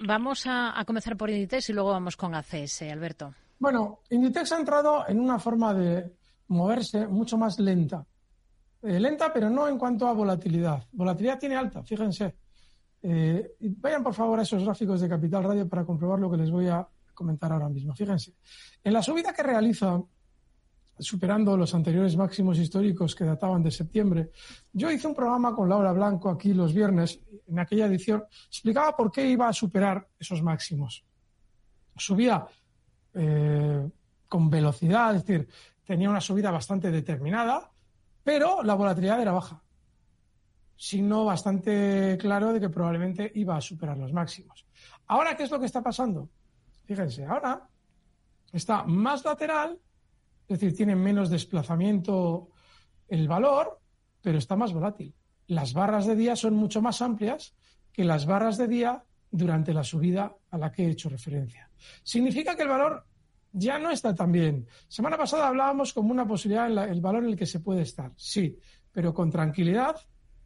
Vamos 0.05 0.43
a, 0.47 0.84
comenzar 0.86 1.17
por 1.17 1.29
Inditex 1.29 1.69
y 1.69 1.73
luego 1.73 1.89
vamos 1.89 2.17
con 2.17 2.36
ACS, 2.36 2.84
Alberto. 2.84 3.34
Bueno, 3.60 3.99
Inditex 4.10 4.51
ha 4.51 4.60
entrado 4.60 5.07
en 5.07 5.19
una 5.19 5.39
forma 5.39 5.73
de 5.73 6.12
moverse 6.47 7.07
mucho 7.07 7.38
más 7.38 7.60
lenta. 7.60 8.05
Eh, 8.81 8.99
lenta, 8.99 9.31
pero 9.31 9.49
no 9.49 9.67
en 9.67 9.77
cuanto 9.77 10.07
a 10.07 10.13
volatilidad. 10.13 10.84
Volatilidad 10.91 11.39
tiene 11.39 11.55
alta, 11.55 11.84
fíjense. 11.84 12.36
Eh, 13.03 13.55
vayan 13.60 14.03
por 14.03 14.13
favor 14.13 14.39
a 14.39 14.43
esos 14.43 14.63
gráficos 14.63 15.01
de 15.01 15.10
Capital 15.10 15.43
Radio 15.43 15.67
para 15.67 15.86
comprobar 15.86 16.19
lo 16.19 16.29
que 16.29 16.38
les 16.38 16.51
voy 16.51 16.67
a 16.67 16.88
comentar 17.13 17.51
ahora 17.51 17.69
mismo. 17.69 17.95
Fíjense, 17.95 18.34
en 18.84 18.93
la 18.93 19.01
subida 19.01 19.34
que 19.34 19.43
realiza 19.43 20.01
superando 20.99 21.58
los 21.58 21.73
anteriores 21.73 22.15
máximos 22.15 22.60
históricos 22.60 23.15
que 23.15 23.25
databan 23.25 23.63
de 23.63 23.71
septiembre. 23.71 24.32
Yo 24.71 24.91
hice 24.91 25.08
un 25.08 25.15
programa 25.15 25.56
con 25.56 25.67
Laura 25.67 25.91
Blanco 25.91 26.30
aquí 26.30 26.54
los 26.54 26.73
viernes, 26.73 27.19
en 27.47 27.60
aquella 27.60 27.88
edición, 27.88 28.23
explicaba 28.47 28.95
por 28.95 29.12
qué 29.12 29.27
iba 29.27 29.47
a 29.47 29.54
superar 29.54 30.08
esos 30.19 30.41
máximos. 30.41 31.04
Subía 31.95 32.45
eh, 33.13 33.89
con 34.27 34.49
velocidad, 34.49 35.15
es 35.15 35.25
decir, 35.25 35.47
tenía 35.86 36.10
una 36.10 36.21
subida 36.21 36.51
bastante 36.51 36.91
determinada, 36.91 37.69
pero 38.23 38.63
la 38.63 38.75
volatilidad 38.75 39.21
era 39.21 39.32
baja. 39.32 39.62
Signo 40.77 41.25
bastante 41.25 42.17
claro 42.19 42.54
de 42.54 42.60
que 42.60 42.69
probablemente 42.69 43.32
iba 43.36 43.56
a 43.56 43.62
superar 43.62 43.97
los 43.97 44.13
máximos. 44.13 44.65
Ahora, 45.08 45.36
¿qué 45.36 45.43
es 45.43 45.51
lo 45.51 45.60
que 45.60 45.65
está 45.65 45.82
pasando? 45.82 46.30
Fíjense, 46.86 47.25
ahora 47.25 47.67
está 48.51 48.84
más 48.84 49.23
lateral 49.23 49.77
es 50.47 50.60
decir, 50.60 50.75
tiene 50.75 50.95
menos 50.95 51.30
desplazamiento 51.30 52.49
el 53.08 53.27
valor, 53.27 53.80
pero 54.21 54.38
está 54.38 54.56
más 54.56 54.73
volátil. 54.73 55.13
Las 55.47 55.73
barras 55.73 56.06
de 56.06 56.15
día 56.15 56.36
son 56.36 56.56
mucho 56.56 56.82
más 56.82 57.01
amplias 57.01 57.54
que 57.91 58.04
las 58.04 58.25
barras 58.25 58.58
de 58.58 58.67
día 58.67 59.04
durante 59.30 59.73
la 59.73 59.84
subida 59.84 60.36
a 60.49 60.58
la 60.58 60.71
que 60.71 60.86
he 60.86 60.89
hecho 60.89 61.10
referencia. 61.10 61.69
Significa 62.04 62.56
que 62.56 62.63
el 62.63 62.69
valor 62.69 63.06
ya 63.54 63.80
no 63.80 63.91
está 63.91 64.13
tan 64.15 64.32
bien. 64.32 64.67
Semana 64.88 65.17
pasada 65.17 65.47
hablábamos 65.47 65.93
como 65.93 66.12
una 66.12 66.27
posibilidad 66.27 66.71
en 66.71 66.77
el 66.77 67.01
valor 67.01 67.23
en 67.23 67.32
el 67.32 67.38
que 67.38 67.45
se 67.45 67.60
puede 67.60 67.82
estar, 67.82 68.12
sí, 68.15 68.58
pero 68.91 69.13
con 69.13 69.30
tranquilidad, 69.30 69.95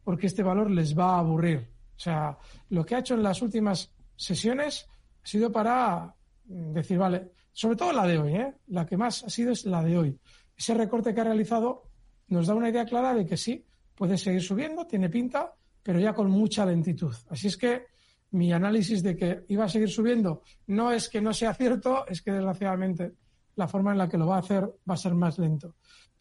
porque 0.02 0.26
este 0.26 0.42
valor 0.42 0.70
les 0.70 0.96
va 0.96 1.14
a 1.14 1.18
aburrir. 1.18 1.68
O 1.96 1.98
sea, 1.98 2.36
lo 2.70 2.84
que 2.84 2.94
ha 2.94 3.00
hecho 3.00 3.14
en 3.14 3.22
las 3.22 3.42
últimas 3.42 3.92
sesiones 4.14 4.88
ha 5.22 5.26
sido 5.26 5.50
para 5.50 6.14
decir, 6.44 6.98
vale, 6.98 7.32
sobre 7.56 7.76
todo 7.76 7.90
la 7.90 8.06
de 8.06 8.18
hoy, 8.18 8.34
¿eh? 8.34 8.54
la 8.66 8.84
que 8.84 8.98
más 8.98 9.24
ha 9.24 9.30
sido 9.30 9.50
es 9.50 9.64
la 9.64 9.82
de 9.82 9.96
hoy. 9.96 10.20
Ese 10.54 10.74
recorte 10.74 11.14
que 11.14 11.22
ha 11.22 11.24
realizado 11.24 11.84
nos 12.28 12.46
da 12.46 12.54
una 12.54 12.68
idea 12.68 12.84
clara 12.84 13.14
de 13.14 13.24
que 13.24 13.38
sí, 13.38 13.64
puede 13.94 14.18
seguir 14.18 14.42
subiendo, 14.42 14.86
tiene 14.86 15.08
pinta, 15.08 15.54
pero 15.82 15.98
ya 15.98 16.12
con 16.12 16.30
mucha 16.30 16.66
lentitud. 16.66 17.14
Así 17.30 17.46
es 17.46 17.56
que 17.56 17.86
mi 18.32 18.52
análisis 18.52 19.02
de 19.02 19.16
que 19.16 19.44
iba 19.48 19.64
a 19.64 19.70
seguir 19.70 19.88
subiendo 19.88 20.42
no 20.66 20.92
es 20.92 21.08
que 21.08 21.22
no 21.22 21.32
sea 21.32 21.54
cierto, 21.54 22.06
es 22.06 22.20
que 22.20 22.30
desgraciadamente 22.30 23.14
la 23.54 23.66
forma 23.66 23.92
en 23.92 23.98
la 23.98 24.08
que 24.10 24.18
lo 24.18 24.26
va 24.26 24.36
a 24.36 24.40
hacer 24.40 24.64
va 24.88 24.92
a 24.92 24.98
ser 24.98 25.14
más 25.14 25.38
lento. 25.38 25.76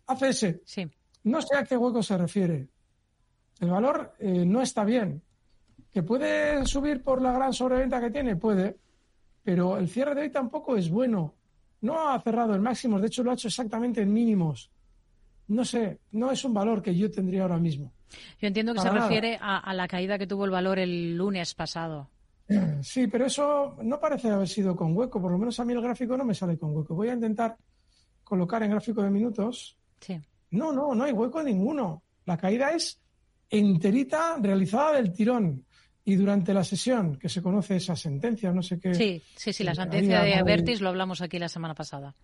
ACS, 0.07 0.61
sí. 0.63 0.89
no 1.25 1.41
sé 1.41 1.57
a 1.57 1.65
qué 1.65 1.75
hueco 1.75 2.01
se 2.01 2.17
refiere. 2.17 2.69
El 3.59 3.71
valor 3.71 4.13
eh, 4.19 4.45
no 4.45 4.61
está 4.61 4.85
bien. 4.85 5.21
¿Que 5.91 6.01
puede 6.01 6.65
subir 6.65 7.03
por 7.03 7.21
la 7.21 7.33
gran 7.33 7.51
sobreventa 7.51 7.99
que 7.99 8.09
tiene? 8.09 8.37
Puede, 8.37 8.77
pero 9.45 9.77
el 9.77 9.88
cierre 9.88 10.15
de 10.15 10.21
hoy 10.21 10.31
tampoco 10.31 10.75
es 10.75 10.89
bueno. 10.89 11.36
No 11.81 12.10
ha 12.10 12.19
cerrado 12.19 12.55
en 12.55 12.63
máximos, 12.63 12.99
de 12.99 13.08
hecho 13.08 13.23
lo 13.23 13.29
ha 13.29 13.36
hecho 13.36 13.47
exactamente 13.47 14.01
en 14.01 14.12
mínimos. 14.12 14.71
No 15.47 15.63
sé, 15.63 15.99
no 16.13 16.31
es 16.31 16.43
un 16.43 16.53
valor 16.53 16.81
que 16.81 16.95
yo 16.95 17.12
tendría 17.12 17.43
ahora 17.43 17.60
mismo. 17.60 17.93
Yo 18.41 18.47
entiendo 18.47 18.73
que 18.73 18.79
se 18.79 18.89
refiere 18.89 19.38
a, 19.39 19.71
la 19.76 19.88
caída 19.88 20.17
que 20.17 20.26
tuvo 20.26 20.45
el 20.45 20.51
valor 20.51 20.80
el 20.80 21.15
lunes 21.15 21.53
pasado. 21.53 22.09
Sí, 22.82 23.07
pero 23.07 23.26
eso 23.26 23.76
no 23.82 23.99
parece 23.99 24.30
haber 24.30 24.47
sido 24.47 24.76
con 24.76 24.95
hueco. 24.95 25.19
Por 25.19 25.32
lo 25.32 25.38
menos 25.39 25.59
a 25.59 25.65
mí 25.65 25.74
el 25.74 25.82
gráfico 25.82 26.15
no 26.15 26.24
me 26.24 26.36
sale 26.36 26.57
con 26.57 26.76
hueco. 26.76 26.93
Voy 26.93 27.09
a 27.09 27.13
intentar 27.13 27.57
colocar 28.24 28.61
en 28.61 28.69
gráfico 28.69 29.01
de 29.01 29.09
minutos. 29.09 29.76
Sí. 29.99 30.19
No, 30.51 30.72
no, 30.72 30.93
no 30.93 31.03
hay 31.03 31.11
hueco 31.11 31.41
ninguno. 31.41 32.03
La 32.26 32.38
caída 32.38 32.69
es 32.72 32.99
enterita 33.49 34.38
realizada 34.39 34.97
del 34.97 35.11
tirón 35.11 35.65
y 36.08 36.16
durante 36.16 36.53
la 36.53 36.64
sesión 36.64 37.18
que 37.18 37.28
se 37.28 37.41
conoce 37.41 37.78
esa 37.78 37.95
sentencia, 37.95 38.51
no 38.51 38.62
sé 38.62 38.80
qué. 38.80 38.93
Sí, 38.93 39.22
sí, 39.36 39.51
sí, 39.51 39.64
la 39.64 39.74
sentencia 39.74 40.22
de 40.22 40.36
Avertis 40.36 40.80
lo 40.80 40.89
hablamos 40.89 41.22
aquí 41.22 41.39
la 41.39 41.49
semana 41.49 41.74
pasada. 41.74 42.16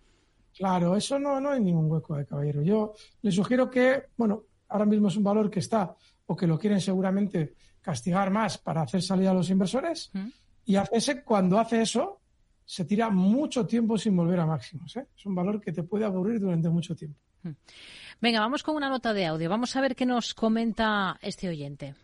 Claro, 0.56 0.96
eso 0.96 1.18
no, 1.18 1.40
no 1.40 1.50
hay 1.50 1.60
ningún 1.60 1.90
hueco 1.90 2.16
de 2.16 2.24
caballero. 2.24 2.62
Yo 2.62 2.94
le 3.22 3.32
sugiero 3.32 3.68
que, 3.68 4.04
bueno, 4.16 4.44
ahora 4.68 4.86
mismo 4.86 5.08
es 5.08 5.16
un 5.16 5.24
valor 5.24 5.50
que 5.50 5.58
está 5.58 5.96
o 6.26 6.36
que 6.36 6.46
lo 6.46 6.58
quieren 6.58 6.80
seguramente 6.80 7.54
castigar 7.80 8.30
más 8.30 8.58
para 8.58 8.82
hacer 8.82 9.02
salir 9.02 9.26
a 9.26 9.34
los 9.34 9.50
inversores 9.50 10.10
mm. 10.12 10.28
y 10.66 10.76
hace 10.76 11.24
cuando 11.24 11.58
hace 11.58 11.82
eso 11.82 12.20
se 12.64 12.84
tira 12.84 13.10
mucho 13.10 13.66
tiempo 13.66 13.98
sin 13.98 14.16
volver 14.16 14.38
a 14.38 14.46
máximos. 14.46 14.94
¿eh? 14.96 15.06
Es 15.16 15.26
un 15.26 15.34
valor 15.34 15.60
que 15.60 15.72
te 15.72 15.82
puede 15.82 16.04
aburrir 16.04 16.38
durante 16.38 16.68
mucho 16.68 16.94
tiempo. 16.94 17.18
Venga, 18.20 18.38
vamos 18.38 18.62
con 18.62 18.76
una 18.76 18.88
nota 18.88 19.12
de 19.12 19.26
audio. 19.26 19.50
Vamos 19.50 19.74
a 19.74 19.80
ver 19.80 19.96
qué 19.96 20.06
nos 20.06 20.32
comenta 20.32 21.18
este 21.20 21.48
oyente. 21.48 21.96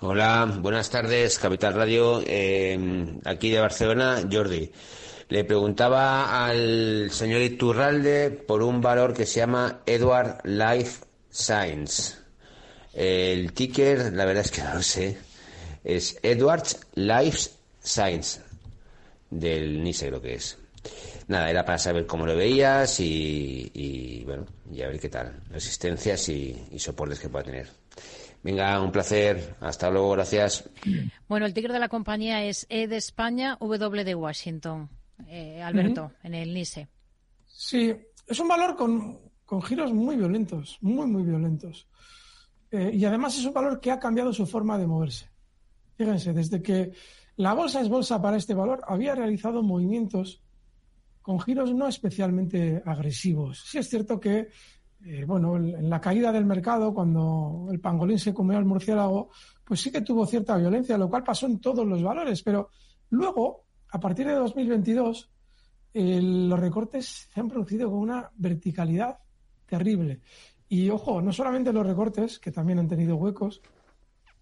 Hola, 0.00 0.44
buenas 0.60 0.90
tardes, 0.90 1.38
Capital 1.38 1.72
Radio. 1.72 2.22
Eh, 2.26 3.18
aquí 3.24 3.48
de 3.48 3.60
Barcelona, 3.60 4.22
Jordi. 4.30 4.70
Le 5.30 5.44
preguntaba 5.44 6.46
al 6.46 7.10
señor 7.10 7.40
Iturralde 7.40 8.30
por 8.30 8.62
un 8.62 8.82
valor 8.82 9.14
que 9.14 9.24
se 9.24 9.40
llama 9.40 9.80
Edward 9.86 10.40
Life 10.44 11.02
Science. 11.30 12.14
El 12.92 13.54
ticker, 13.54 14.12
la 14.12 14.26
verdad 14.26 14.44
es 14.44 14.50
que 14.50 14.62
no 14.62 14.74
lo 14.74 14.82
sé, 14.82 15.16
es 15.82 16.18
Edward 16.22 16.64
Life 16.94 17.52
Science, 17.82 18.42
del 19.30 19.82
NISE 19.82 20.08
creo 20.08 20.20
que 20.20 20.34
es. 20.34 20.58
Nada, 21.26 21.48
era 21.48 21.64
para 21.64 21.78
saber 21.78 22.04
cómo 22.04 22.26
lo 22.26 22.36
veías 22.36 23.00
y, 23.00 24.22
bueno, 24.26 24.44
y 24.70 24.82
a 24.82 24.88
ver 24.88 25.00
qué 25.00 25.08
tal, 25.08 25.40
resistencias 25.50 26.28
y, 26.28 26.66
y 26.70 26.78
soportes 26.78 27.18
que 27.18 27.30
pueda 27.30 27.46
tener. 27.46 27.70
Venga, 28.46 28.80
un 28.80 28.92
placer. 28.92 29.56
Hasta 29.58 29.90
luego, 29.90 30.12
gracias. 30.12 30.70
Bueno, 31.28 31.46
el 31.46 31.52
ticker 31.52 31.72
de 31.72 31.80
la 31.80 31.88
compañía 31.88 32.44
es 32.44 32.64
E 32.68 32.86
de 32.86 32.96
España, 32.96 33.58
W 33.58 34.04
de 34.04 34.14
Washington. 34.14 34.88
Eh, 35.26 35.60
Alberto, 35.60 36.12
en 36.22 36.34
el 36.34 36.54
NISE. 36.54 36.86
Sí, 37.44 37.92
es 38.24 38.38
un 38.38 38.46
valor 38.46 38.76
con, 38.76 39.18
giros 39.62 39.92
muy 39.92 40.14
violentos, 40.14 40.78
muy, 40.80 41.08
muy 41.08 41.24
violentos. 41.24 41.88
Eh, 42.70 42.92
y 42.94 43.04
además 43.04 43.36
es 43.36 43.44
un 43.46 43.52
valor 43.52 43.80
que 43.80 43.90
ha 43.90 43.98
cambiado 43.98 44.32
su 44.32 44.46
forma 44.46 44.78
de 44.78 44.86
moverse. 44.86 45.28
Fíjense, 45.96 46.32
desde 46.32 46.62
que 46.62 46.92
la 47.34 47.52
bolsa 47.52 47.80
es 47.80 47.88
bolsa 47.88 48.22
para 48.22 48.36
este 48.36 48.54
valor, 48.54 48.84
había 48.86 49.16
realizado 49.16 49.64
movimientos 49.64 50.40
con 51.20 51.40
giros 51.40 51.74
no 51.74 51.88
especialmente 51.88 52.80
agresivos. 52.86 53.64
Sí 53.66 53.78
es 53.78 53.90
cierto 53.90 54.20
que, 54.20 54.50
eh, 55.04 55.24
bueno, 55.24 55.56
en 55.56 55.88
la 55.88 56.00
caída 56.00 56.32
del 56.32 56.44
mercado, 56.44 56.92
cuando 56.92 57.68
el 57.70 57.80
pangolín 57.80 58.18
se 58.18 58.34
comió 58.34 58.58
al 58.58 58.64
murciélago, 58.64 59.30
pues 59.64 59.80
sí 59.80 59.90
que 59.90 60.00
tuvo 60.00 60.26
cierta 60.26 60.56
violencia, 60.56 60.98
lo 60.98 61.08
cual 61.08 61.22
pasó 61.22 61.46
en 61.46 61.60
todos 61.60 61.86
los 61.86 62.02
valores, 62.02 62.42
pero 62.42 62.70
luego 63.10 63.66
a 63.90 64.00
partir 64.00 64.26
de 64.26 64.34
2022, 64.34 65.30
los 65.94 66.60
recortes 66.60 67.28
se 67.32 67.40
han 67.40 67.48
producido 67.48 67.90
con 67.90 68.00
una 68.00 68.30
verticalidad 68.36 69.18
terrible. 69.64 70.20
Y 70.68 70.90
ojo, 70.90 71.22
no 71.22 71.32
solamente 71.32 71.72
los 71.72 71.86
recortes, 71.86 72.38
que 72.38 72.52
también 72.52 72.78
han 72.78 72.88
tenido 72.88 73.16
huecos 73.16 73.62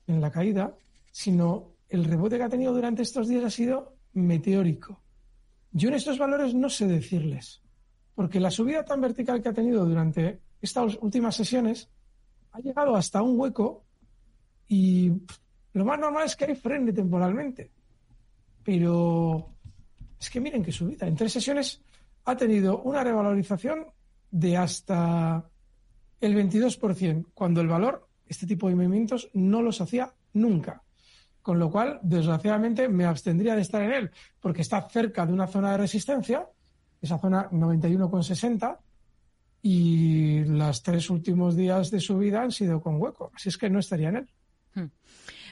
en 0.06 0.20
la 0.20 0.30
caída, 0.30 0.74
sino 1.10 1.74
el 1.88 2.04
rebote 2.04 2.36
que 2.36 2.44
ha 2.44 2.48
tenido 2.48 2.72
durante 2.72 3.02
estos 3.02 3.28
días 3.28 3.44
ha 3.44 3.50
sido 3.50 3.96
meteórico. 4.14 5.00
Yo 5.70 5.88
en 5.88 5.94
estos 5.94 6.18
valores 6.18 6.54
no 6.54 6.68
sé 6.70 6.86
decirles, 6.86 7.62
porque 8.14 8.40
la 8.40 8.50
subida 8.50 8.84
tan 8.84 9.00
vertical 9.00 9.42
que 9.42 9.48
ha 9.48 9.52
tenido 9.52 9.84
durante 9.84 10.40
estas 10.60 10.96
últimas 11.00 11.34
sesiones 11.34 11.88
ha 12.52 12.60
llegado 12.60 12.94
hasta 12.94 13.22
un 13.22 13.38
hueco 13.38 13.84
y 14.68 15.12
lo 15.72 15.84
más 15.84 15.98
normal 15.98 16.26
es 16.26 16.36
que 16.36 16.44
hay 16.44 16.54
frene 16.54 16.92
temporalmente. 16.92 17.70
Pero 18.62 19.50
es 20.18 20.30
que 20.30 20.40
miren 20.40 20.62
qué 20.62 20.72
subida. 20.72 21.06
En 21.06 21.16
tres 21.16 21.32
sesiones 21.32 21.82
ha 22.24 22.36
tenido 22.36 22.80
una 22.82 23.02
revalorización 23.04 23.86
de 24.30 24.56
hasta 24.56 25.44
el 26.20 26.34
22%, 26.34 27.26
cuando 27.34 27.60
el 27.60 27.68
valor, 27.68 28.08
este 28.26 28.46
tipo 28.46 28.68
de 28.68 28.74
movimientos, 28.74 29.28
no 29.34 29.60
los 29.60 29.80
hacía 29.80 30.14
nunca. 30.32 30.82
Con 31.42 31.58
lo 31.58 31.70
cual, 31.70 32.00
desgraciadamente, 32.02 32.88
me 32.88 33.04
abstendría 33.04 33.54
de 33.54 33.60
estar 33.60 33.82
en 33.82 33.92
él, 33.92 34.10
porque 34.40 34.62
está 34.62 34.88
cerca 34.88 35.26
de 35.26 35.32
una 35.32 35.46
zona 35.46 35.72
de 35.72 35.78
resistencia, 35.78 36.48
esa 37.04 37.18
zona 37.18 37.50
91,60, 37.50 38.78
y 39.62 40.44
los 40.44 40.82
tres 40.82 41.08
últimos 41.08 41.56
días 41.56 41.90
de 41.90 42.00
subida 42.00 42.42
han 42.42 42.52
sido 42.52 42.82
con 42.82 43.00
hueco. 43.00 43.30
Así 43.34 43.48
es 43.48 43.56
que 43.56 43.70
no 43.70 43.78
estaría 43.78 44.10
en 44.10 44.16
él. 44.16 44.28
Hmm. 44.74 44.90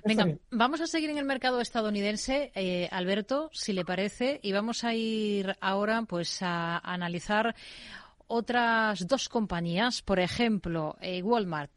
Venga, 0.04 0.36
vamos 0.50 0.80
a 0.80 0.86
seguir 0.86 1.10
en 1.10 1.18
el 1.18 1.24
mercado 1.24 1.60
estadounidense, 1.60 2.52
eh, 2.54 2.88
Alberto, 2.90 3.48
si 3.52 3.72
le 3.72 3.84
parece, 3.84 4.40
y 4.42 4.52
vamos 4.52 4.84
a 4.84 4.94
ir 4.94 5.56
ahora 5.60 6.02
pues 6.02 6.42
a, 6.42 6.78
analizar 6.78 7.54
otras 8.26 9.06
dos 9.06 9.28
compañías, 9.28 10.02
por 10.02 10.20
ejemplo, 10.20 10.96
eh, 11.00 11.22
Walmart. 11.22 11.70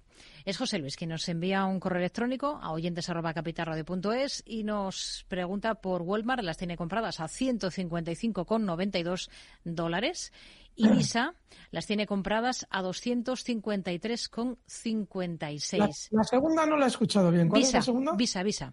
Es 0.45 0.57
José 0.59 0.77
Luis 0.77 0.95
quien 0.95 1.09
nos 1.09 1.27
envía 1.27 1.65
un 1.65 1.79
correo 1.79 1.97
electrónico 1.99 2.59
a 2.61 2.71
oyentes.capitalradio.es 2.71 4.43
y 4.45 4.63
nos 4.63 5.25
pregunta 5.27 5.73
por 5.75 6.03
Walmart. 6.03 6.43
Las 6.43 6.57
tiene 6.57 6.77
compradas 6.77 7.19
a 7.19 7.25
155,92 7.25 9.29
dólares 9.63 10.31
y 10.75 10.87
Visa 10.89 11.33
las 11.71 11.87
tiene 11.87 12.05
compradas 12.05 12.67
a 12.69 12.83
253,56. 12.83 15.77
La, 15.79 15.89
la 16.11 16.23
segunda 16.23 16.67
no 16.67 16.77
la 16.77 16.85
he 16.85 16.89
escuchado 16.89 17.31
bien. 17.31 17.49
¿Cuál 17.49 17.61
Visa, 17.61 17.69
es 17.69 17.73
la 17.73 17.81
segunda? 17.81 18.11
Visa, 18.13 18.43
Visa. 18.43 18.71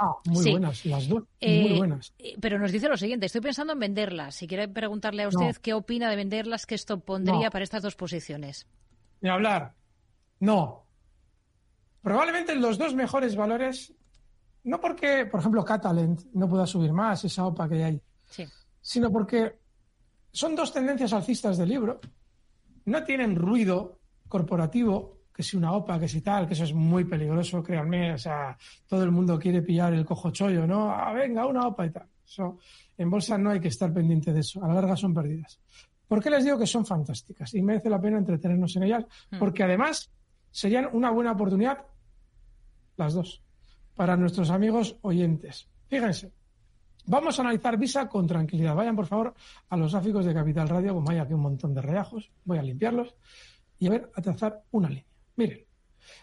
Ah, 0.00 0.16
muy 0.26 0.50
buenas, 0.50 0.84
las 0.86 1.08
dos. 1.08 1.20
muy 1.20 1.28
eh, 1.40 1.78
buenas. 1.78 2.12
Eh, 2.18 2.34
pero 2.40 2.58
nos 2.58 2.72
dice 2.72 2.88
lo 2.88 2.96
siguiente, 2.96 3.26
estoy 3.26 3.42
pensando 3.42 3.74
en 3.74 3.78
venderlas. 3.78 4.34
Si 4.34 4.48
quiere 4.48 4.66
preguntarle 4.66 5.22
a 5.22 5.28
usted 5.28 5.54
qué 5.58 5.72
opina 5.72 6.10
de 6.10 6.16
venderlas, 6.16 6.66
qué 6.66 6.74
esto 6.74 6.98
pondría 6.98 7.48
para 7.50 7.62
estas 7.62 7.82
dos 7.82 7.94
posiciones. 7.94 8.66
Ni 9.20 9.30
hablar. 9.30 9.74
No. 10.40 10.82
Probablemente 12.02 12.54
los 12.56 12.78
dos 12.78 12.94
mejores 12.94 13.36
valores, 13.36 13.94
no 14.64 14.80
porque, 14.80 15.26
por 15.26 15.40
ejemplo, 15.40 15.64
Catalent 15.64 16.22
no 16.34 16.48
pueda 16.48 16.66
subir 16.66 16.92
más, 16.92 17.24
esa 17.24 17.46
OPA 17.46 17.68
que 17.68 17.74
hay 17.76 17.82
ahí, 17.82 18.02
sí. 18.28 18.44
sino 18.80 19.10
porque 19.10 19.58
son 20.32 20.56
dos 20.56 20.72
tendencias 20.72 21.12
alcistas 21.12 21.58
del 21.58 21.68
libro. 21.68 22.00
No 22.84 23.04
tienen 23.04 23.36
ruido 23.36 24.00
corporativo, 24.28 25.22
que 25.32 25.42
si 25.42 25.56
una 25.56 25.72
OPA, 25.72 26.00
que 26.00 26.08
si 26.08 26.20
tal, 26.20 26.46
que 26.46 26.54
eso 26.54 26.64
es 26.64 26.74
muy 26.74 27.04
peligroso, 27.04 27.62
créanme. 27.62 28.14
O 28.14 28.18
sea, 28.18 28.56
todo 28.86 29.04
el 29.04 29.10
mundo 29.10 29.38
quiere 29.38 29.62
pillar 29.62 29.92
el 29.94 30.04
cojo 30.04 30.30
chollo, 30.30 30.66
¿no? 30.66 30.90
Ah, 30.90 31.12
venga, 31.12 31.46
una 31.46 31.66
OPA 31.68 31.86
y 31.86 31.90
tal. 31.90 32.08
Eso, 32.24 32.58
en 32.96 33.10
bolsa 33.10 33.38
no 33.38 33.50
hay 33.50 33.60
que 33.60 33.68
estar 33.68 33.92
pendiente 33.92 34.32
de 34.32 34.40
eso. 34.40 34.62
A 34.64 34.68
la 34.68 34.74
larga 34.74 34.96
son 34.96 35.14
perdidas. 35.14 35.60
¿Por 36.06 36.22
qué 36.22 36.30
les 36.30 36.44
digo 36.44 36.58
que 36.58 36.66
son 36.66 36.84
fantásticas? 36.84 37.54
Y 37.54 37.62
merece 37.62 37.88
la 37.88 38.00
pena 38.00 38.18
entretenernos 38.18 38.76
en 38.76 38.82
ellas, 38.82 39.04
hmm. 39.30 39.38
porque 39.38 39.62
además 39.62 40.10
serían 40.50 40.88
una 40.92 41.10
buena 41.10 41.32
oportunidad, 41.32 41.78
las 43.02 43.14
dos, 43.14 43.42
para 43.94 44.16
nuestros 44.16 44.50
amigos 44.50 44.96
oyentes. 45.02 45.68
Fíjense, 45.88 46.32
Vamos 47.04 47.38
a 47.38 47.42
analizar 47.42 47.76
Visa 47.76 48.08
con 48.08 48.26
tranquilidad. 48.26 48.74
Vayan, 48.74 48.94
por 48.94 49.06
favor, 49.06 49.34
a 49.68 49.76
los 49.76 49.92
gráficos 49.92 50.24
de 50.24 50.34
Capital 50.34 50.68
Radio, 50.68 50.94
como 50.94 51.10
hay 51.10 51.18
aquí 51.18 51.34
un 51.34 51.40
montón 51.40 51.74
de 51.74 51.82
reajos. 51.82 52.30
Voy 52.44 52.58
a 52.58 52.62
limpiarlos 52.62 53.14
y 53.78 53.88
a 53.88 53.90
ver, 53.90 54.10
a 54.14 54.22
trazar 54.22 54.62
una 54.70 54.88
línea. 54.88 55.04
Miren, 55.36 55.64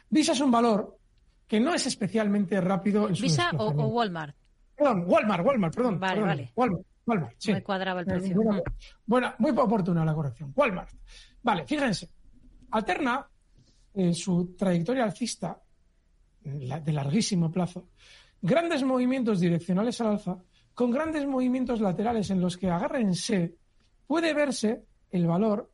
Visa 0.09 0.32
es 0.32 0.39
un 0.39 0.51
valor 0.51 0.97
que 1.47 1.59
no 1.59 1.73
es 1.73 1.86
especialmente 1.86 2.61
rápido 2.61 3.09
en 3.09 3.15
su 3.15 3.23
¿Visa 3.23 3.51
o, 3.57 3.71
Walmart? 3.71 4.36
Perdón, 4.75 5.03
Walmart, 5.07 5.45
Walmart, 5.45 5.75
perdón. 5.75 5.99
Vale, 5.99 6.21
vale. 6.21 6.51
Walmart, 6.55 6.86
Walmart, 7.05 7.36
sí. 7.38 7.51
Me 7.51 7.63
cuadraba 7.63 8.01
el 8.01 8.09
eh, 8.09 8.11
precio. 8.11 8.41
Bueno, 9.05 9.34
muy 9.39 9.51
oportuna 9.51 10.05
la 10.05 10.13
corrección. 10.13 10.53
Walmart. 10.55 10.93
Vale, 11.43 11.65
fíjense. 11.65 12.09
Alterna 12.71 13.27
en 13.95 14.13
su 14.13 14.55
trayectoria 14.55 15.03
alcista, 15.03 15.59
de 16.43 16.93
larguísimo 16.93 17.51
plazo, 17.51 17.89
grandes 18.41 18.83
movimientos 18.83 19.39
direccionales 19.39 19.99
al 20.01 20.07
alza 20.07 20.37
con 20.73 20.91
grandes 20.91 21.25
movimientos 21.27 21.81
laterales 21.81 22.29
en 22.29 22.39
los 22.39 22.57
que 22.57 22.69
agárrense, 22.69 23.57
puede 24.07 24.33
verse 24.33 24.85
el 25.11 25.27
valor 25.27 25.71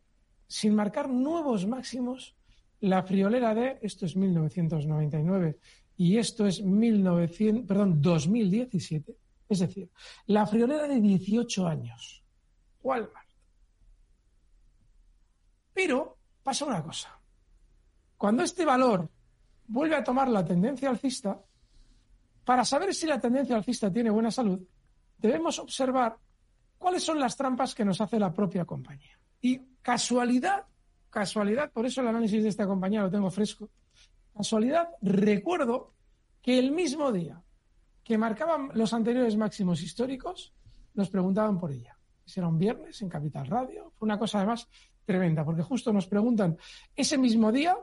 sin 0.48 0.76
marcar 0.76 1.10
nuevos 1.10 1.68
máximos 1.68 2.36
la 2.82 3.04
friolera 3.04 3.54
de, 3.54 3.80
esto 3.82 4.06
es 4.06 4.16
1999 4.16 5.60
y 5.98 6.18
esto 6.18 6.46
es 6.46 6.62
1900, 6.62 7.66
perdón, 7.68 8.02
2017, 8.02 9.16
es 9.48 9.60
decir, 9.60 9.90
la 10.28 10.46
friolera 10.46 10.88
de 10.88 11.00
18 11.00 11.68
años. 11.68 12.24
Walmart. 12.84 13.30
Pero 15.74 16.18
pasa 16.44 16.66
una 16.66 16.84
cosa. 16.84 17.20
Cuando 18.18 18.44
este 18.44 18.66
valor 18.66 19.10
vuelve 19.68 19.96
a 19.96 20.04
tomar 20.04 20.30
la 20.30 20.44
tendencia 20.44 20.90
alcista, 20.90 21.40
para 22.44 22.64
saber 22.64 22.94
si 22.94 23.08
la 23.08 23.20
tendencia 23.20 23.56
alcista 23.56 23.92
tiene 23.92 24.10
buena 24.10 24.32
salud, 24.32 24.62
debemos 25.18 25.58
observar 25.60 26.18
cuáles 26.78 27.04
son 27.04 27.20
las 27.20 27.36
trampas 27.36 27.74
que 27.74 27.86
nos 27.86 28.00
hace 28.02 28.20
la 28.20 28.32
propia 28.32 28.66
compañía. 28.66 29.20
Y 29.42 29.60
casualidad, 29.82 30.66
casualidad, 31.10 31.72
por 31.72 31.86
eso 31.86 32.02
el 32.02 32.08
análisis 32.08 32.44
de 32.44 32.50
esta 32.50 32.68
compañía 32.68 33.02
lo 33.02 33.10
tengo 33.10 33.32
fresco, 33.32 33.70
casualidad, 34.36 34.90
recuerdo 35.02 35.94
que 36.42 36.60
el 36.60 36.72
mismo 36.72 37.12
día 37.12 37.42
que 38.04 38.20
marcaban 38.20 38.70
los 38.76 38.94
anteriores 38.94 39.36
máximos 39.36 39.82
históricos, 39.82 40.54
nos 40.94 41.10
preguntaban 41.10 41.58
por 41.58 41.72
ella. 41.72 41.98
Si 42.24 42.40
era 42.40 42.48
un 42.48 42.60
viernes 42.60 43.02
en 43.02 43.10
Capital 43.10 43.48
Radio, 43.48 43.92
fue 43.98 44.06
una 44.06 44.20
cosa 44.20 44.38
además 44.38 44.68
tremenda, 45.04 45.44
porque 45.44 45.64
justo 45.64 45.92
nos 45.92 46.06
preguntan, 46.08 46.56
ese 46.96 47.18
mismo 47.18 47.52
día 47.52 47.76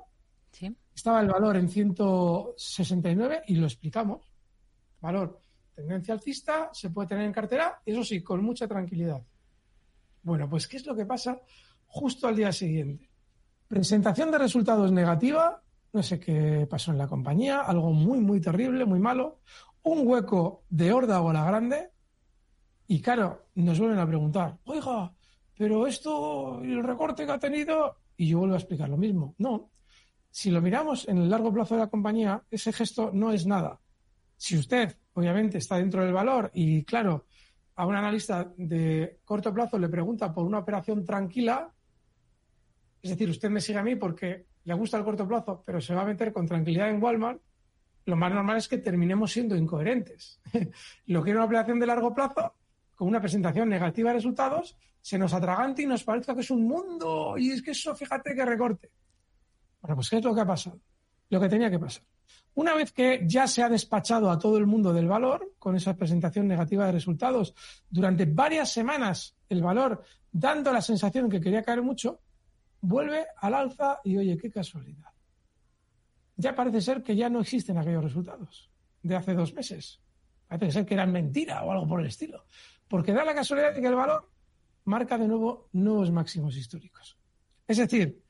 estaba 0.95 1.20
el 1.20 1.28
valor 1.28 1.57
en 1.57 1.68
169 1.68 3.43
y 3.47 3.57
lo 3.57 3.66
explicamos. 3.66 4.20
Valor 5.01 5.40
tendencia 5.74 6.14
alcista, 6.14 6.70
se 6.72 6.90
puede 6.90 7.09
tener 7.09 7.24
en 7.24 7.32
cartera, 7.32 7.80
eso 7.84 8.05
sí, 8.05 8.22
con 8.22 8.43
mucha 8.45 8.68
tranquilidad. 8.68 9.22
Bueno, 10.22 10.49
pues 10.49 10.68
¿qué 10.68 10.76
es 10.76 10.86
lo 10.86 10.95
que 10.95 11.07
pasa 11.07 11.40
justo 11.86 12.28
al 12.28 12.36
día 12.36 12.53
siguiente? 12.53 13.09
Presentación 13.68 14.30
de 14.30 14.38
resultados 14.38 14.93
negativa, 14.93 15.62
no 15.93 16.03
sé 16.03 16.20
qué 16.20 16.66
pasó 16.68 16.93
en 16.93 16.99
la 16.99 17.09
compañía, 17.09 17.61
algo 17.61 17.93
muy, 17.93 18.20
muy 18.20 18.40
terrible, 18.40 18.84
muy 18.84 19.01
malo. 19.01 19.40
Un 19.82 20.07
hueco 20.07 20.64
de 20.70 20.93
horda 20.93 21.20
o 21.22 21.32
la 21.32 21.45
grande. 21.45 21.90
Y 22.86 23.01
claro, 23.01 23.47
nos 23.55 23.78
vuelven 23.78 23.99
a 23.99 24.07
preguntar, 24.07 24.59
oiga, 24.64 25.12
pero 25.57 25.86
esto, 25.86 26.61
el 26.62 26.82
recorte 26.82 27.26
que 27.26 27.32
ha 27.32 27.38
tenido, 27.38 27.97
y 28.16 28.28
yo 28.28 28.38
vuelvo 28.40 28.55
a 28.55 28.59
explicar 28.59 28.88
lo 28.88 28.97
mismo. 28.97 29.34
No, 29.38 29.71
si 30.32 30.50
lo 30.50 30.62
miramos 30.62 31.06
en 31.08 31.18
el 31.18 31.28
largo 31.28 31.52
plazo 31.52 31.74
de 31.74 31.82
la 31.82 31.90
compañía, 31.90 32.42
ese 32.50 32.72
gesto 32.72 33.10
no 33.12 33.32
es 33.32 33.46
nada. 33.46 33.78
Si 34.34 34.56
usted, 34.56 34.96
obviamente, 35.12 35.58
está 35.58 35.76
dentro 35.76 36.02
del 36.02 36.14
valor 36.14 36.50
y, 36.54 36.84
claro, 36.84 37.26
a 37.76 37.86
un 37.86 37.94
analista 37.94 38.50
de 38.56 39.20
corto 39.26 39.52
plazo 39.52 39.78
le 39.78 39.90
pregunta 39.90 40.32
por 40.32 40.46
una 40.46 40.60
operación 40.60 41.04
tranquila, 41.04 41.70
es 43.02 43.10
decir, 43.10 43.28
usted 43.28 43.50
me 43.50 43.60
sigue 43.60 43.78
a 43.78 43.82
mí 43.82 43.94
porque 43.96 44.46
le 44.64 44.72
gusta 44.72 44.96
el 44.96 45.04
corto 45.04 45.28
plazo, 45.28 45.62
pero 45.66 45.82
se 45.82 45.94
va 45.94 46.00
a 46.00 46.06
meter 46.06 46.32
con 46.32 46.46
tranquilidad 46.46 46.88
en 46.88 47.02
Walmart, 47.02 47.42
lo 48.06 48.16
más 48.16 48.32
normal 48.32 48.56
es 48.56 48.68
que 48.68 48.78
terminemos 48.78 49.32
siendo 49.32 49.54
incoherentes. 49.54 50.40
lo 51.06 51.22
que 51.22 51.30
era 51.30 51.40
una 51.40 51.46
operación 51.46 51.78
de 51.78 51.86
largo 51.86 52.14
plazo, 52.14 52.54
con 52.94 53.06
una 53.06 53.20
presentación 53.20 53.68
negativa 53.68 54.10
de 54.10 54.16
resultados, 54.16 54.78
se 55.02 55.18
nos 55.18 55.34
atragante 55.34 55.82
y 55.82 55.86
nos 55.86 56.04
parezca 56.04 56.34
que 56.34 56.40
es 56.40 56.50
un 56.50 56.66
mundo 56.66 57.34
y 57.36 57.50
es 57.50 57.62
que 57.62 57.72
eso, 57.72 57.94
fíjate 57.94 58.34
que 58.34 58.46
recorte. 58.46 58.90
Bueno, 59.82 59.96
pues 59.96 60.08
¿qué 60.08 60.16
es 60.16 60.24
lo 60.24 60.34
que 60.34 60.40
ha 60.40 60.46
pasado? 60.46 60.80
Lo 61.28 61.40
que 61.40 61.48
tenía 61.48 61.70
que 61.70 61.78
pasar. 61.78 62.04
Una 62.54 62.74
vez 62.74 62.92
que 62.92 63.22
ya 63.26 63.46
se 63.46 63.62
ha 63.62 63.68
despachado 63.68 64.30
a 64.30 64.38
todo 64.38 64.58
el 64.58 64.66
mundo 64.66 64.92
del 64.92 65.08
valor, 65.08 65.54
con 65.58 65.74
esa 65.74 65.96
presentación 65.96 66.46
negativa 66.46 66.86
de 66.86 66.92
resultados, 66.92 67.54
durante 67.90 68.26
varias 68.26 68.72
semanas 68.72 69.36
el 69.48 69.62
valor 69.62 70.02
dando 70.30 70.72
la 70.72 70.82
sensación 70.82 71.28
que 71.28 71.40
quería 71.40 71.62
caer 71.62 71.82
mucho, 71.82 72.20
vuelve 72.80 73.26
al 73.38 73.54
alza 73.54 74.00
y 74.04 74.16
oye, 74.16 74.36
qué 74.36 74.50
casualidad. 74.50 75.10
Ya 76.36 76.54
parece 76.54 76.80
ser 76.80 77.02
que 77.02 77.16
ya 77.16 77.28
no 77.28 77.40
existen 77.40 77.78
aquellos 77.78 78.04
resultados 78.04 78.70
de 79.02 79.16
hace 79.16 79.34
dos 79.34 79.52
meses. 79.54 80.00
Parece 80.46 80.72
ser 80.72 80.86
que 80.86 80.94
eran 80.94 81.10
mentira 81.10 81.64
o 81.64 81.72
algo 81.72 81.88
por 81.88 82.00
el 82.00 82.06
estilo. 82.06 82.44
Porque 82.88 83.12
da 83.12 83.24
la 83.24 83.34
casualidad 83.34 83.74
de 83.74 83.80
que 83.80 83.86
el 83.86 83.94
valor 83.94 84.30
marca 84.84 85.16
de 85.16 85.28
nuevo 85.28 85.68
nuevos 85.72 86.10
máximos 86.10 86.56
históricos. 86.56 87.16
Es 87.66 87.78
decir, 87.78 88.21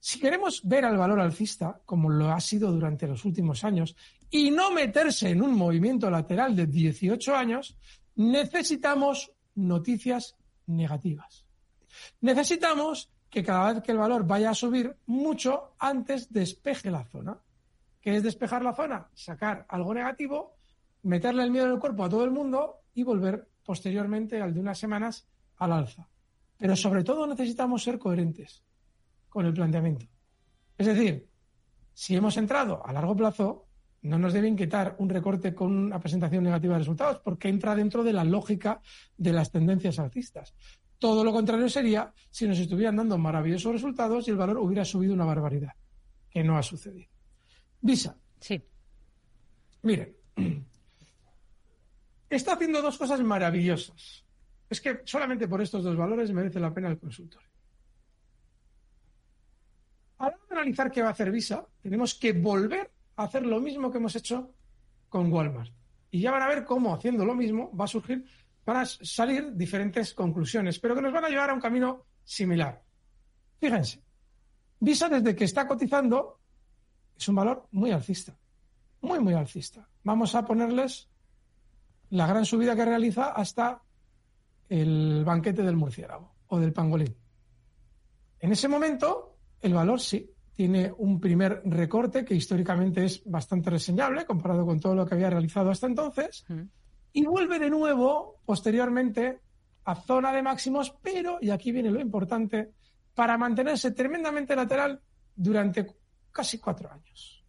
si 0.00 0.20
queremos 0.20 0.60
ver 0.64 0.84
al 0.84 0.96
valor 0.96 1.20
alcista, 1.20 1.80
como 1.84 2.08
lo 2.08 2.30
ha 2.30 2.40
sido 2.40 2.70
durante 2.70 3.06
los 3.06 3.24
últimos 3.24 3.64
años, 3.64 3.96
y 4.30 4.50
no 4.50 4.70
meterse 4.70 5.30
en 5.30 5.42
un 5.42 5.54
movimiento 5.54 6.10
lateral 6.10 6.54
de 6.54 6.66
18 6.66 7.34
años, 7.34 7.76
necesitamos 8.14 9.32
noticias 9.54 10.36
negativas. 10.66 11.44
Necesitamos 12.20 13.10
que 13.30 13.42
cada 13.42 13.72
vez 13.72 13.82
que 13.82 13.92
el 13.92 13.98
valor 13.98 14.26
vaya 14.26 14.50
a 14.50 14.54
subir 14.54 14.96
mucho 15.06 15.74
antes 15.78 16.32
despeje 16.32 16.90
la 16.90 17.04
zona. 17.04 17.38
¿Qué 18.00 18.16
es 18.16 18.22
despejar 18.22 18.62
la 18.62 18.74
zona? 18.74 19.08
Sacar 19.14 19.66
algo 19.68 19.92
negativo, 19.92 20.54
meterle 21.02 21.42
el 21.42 21.50
miedo 21.50 21.66
en 21.66 21.72
el 21.72 21.80
cuerpo 21.80 22.04
a 22.04 22.08
todo 22.08 22.24
el 22.24 22.30
mundo 22.30 22.82
y 22.94 23.02
volver 23.02 23.48
posteriormente 23.64 24.40
al 24.40 24.54
de 24.54 24.60
unas 24.60 24.78
semanas 24.78 25.26
al 25.56 25.72
alza. 25.72 26.08
Pero 26.56 26.76
sobre 26.76 27.04
todo 27.04 27.26
necesitamos 27.26 27.82
ser 27.82 27.98
coherentes 27.98 28.62
con 29.28 29.46
el 29.46 29.52
planteamiento. 29.52 30.06
Es 30.76 30.86
decir, 30.86 31.28
si 31.92 32.14
hemos 32.14 32.36
entrado 32.36 32.84
a 32.86 32.92
largo 32.92 33.16
plazo, 33.16 33.66
no 34.02 34.18
nos 34.18 34.32
debe 34.32 34.48
inquietar 34.48 34.94
un 34.98 35.08
recorte 35.08 35.54
con 35.54 35.76
una 35.76 35.98
presentación 35.98 36.44
negativa 36.44 36.74
de 36.74 36.80
resultados, 36.80 37.20
porque 37.20 37.48
entra 37.48 37.74
dentro 37.74 38.04
de 38.04 38.12
la 38.12 38.24
lógica 38.24 38.80
de 39.16 39.32
las 39.32 39.50
tendencias 39.50 39.98
alcistas. 39.98 40.54
Todo 40.98 41.24
lo 41.24 41.32
contrario 41.32 41.68
sería 41.68 42.12
si 42.30 42.46
nos 42.46 42.58
estuvieran 42.58 42.96
dando 42.96 43.18
maravillosos 43.18 43.72
resultados 43.72 44.26
y 44.26 44.30
el 44.30 44.36
valor 44.36 44.58
hubiera 44.58 44.84
subido 44.84 45.14
una 45.14 45.24
barbaridad, 45.24 45.72
que 46.30 46.44
no 46.44 46.56
ha 46.56 46.62
sucedido. 46.62 47.08
Visa. 47.80 48.16
Sí. 48.40 48.62
Miren, 49.82 50.16
está 52.30 52.54
haciendo 52.54 52.82
dos 52.82 52.98
cosas 52.98 53.20
maravillosas. 53.20 54.24
Es 54.68 54.80
que 54.80 55.00
solamente 55.04 55.48
por 55.48 55.62
estos 55.62 55.82
dos 55.82 55.96
valores 55.96 56.32
merece 56.32 56.60
la 56.60 56.72
pena 56.72 56.88
el 56.88 56.98
consultorio. 56.98 57.48
A 60.18 60.30
de 60.30 60.36
analizar 60.50 60.90
qué 60.90 61.02
va 61.02 61.08
a 61.08 61.12
hacer 61.12 61.30
Visa, 61.30 61.66
tenemos 61.80 62.14
que 62.14 62.32
volver 62.32 62.90
a 63.16 63.24
hacer 63.24 63.46
lo 63.46 63.60
mismo 63.60 63.90
que 63.90 63.98
hemos 63.98 64.16
hecho 64.16 64.52
con 65.08 65.32
Walmart. 65.32 65.72
Y 66.10 66.20
ya 66.20 66.30
van 66.30 66.42
a 66.42 66.48
ver 66.48 66.64
cómo 66.64 66.94
haciendo 66.94 67.24
lo 67.24 67.34
mismo 67.34 67.70
va 67.76 67.84
a 67.84 67.88
surgir, 67.88 68.24
van 68.64 68.78
a 68.78 68.86
salir 68.86 69.54
diferentes 69.54 70.14
conclusiones, 70.14 70.78
pero 70.78 70.94
que 70.94 71.02
nos 71.02 71.12
van 71.12 71.24
a 71.24 71.28
llevar 71.28 71.50
a 71.50 71.54
un 71.54 71.60
camino 71.60 72.06
similar. 72.24 72.82
Fíjense, 73.60 74.02
Visa 74.80 75.08
desde 75.08 75.34
que 75.34 75.44
está 75.44 75.66
cotizando 75.66 76.40
es 77.16 77.28
un 77.28 77.34
valor 77.34 77.66
muy 77.72 77.90
alcista, 77.90 78.36
muy, 79.00 79.18
muy 79.18 79.34
alcista. 79.34 79.88
Vamos 80.04 80.34
a 80.34 80.44
ponerles 80.44 81.08
la 82.10 82.26
gran 82.26 82.44
subida 82.44 82.76
que 82.76 82.84
realiza 82.84 83.32
hasta 83.32 83.82
el 84.68 85.24
banquete 85.24 85.62
del 85.62 85.76
murciélago 85.76 86.32
o 86.48 86.58
del 86.58 86.72
pangolín. 86.72 87.14
En 88.40 88.52
ese 88.52 88.68
momento, 88.68 89.27
el 89.60 89.74
valor 89.74 90.00
sí 90.00 90.30
tiene 90.54 90.92
un 90.98 91.20
primer 91.20 91.62
recorte 91.64 92.24
que 92.24 92.34
históricamente 92.34 93.04
es 93.04 93.22
bastante 93.24 93.70
reseñable 93.70 94.24
comparado 94.24 94.66
con 94.66 94.80
todo 94.80 94.94
lo 94.94 95.06
que 95.06 95.14
había 95.14 95.30
realizado 95.30 95.70
hasta 95.70 95.86
entonces 95.86 96.44
y 97.12 97.24
vuelve 97.24 97.58
de 97.58 97.70
nuevo 97.70 98.40
posteriormente 98.44 99.40
a 99.84 99.94
zona 99.94 100.32
de 100.32 100.42
máximos, 100.42 100.94
pero, 101.02 101.38
y 101.40 101.50
aquí 101.50 101.72
viene 101.72 101.90
lo 101.90 102.00
importante, 102.00 102.72
para 103.14 103.38
mantenerse 103.38 103.92
tremendamente 103.92 104.54
lateral 104.54 105.00
durante 105.34 105.86
casi 106.30 106.58
cuatro 106.58 106.92
años. 106.92 107.44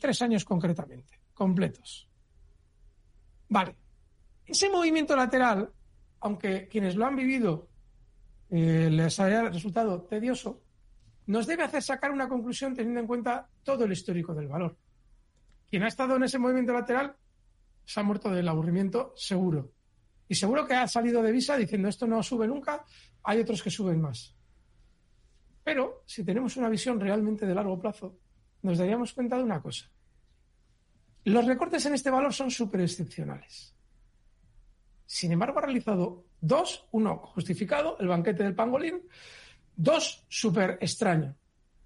Tres 0.00 0.22
años 0.22 0.44
concretamente, 0.44 1.20
completos. 1.32 2.08
Vale. 3.48 3.76
Ese 4.44 4.68
movimiento 4.68 5.14
lateral, 5.14 5.70
aunque 6.20 6.66
quienes 6.66 6.96
lo 6.96 7.06
han 7.06 7.14
vivido 7.14 7.68
eh, 8.50 8.88
les 8.90 9.20
haya 9.20 9.42
resultado 9.42 10.02
tedioso, 10.02 10.62
nos 11.26 11.46
debe 11.46 11.64
hacer 11.64 11.82
sacar 11.82 12.12
una 12.12 12.28
conclusión 12.28 12.74
teniendo 12.74 13.00
en 13.00 13.06
cuenta 13.06 13.48
todo 13.62 13.84
el 13.84 13.92
histórico 13.92 14.34
del 14.34 14.48
valor. 14.48 14.76
Quien 15.68 15.82
ha 15.82 15.88
estado 15.88 16.16
en 16.16 16.24
ese 16.24 16.38
movimiento 16.38 16.72
lateral 16.72 17.16
se 17.84 18.00
ha 18.00 18.02
muerto 18.02 18.30
del 18.30 18.48
aburrimiento 18.48 19.12
seguro. 19.16 19.72
Y 20.28 20.34
seguro 20.34 20.66
que 20.66 20.74
ha 20.74 20.88
salido 20.88 21.22
de 21.22 21.32
visa 21.32 21.56
diciendo 21.56 21.88
esto 21.88 22.06
no 22.06 22.22
sube 22.22 22.46
nunca, 22.46 22.84
hay 23.22 23.40
otros 23.40 23.62
que 23.62 23.70
suben 23.70 24.00
más. 24.00 24.34
Pero 25.62 26.02
si 26.06 26.24
tenemos 26.24 26.56
una 26.56 26.68
visión 26.68 27.00
realmente 27.00 27.46
de 27.46 27.54
largo 27.54 27.78
plazo, 27.78 28.18
nos 28.62 28.78
daríamos 28.78 29.12
cuenta 29.12 29.36
de 29.36 29.42
una 29.42 29.60
cosa. 29.60 29.90
Los 31.24 31.44
recortes 31.44 31.84
en 31.86 31.94
este 31.94 32.10
valor 32.10 32.32
son 32.32 32.50
súper 32.52 32.82
excepcionales. 32.82 33.74
Sin 35.06 35.32
embargo, 35.32 35.58
ha 35.58 35.62
realizado 35.62 36.24
dos, 36.40 36.86
uno 36.92 37.18
justificado, 37.18 37.98
el 37.98 38.08
banquete 38.08 38.44
del 38.44 38.54
pangolín, 38.54 39.02
Dos, 39.76 40.24
súper 40.28 40.78
extraño. 40.80 41.36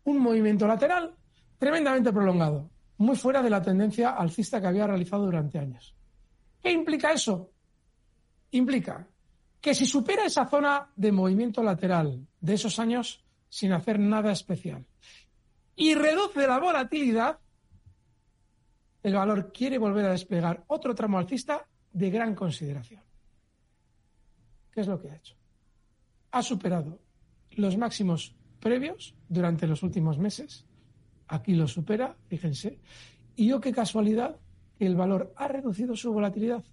Un 0.04 0.18
movimiento 0.18 0.66
lateral 0.66 1.16
tremendamente 1.58 2.12
prolongado, 2.12 2.70
muy 2.98 3.16
fuera 3.16 3.42
de 3.42 3.50
la 3.50 3.60
tendencia 3.60 4.10
alcista 4.10 4.60
que 4.60 4.68
había 4.68 4.86
realizado 4.86 5.26
durante 5.26 5.58
años. 5.58 5.94
¿Qué 6.62 6.70
implica 6.70 7.12
eso? 7.12 7.50
Implica 8.52 9.06
que 9.60 9.74
si 9.74 9.84
supera 9.84 10.24
esa 10.24 10.46
zona 10.46 10.88
de 10.96 11.12
movimiento 11.12 11.62
lateral 11.62 12.26
de 12.40 12.54
esos 12.54 12.78
años 12.78 13.24
sin 13.48 13.72
hacer 13.72 13.98
nada 13.98 14.32
especial 14.32 14.86
y 15.76 15.94
reduce 15.94 16.46
la 16.46 16.58
volatilidad, 16.58 17.38
el 19.02 19.14
valor 19.14 19.52
quiere 19.52 19.78
volver 19.78 20.06
a 20.06 20.12
despegar 20.12 20.64
otro 20.68 20.94
tramo 20.94 21.18
alcista 21.18 21.66
de 21.92 22.10
gran 22.10 22.34
consideración. 22.34 23.02
¿Qué 24.70 24.80
es 24.80 24.86
lo 24.86 24.98
que 24.98 25.10
ha 25.10 25.16
hecho? 25.16 25.36
Ha 26.30 26.42
superado 26.42 26.98
los 27.52 27.76
máximos 27.76 28.34
previos 28.60 29.14
durante 29.28 29.66
los 29.66 29.82
últimos 29.82 30.18
meses. 30.18 30.66
Aquí 31.28 31.54
lo 31.54 31.66
supera, 31.66 32.16
fíjense. 32.28 32.78
Y 33.36 33.48
yo 33.48 33.60
qué 33.60 33.72
casualidad 33.72 34.36
que 34.78 34.86
el 34.86 34.96
valor 34.96 35.32
ha 35.36 35.48
reducido 35.48 35.96
su 35.96 36.12
volatilidad. 36.12 36.64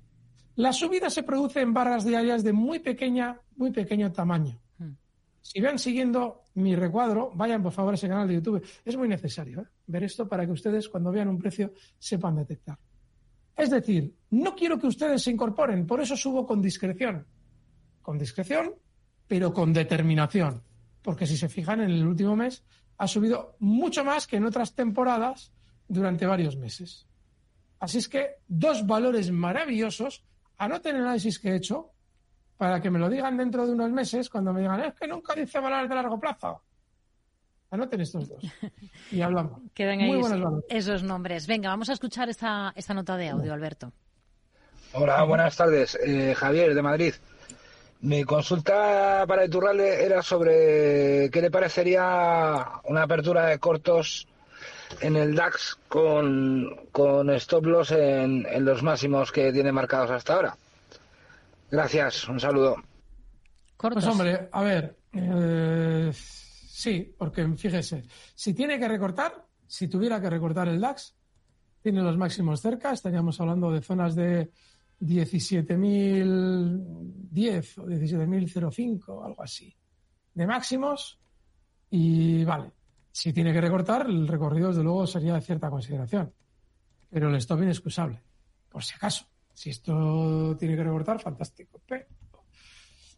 La 0.56 0.74
subida 0.74 1.10
se 1.10 1.24
produce 1.24 1.62
en 1.62 1.74
barras 1.74 2.04
diarias 2.04 2.44
de 2.44 2.54
muy 2.54 2.80
pequeña, 2.80 3.40
muy 3.56 3.72
pequeño 3.72 4.12
tamaño. 4.12 4.60
Hmm. 4.80 4.94
Si 5.42 5.62
van 5.62 5.78
siguiendo 5.78 6.44
mi 6.56 6.76
recuadro, 6.76 7.32
vayan 7.36 7.62
por 7.62 7.72
favor 7.72 7.94
a 7.94 7.96
ese 7.96 8.08
canal 8.08 8.28
de 8.28 8.36
YouTube. 8.36 8.66
Es 8.84 8.98
muy 8.98 9.08
necesario 9.08 9.62
¿eh? 9.62 9.66
ver 9.86 10.04
esto 10.04 10.28
para 10.28 10.46
que 10.46 10.52
ustedes 10.52 10.90
cuando 10.90 11.12
vean 11.12 11.28
un 11.28 11.38
precio 11.38 11.74
sepan 12.00 12.36
detectar. 12.36 12.80
Es 13.56 13.70
decir, 13.70 14.16
no 14.32 14.56
quiero 14.56 14.80
que 14.80 14.88
ustedes 14.88 15.22
se 15.24 15.32
incorporen, 15.32 15.86
por 15.86 16.02
eso 16.02 16.16
subo 16.16 16.46
con 16.46 16.62
discreción. 16.62 17.26
Con 18.02 18.18
discreción, 18.18 18.74
pero 19.28 19.54
con 19.54 19.74
determinación 19.74 20.64
porque 21.08 21.26
si 21.26 21.38
se 21.38 21.48
fijan, 21.48 21.80
en 21.80 21.92
el 21.92 22.06
último 22.06 22.36
mes 22.36 22.66
ha 22.98 23.08
subido 23.08 23.56
mucho 23.60 24.04
más 24.04 24.28
que 24.28 24.36
en 24.36 24.46
otras 24.46 24.76
temporadas 24.76 25.54
durante 25.88 26.26
varios 26.26 26.58
meses. 26.58 27.08
Así 27.80 28.00
es 28.00 28.10
que 28.10 28.42
dos 28.50 28.86
valores 28.86 29.32
maravillosos. 29.32 30.26
Anoten 30.58 30.98
el 30.98 31.04
análisis 31.04 31.40
que 31.40 31.52
he 31.52 31.56
hecho 31.56 31.94
para 32.58 32.82
que 32.82 32.92
me 32.92 33.00
lo 33.00 33.08
digan 33.10 33.38
dentro 33.38 33.66
de 33.66 33.72
unos 33.72 33.90
meses 33.90 34.30
cuando 34.30 34.52
me 34.52 34.60
digan, 34.60 34.82
es 34.82 34.96
que 34.96 35.08
nunca 35.08 35.34
dice 35.34 35.62
valores 35.62 35.88
de 35.88 35.96
largo 35.96 36.20
plazo. 36.20 36.62
Anoten 37.72 38.02
estos 38.02 38.28
dos. 38.28 38.44
Y 39.10 39.22
hablamos. 39.22 39.62
Quedan 39.74 40.02
ahí 40.02 40.20
esos 40.68 41.04
nombres. 41.04 41.48
Venga, 41.48 41.70
vamos 41.70 41.88
a 41.88 41.94
escuchar 41.94 42.28
esta, 42.28 42.74
esta 42.76 42.94
nota 42.94 43.16
de 43.16 43.30
audio, 43.30 43.54
Alberto. 43.54 43.94
Hola, 44.92 45.24
buenas 45.24 45.56
tardes. 45.56 45.98
Eh, 46.06 46.36
Javier, 46.36 46.76
de 46.76 46.82
Madrid. 46.82 47.14
Mi 48.02 48.24
consulta 48.24 49.26
para 49.28 49.46
Iturralde 49.46 50.06
era 50.06 50.22
sobre 50.22 51.30
qué 51.32 51.42
le 51.42 51.50
parecería 51.50 52.66
una 52.84 53.04
apertura 53.04 53.48
de 53.48 53.58
cortos 53.58 54.28
en 55.02 55.16
el 55.16 55.36
DAX 55.36 55.78
con, 55.88 56.88
con 56.92 57.30
stop 57.32 57.66
loss 57.66 57.92
en, 57.92 58.46
en 58.46 58.66
los 58.66 58.84
máximos 58.84 59.32
que 59.32 59.52
tiene 59.52 59.72
marcados 59.72 60.12
hasta 60.12 60.36
ahora. 60.36 60.58
Gracias, 61.72 62.28
un 62.30 62.40
saludo. 62.40 62.76
Cortos. 63.76 64.04
Pues 64.04 64.14
hombre, 64.14 64.50
a 64.52 64.64
ver, 64.64 64.96
eh, 65.14 66.12
sí, 66.14 67.14
porque 67.18 67.48
fíjese, 67.58 68.04
si 68.36 68.54
tiene 68.54 68.80
que 68.80 68.88
recortar, 68.88 69.44
si 69.66 69.88
tuviera 69.88 70.22
que 70.22 70.30
recortar 70.30 70.68
el 70.68 70.80
DAX, 70.80 71.16
tiene 71.82 72.02
los 72.02 72.18
máximos 72.18 72.62
cerca, 72.62 72.92
estaríamos 72.92 73.40
hablando 73.42 73.72
de 73.72 73.82
zonas 73.82 74.16
de 74.16 74.52
17.010 75.00 77.78
o 77.78 77.86
17.05, 77.86 79.26
algo 79.26 79.44
así, 79.44 79.76
de 80.34 80.48
máximos. 80.48 81.20
Y 81.90 82.44
vale, 82.44 82.74
si 83.12 83.32
tiene 83.34 83.54
que 83.54 83.62
recortar, 83.62 84.08
el 84.08 84.28
recorrido 84.28 84.68
desde 84.70 84.84
luego 84.84 85.06
sería 85.08 85.36
de 85.36 85.42
cierta 85.42 85.70
consideración. 85.70 86.34
Pero 87.10 87.30
el 87.30 87.36
stop 87.36 87.62
inexcusable, 87.64 88.22
por 88.70 88.84
si 88.84 88.96
acaso. 88.96 89.26
Si 89.54 89.70
esto 89.72 90.56
tiene 90.58 90.76
que 90.76 90.84
recortar, 90.84 91.20
fantástico. 91.20 91.82
Pero, 91.88 92.06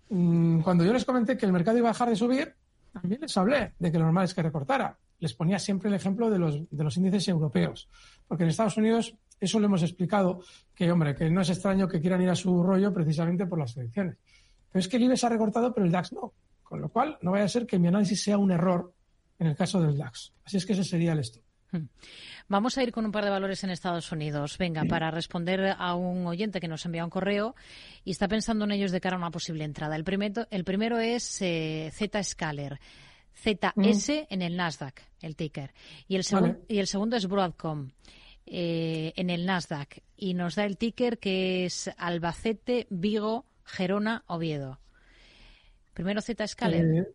mm, 0.09 0.61
cuando 0.61 0.85
yo 0.85 0.93
les 0.93 1.03
comenté 1.03 1.35
que 1.37 1.45
el 1.45 1.51
mercado 1.51 1.77
iba 1.77 1.89
a 1.89 1.91
dejar 1.91 2.07
de 2.09 2.15
subir, 2.15 2.55
también 2.93 3.19
les 3.21 3.35
hablé 3.35 3.73
de 3.77 3.91
que 3.91 3.97
lo 3.97 4.05
normal 4.05 4.23
es 4.25 4.33
que 4.33 4.41
recortara. 4.41 4.97
Les 5.19 5.33
ponía 5.33 5.59
siempre 5.59 5.89
el 5.89 5.95
ejemplo 5.95 6.29
de 6.29 6.39
los, 6.39 6.69
de 6.69 6.83
los 6.83 6.95
índices 6.95 7.27
europeos. 7.27 7.89
Porque 8.27 8.43
en 8.43 8.49
Estados 8.49 8.77
Unidos 8.77 9.17
eso 9.39 9.59
lo 9.59 9.65
hemos 9.65 9.83
explicado, 9.83 10.41
que 10.75 10.91
hombre, 10.91 11.15
que 11.15 11.29
no 11.29 11.41
es 11.41 11.49
extraño 11.49 11.87
que 11.87 11.99
quieran 11.99 12.21
ir 12.21 12.29
a 12.29 12.35
su 12.35 12.61
rollo 12.63 12.93
precisamente 12.93 13.45
por 13.45 13.59
las 13.59 13.75
elecciones. 13.77 14.17
Pero 14.71 14.79
es 14.79 14.87
que 14.87 14.97
el 14.97 15.03
IBEX 15.03 15.23
ha 15.23 15.29
recortado, 15.29 15.73
pero 15.73 15.85
el 15.85 15.91
DAX 15.91 16.13
no. 16.13 16.33
Con 16.63 16.81
lo 16.81 16.89
cual, 16.89 17.17
no 17.21 17.31
vaya 17.31 17.45
a 17.45 17.49
ser 17.49 17.65
que 17.65 17.79
mi 17.79 17.87
análisis 17.87 18.21
sea 18.21 18.37
un 18.37 18.51
error 18.51 18.93
en 19.39 19.47
el 19.47 19.55
caso 19.55 19.81
del 19.81 19.97
DAX. 19.97 20.33
Así 20.45 20.57
es 20.57 20.65
que 20.65 20.73
ese 20.73 20.83
sería 20.83 21.13
el 21.13 21.19
esto. 21.19 21.39
Hmm. 21.71 21.85
Vamos 22.47 22.77
a 22.77 22.83
ir 22.83 22.91
con 22.91 23.05
un 23.05 23.11
par 23.11 23.23
de 23.23 23.29
valores 23.29 23.63
en 23.63 23.69
Estados 23.69 24.11
Unidos. 24.11 24.57
Venga, 24.57 24.83
para 24.85 25.11
responder 25.11 25.75
a 25.77 25.95
un 25.95 26.25
oyente 26.27 26.59
que 26.59 26.67
nos 26.67 26.85
envía 26.85 27.03
un 27.03 27.09
correo 27.09 27.55
y 28.03 28.11
está 28.11 28.27
pensando 28.27 28.65
en 28.65 28.71
ellos 28.71 28.91
de 28.91 29.01
cara 29.01 29.15
a 29.15 29.19
una 29.19 29.31
posible 29.31 29.63
entrada. 29.63 29.95
El 29.95 30.03
primero, 30.03 30.47
el 30.49 30.63
primero 30.63 30.99
es 30.99 31.41
eh, 31.41 31.91
Z-Scaler. 31.93 32.79
ZS 33.35 34.09
hmm. 34.09 34.33
en 34.33 34.41
el 34.41 34.57
Nasdaq, 34.57 35.01
el 35.21 35.35
ticker. 35.35 35.73
Y 36.07 36.15
el, 36.15 36.25
y 36.67 36.79
el 36.79 36.87
segundo 36.87 37.15
es 37.15 37.27
Broadcom. 37.27 37.89
Eh, 38.51 39.13
en 39.15 39.29
el 39.29 39.45
Nasdaq 39.45 40.01
y 40.17 40.33
nos 40.33 40.55
da 40.55 40.65
el 40.65 40.77
ticker 40.77 41.19
que 41.19 41.65
es 41.65 41.91
Albacete, 41.97 42.87
Vigo, 42.89 43.45
Gerona, 43.63 44.23
Oviedo. 44.25 44.79
Primero 45.93 46.19
Z 46.21 46.47
Scaler. 46.47 47.13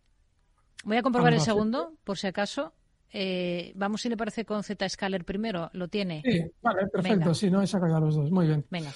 Voy 0.85 0.95
a 0.95 1.01
comprobar 1.01 1.33
el 1.33 1.41
segundo, 1.41 1.93
por 2.05 2.17
si 2.17 2.27
acaso. 2.27 2.73
Eh, 3.11 3.73
vamos 3.75 4.01
si 4.01 4.07
le 4.07 4.15
parece 4.15 4.45
con 4.45 4.63
Z 4.63 4.87
Scaler 4.87 5.25
primero. 5.25 5.69
¿Lo 5.73 5.89
tiene? 5.89 6.21
Sí, 6.23 6.41
vale, 6.61 6.87
perfecto. 6.87 7.33
Si 7.33 7.51
no, 7.51 7.61
he 7.61 7.67
sacado 7.67 7.99
los 7.99 8.15
dos. 8.15 8.31
Muy 8.31 8.47
bien. 8.47 8.65
Venga. 8.69 8.91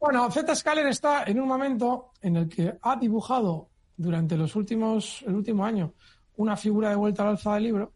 Bueno, 0.00 0.28
Z 0.30 0.56
Scaler 0.56 0.86
está 0.86 1.22
en 1.24 1.38
un 1.40 1.46
momento 1.46 2.12
en 2.20 2.36
el 2.36 2.48
que 2.48 2.76
ha 2.82 2.96
dibujado 2.96 3.70
durante 3.96 4.36
los 4.36 4.56
últimos, 4.56 5.22
el 5.26 5.36
último 5.36 5.64
año 5.64 5.94
una 6.36 6.56
figura 6.56 6.90
de 6.90 6.96
vuelta 6.96 7.22
al 7.22 7.30
alza 7.30 7.54
del 7.54 7.62
libro. 7.62 7.92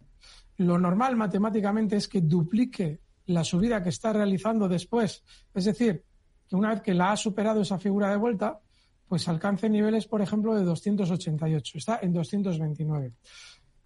Lo 0.59 0.79
normal 0.79 1.17
matemáticamente 1.17 1.97
es 1.97 2.07
que 2.07 2.21
duplique 2.21 3.01
la 3.31 3.45
subida 3.45 3.83
que 3.83 3.89
está 3.89 4.13
realizando 4.13 4.69
después. 4.69 5.23
Es 5.55 5.65
decir, 5.65 6.05
que 6.49 6.57
una 6.57 6.71
vez 6.71 6.83
que 6.83 6.95
la 6.95 7.13
ha 7.13 7.17
superado 7.17 7.63
esa 7.63 7.79
figura 7.79 8.11
de 8.11 8.17
vuelta, 8.17 8.61
pues 9.09 9.27
alcance 9.29 9.69
niveles, 9.69 10.07
por 10.07 10.21
ejemplo, 10.21 10.55
de 10.55 10.65
288. 10.65 11.79
Está 11.79 12.01
en 12.03 12.13
229. 12.13 13.13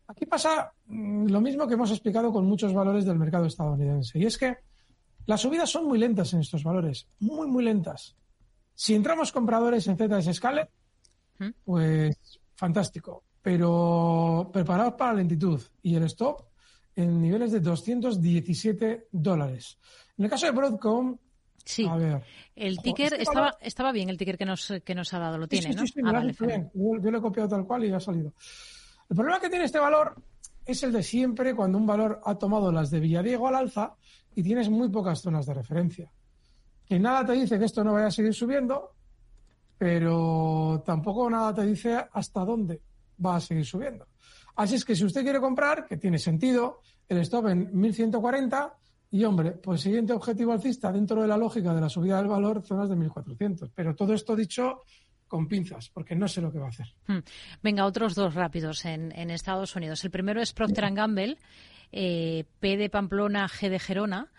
Aquí 0.07 0.27
pasa 0.27 0.73
mm, 0.87 1.29
lo 1.29 1.41
mismo 1.41 1.67
que 1.67 1.75
hemos 1.75 1.91
explicado 1.91 2.33
con 2.33 2.47
muchos 2.47 2.73
valores 2.75 3.05
del 3.05 3.19
mercado 3.19 3.47
estadounidense. 3.47 4.19
Y 4.19 4.27
es 4.27 4.37
que 4.37 4.57
las 5.27 5.41
subidas 5.41 5.71
son 5.71 5.87
muy 5.87 5.99
lentas 5.99 6.33
en 6.35 6.41
estos 6.41 6.63
valores. 6.63 7.07
Muy, 7.21 7.47
muy 7.47 7.65
lentas. 7.65 8.17
Si 8.75 8.95
entramos 8.95 9.33
compradores 9.33 9.87
en 9.87 9.97
ZS 9.97 10.35
Scale, 10.35 10.69
¿Mm? 11.39 11.51
pues 11.65 12.41
fantástico. 12.55 13.25
Pero 13.41 14.51
preparados 14.53 14.95
para 14.95 15.13
la 15.13 15.19
lentitud. 15.19 15.61
Y 15.83 15.95
el 15.95 16.05
stop 16.05 16.54
en 16.97 17.21
niveles 17.21 17.53
de 17.53 17.61
217 17.61 19.09
dólares. 19.11 19.79
En 20.17 20.25
el 20.25 20.31
caso 20.31 20.47
de 20.47 20.53
Broadcom, 20.53 21.19
Sí. 21.65 21.87
A 21.89 21.97
ver. 21.97 22.23
El 22.55 22.79
ticker 22.79 23.15
estaba, 23.15 23.57
estaba 23.61 23.91
bien, 23.91 24.11
el 24.11 24.19
ticker 24.19 24.37
que 24.37 24.45
nos, 24.45 24.73
que 24.85 24.95
nos 24.95 25.13
ha 25.15 25.19
dado, 25.19 25.39
lo 25.39 25.49
tiene, 25.49 25.73
sí, 25.73 25.73
sí, 25.73 25.77
¿no? 25.77 25.87
Sí, 25.87 26.01
ah, 26.05 26.47
bien. 26.47 26.71
Yo, 26.75 27.11
lo 27.11 27.19
he 27.19 27.23
copiado 27.23 27.49
tal 27.49 27.67
cual 27.67 27.85
y 27.85 27.93
ha 27.93 28.01
salido. 28.01 28.35
El 29.09 29.17
problema 29.17 29.41
que 29.41 29.49
tiene 29.49 29.65
este 29.65 29.79
valor 29.79 30.15
es 30.65 30.83
el 30.83 30.93
de 30.93 31.03
siempre 31.03 31.55
cuando 31.55 31.79
un 31.79 31.87
valor 31.87 32.21
ha 32.25 32.35
tomado 32.37 32.71
las 32.71 32.91
de 32.91 33.01
Villadiego 33.01 33.49
al 33.49 33.57
alza 33.57 33.95
y 34.35 34.43
tienes 34.43 34.69
muy 34.69 34.89
pocas 34.89 35.21
zonas 35.21 35.47
de 35.47 35.55
referencia. 35.55 36.11
Que 36.87 36.99
nada 36.99 37.25
te 37.25 37.33
dice 37.33 37.59
que 37.59 37.65
esto 37.65 37.83
no 37.83 37.95
vaya 37.95 38.09
a 38.09 38.11
seguir 38.11 38.35
subiendo, 38.35 38.95
pero 39.79 40.83
tampoco 40.85 41.29
nada 41.31 41.55
te 41.55 41.65
dice 41.65 41.97
hasta 42.13 42.45
dónde 42.45 42.81
va 43.25 43.37
a 43.37 43.41
seguir 43.41 43.65
subiendo. 43.65 44.07
Así 44.57 44.77
es 44.77 44.85
que 44.85 44.95
si 44.95 45.05
usted 45.05 45.23
quiere 45.23 45.41
comprar, 45.41 45.87
que 45.87 45.97
tiene 45.97 46.19
sentido, 46.19 46.81
el 47.09 47.19
stop 47.19 47.49
en 47.49 47.71
1140 47.73 48.75
y, 49.11 49.25
hombre, 49.25 49.53
pues 49.53 49.81
siguiente 49.81 50.13
objetivo 50.13 50.53
alcista 50.53 50.93
dentro 50.93 51.23
de 51.23 51.29
la 51.29 51.37
lógica 51.37 51.75
de 51.75 51.81
la 51.81 51.89
subida 51.89 52.19
del 52.19 52.29
valor, 52.29 52.63
zonas 52.63 52.89
de 52.89 52.97
1400. 52.97 53.71
Pero 53.75 53.95
todo 53.95 54.15
esto 54.15 54.35
dicho 54.35 54.83
con 55.27 55.49
pinzas, 55.49 55.89
porque 55.89 56.15
no 56.15 56.29
sé 56.29 56.41
lo 56.41 56.53
que 56.53 56.59
va 56.59 56.67
a 56.67 56.69
hacer. 56.69 56.87
Hmm. 57.07 57.19
Venga, 57.63 57.87
otros 57.87 58.15
dos 58.15 58.35
rápidos 58.35 58.85
en, 58.85 59.13
Estados 59.31 59.75
Unidos. 59.75 60.05
El 60.05 60.11
primero 60.11 60.41
es 60.41 60.53
Procter 60.53 60.93
Gamble, 60.93 61.39
eh, 61.91 62.45
P 62.61 62.77
de 62.77 62.91
Pamplona, 62.91 63.49
G 63.49 63.69
de 63.69 63.79
Gerona 63.79 64.31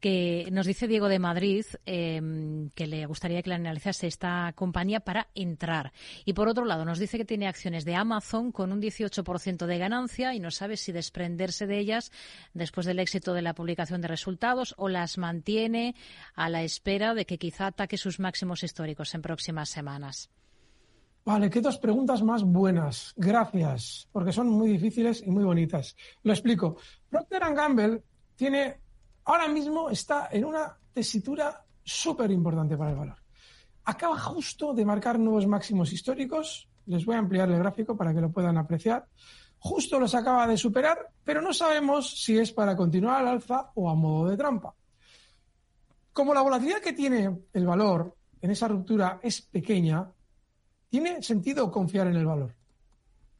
que 0.00 0.48
nos 0.52 0.66
dice 0.66 0.86
Diego 0.86 1.08
de 1.08 1.18
Madrid 1.18 1.64
em, 1.86 2.70
que 2.70 2.86
le 2.86 3.06
gustaría 3.06 3.42
que 3.42 3.48
le 3.48 3.56
analizase 3.56 4.06
esta 4.06 4.52
compañía 4.54 5.00
para 5.00 5.28
entrar. 5.34 5.92
Y 6.24 6.34
por 6.34 6.48
otro 6.48 6.64
lado, 6.64 6.84
nos 6.84 6.98
dice 6.98 7.18
que 7.18 7.24
tiene 7.24 7.48
acciones 7.48 7.84
de 7.84 7.94
Amazon 7.94 8.52
con 8.52 8.72
un 8.72 8.80
18% 8.80 9.66
de 9.66 9.78
ganancia 9.78 10.34
y 10.34 10.40
no 10.40 10.50
sabe 10.50 10.76
si 10.76 10.92
desprenderse 10.92 11.66
de 11.66 11.78
ellas 11.78 12.12
después 12.52 12.86
del 12.86 12.98
éxito 12.98 13.34
de 13.34 13.42
la 13.42 13.54
publicación 13.54 14.00
de 14.00 14.08
resultados 14.08 14.74
o 14.76 14.88
las 14.88 15.18
mantiene 15.18 15.94
a 16.34 16.48
la 16.48 16.62
espera 16.62 17.14
de 17.14 17.26
que 17.26 17.38
quizá 17.38 17.66
ataque 17.66 17.96
sus 17.96 18.20
máximos 18.20 18.62
históricos 18.62 19.14
en 19.14 19.22
próximas 19.22 19.68
semanas. 19.68 20.30
Vale, 21.24 21.48
qué 21.48 21.62
dos 21.62 21.78
preguntas 21.78 22.22
más 22.22 22.42
buenas. 22.42 23.14
Gracias, 23.16 24.06
porque 24.12 24.32
son 24.32 24.50
muy 24.50 24.68
difíciles 24.68 25.22
y 25.26 25.30
muy 25.30 25.42
bonitas. 25.42 25.96
Lo 26.22 26.34
explico. 26.34 26.76
Procter 27.08 27.42
Gamble 27.54 28.02
tiene 28.36 28.83
ahora 29.24 29.48
mismo 29.48 29.90
está 29.90 30.28
en 30.30 30.44
una 30.44 30.76
tesitura 30.92 31.64
súper 31.82 32.30
importante 32.30 32.76
para 32.76 32.90
el 32.90 32.96
valor. 32.96 33.16
Acaba 33.84 34.18
justo 34.18 34.72
de 34.72 34.84
marcar 34.84 35.18
nuevos 35.18 35.46
máximos 35.46 35.92
históricos. 35.92 36.68
Les 36.86 37.04
voy 37.04 37.16
a 37.16 37.18
ampliar 37.18 37.50
el 37.50 37.58
gráfico 37.58 37.96
para 37.96 38.14
que 38.14 38.20
lo 38.20 38.30
puedan 38.30 38.56
apreciar. 38.56 39.06
Justo 39.58 39.98
los 39.98 40.14
acaba 40.14 40.46
de 40.46 40.56
superar, 40.56 41.10
pero 41.22 41.40
no 41.40 41.52
sabemos 41.52 42.22
si 42.22 42.38
es 42.38 42.52
para 42.52 42.76
continuar 42.76 43.20
al 43.20 43.28
alza 43.28 43.70
o 43.74 43.90
a 43.90 43.94
modo 43.94 44.30
de 44.30 44.36
trampa. 44.36 44.74
Como 46.12 46.32
la 46.32 46.42
volatilidad 46.42 46.80
que 46.80 46.92
tiene 46.92 47.44
el 47.52 47.66
valor 47.66 48.16
en 48.40 48.50
esa 48.50 48.68
ruptura 48.68 49.20
es 49.22 49.42
pequeña, 49.42 50.10
tiene 50.88 51.22
sentido 51.22 51.70
confiar 51.70 52.06
en 52.06 52.16
el 52.16 52.26
valor. 52.26 52.54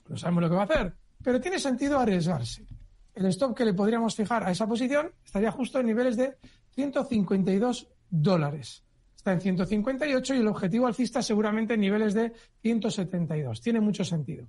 No 0.08 0.16
sabemos 0.16 0.42
lo 0.42 0.48
que 0.50 0.56
va 0.56 0.62
a 0.62 0.64
hacer, 0.64 0.94
pero 1.22 1.40
tiene 1.40 1.58
sentido 1.58 1.98
arriesgarse 1.98 2.66
el 3.14 3.26
stop 3.26 3.56
que 3.56 3.64
le 3.64 3.74
podríamos 3.74 4.14
fijar 4.14 4.44
a 4.44 4.50
esa 4.50 4.66
posición 4.66 5.12
estaría 5.24 5.50
justo 5.50 5.78
en 5.78 5.86
niveles 5.86 6.16
de 6.16 6.36
152 6.74 7.88
dólares. 8.10 8.84
Está 9.16 9.32
en 9.32 9.40
158 9.40 10.34
y 10.34 10.38
el 10.38 10.48
objetivo 10.48 10.86
alcista 10.86 11.22
seguramente 11.22 11.74
en 11.74 11.80
niveles 11.80 12.14
de 12.14 12.32
172. 12.60 13.60
Tiene 13.60 13.80
mucho 13.80 14.04
sentido. 14.04 14.46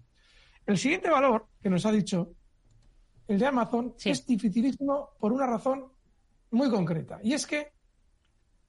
El 0.66 0.78
siguiente 0.78 1.09
valor 1.09 1.47
que 1.61 1.70
nos 1.70 1.86
ha 1.86 1.91
dicho 1.91 2.34
el 3.28 3.39
de 3.39 3.45
Amazon 3.45 3.95
es 4.03 4.26
dificilísimo 4.26 5.11
por 5.20 5.32
una 5.32 5.45
razón 5.47 5.86
muy 6.51 6.70
concreta. 6.70 7.20
Y 7.24 7.34
es 7.34 7.45
que 7.45 7.72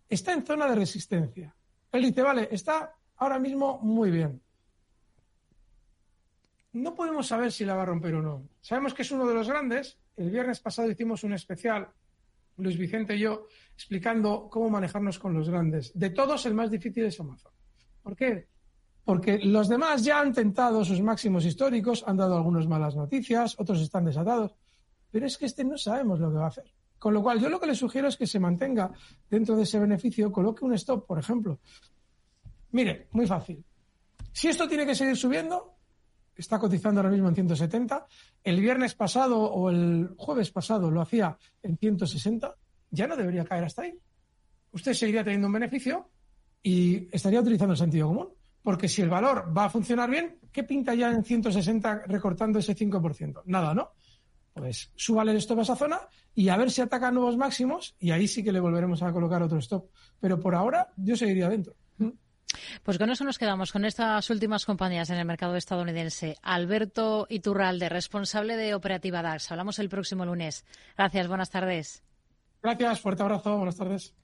está 0.08 0.32
en 0.32 0.44
zona 0.44 0.68
de 0.68 0.74
resistencia. 0.76 1.54
Él 1.92 2.02
dice, 2.02 2.22
vale, 2.22 2.48
está 2.50 2.94
ahora 3.16 3.38
mismo 3.38 3.78
muy 3.82 4.10
bien 4.10 4.40
no 6.76 6.94
podemos 6.94 7.26
saber 7.26 7.52
si 7.52 7.64
la 7.64 7.74
va 7.74 7.82
a 7.82 7.86
romper 7.86 8.14
o 8.14 8.22
no. 8.22 8.48
Sabemos 8.60 8.94
que 8.94 9.02
es 9.02 9.10
uno 9.10 9.26
de 9.26 9.34
los 9.34 9.48
grandes. 9.48 9.98
El 10.16 10.30
viernes 10.30 10.60
pasado 10.60 10.90
hicimos 10.90 11.24
un 11.24 11.32
especial, 11.32 11.88
Luis 12.56 12.78
Vicente 12.78 13.16
y 13.16 13.20
yo, 13.20 13.46
explicando 13.74 14.48
cómo 14.50 14.70
manejarnos 14.70 15.18
con 15.18 15.34
los 15.34 15.48
grandes. 15.48 15.92
De 15.94 16.10
todos, 16.10 16.46
el 16.46 16.54
más 16.54 16.70
difícil 16.70 17.04
es 17.04 17.20
Amazon. 17.20 17.52
¿Por 18.02 18.16
qué? 18.16 18.48
porque 19.06 19.38
los 19.38 19.68
demás 19.68 20.04
ya 20.04 20.18
han 20.18 20.32
tentado 20.32 20.84
sus 20.84 21.00
máximos 21.00 21.44
históricos, 21.44 22.02
han 22.08 22.16
dado 22.16 22.36
algunas 22.36 22.66
malas 22.66 22.96
noticias, 22.96 23.54
otros 23.56 23.80
están 23.80 24.04
desatados, 24.04 24.56
pero 25.12 25.26
es 25.26 25.38
que 25.38 25.46
este 25.46 25.62
no 25.62 25.78
sabemos 25.78 26.18
lo 26.18 26.28
que 26.28 26.38
va 26.38 26.46
a 26.46 26.48
hacer. 26.48 26.74
Con 26.98 27.14
lo 27.14 27.22
cual, 27.22 27.38
yo 27.38 27.48
lo 27.48 27.60
que 27.60 27.68
le 27.68 27.76
sugiero 27.76 28.08
es 28.08 28.16
que 28.16 28.26
se 28.26 28.40
mantenga 28.40 28.90
dentro 29.30 29.54
de 29.54 29.62
ese 29.62 29.78
beneficio, 29.78 30.32
coloque 30.32 30.64
un 30.64 30.74
stop, 30.74 31.06
por 31.06 31.20
ejemplo. 31.20 31.60
Mire, 32.72 33.06
muy 33.12 33.28
fácil. 33.28 33.64
Si 34.32 34.48
esto 34.48 34.66
tiene 34.66 34.84
que 34.84 34.96
seguir 34.96 35.16
subiendo, 35.16 35.75
está 36.36 36.58
cotizando 36.58 37.00
ahora 37.00 37.10
mismo 37.10 37.28
en 37.28 37.34
170, 37.34 38.06
el 38.44 38.60
viernes 38.60 38.94
pasado 38.94 39.40
o 39.40 39.70
el 39.70 40.14
jueves 40.16 40.50
pasado 40.50 40.90
lo 40.90 41.00
hacía 41.00 41.36
en 41.62 41.76
160, 41.76 42.54
ya 42.90 43.06
no 43.06 43.16
debería 43.16 43.44
caer 43.44 43.64
hasta 43.64 43.82
ahí. 43.82 43.98
Usted 44.72 44.92
seguiría 44.92 45.24
teniendo 45.24 45.46
un 45.46 45.54
beneficio 45.54 46.10
y 46.62 47.08
estaría 47.14 47.40
utilizando 47.40 47.72
el 47.72 47.78
sentido 47.78 48.08
común. 48.08 48.28
Porque 48.66 48.88
si 48.88 49.00
el 49.00 49.08
valor 49.08 49.56
va 49.56 49.66
a 49.66 49.70
funcionar 49.70 50.10
bien, 50.10 50.40
¿qué 50.50 50.64
pinta 50.64 50.92
ya 50.92 51.12
en 51.12 51.22
160 51.22 52.02
recortando 52.08 52.58
ese 52.58 52.74
5%? 52.74 53.42
Nada, 53.44 53.72
¿no? 53.72 53.92
Pues 54.52 54.90
súbale 54.96 55.30
el 55.30 55.36
stop 55.36 55.60
a 55.60 55.62
esa 55.62 55.76
zona 55.76 56.00
y 56.34 56.48
a 56.48 56.56
ver 56.56 56.72
si 56.72 56.80
ataca 56.80 57.12
nuevos 57.12 57.36
máximos 57.36 57.94
y 58.00 58.10
ahí 58.10 58.26
sí 58.26 58.42
que 58.42 58.50
le 58.50 58.58
volveremos 58.58 59.02
a 59.04 59.12
colocar 59.12 59.40
otro 59.40 59.58
stop. 59.58 59.88
Pero 60.18 60.40
por 60.40 60.56
ahora 60.56 60.88
yo 60.96 61.16
seguiría 61.16 61.48
dentro. 61.48 61.76
Pues 62.82 62.98
con 62.98 63.10
eso 63.10 63.24
nos 63.24 63.38
quedamos, 63.38 63.72
con 63.72 63.84
estas 63.84 64.28
últimas 64.30 64.64
compañías 64.64 65.10
en 65.10 65.18
el 65.18 65.24
mercado 65.24 65.56
estadounidense. 65.56 66.36
Alberto 66.42 67.26
Iturralde, 67.28 67.88
responsable 67.88 68.56
de 68.56 68.74
Operativa 68.74 69.22
DAX. 69.22 69.50
Hablamos 69.50 69.78
el 69.78 69.88
próximo 69.88 70.24
lunes. 70.24 70.64
Gracias, 70.96 71.28
buenas 71.28 71.50
tardes. 71.50 72.02
Gracias, 72.62 73.00
fuerte 73.00 73.22
abrazo, 73.22 73.56
buenas 73.56 73.76
tardes. 73.76 74.14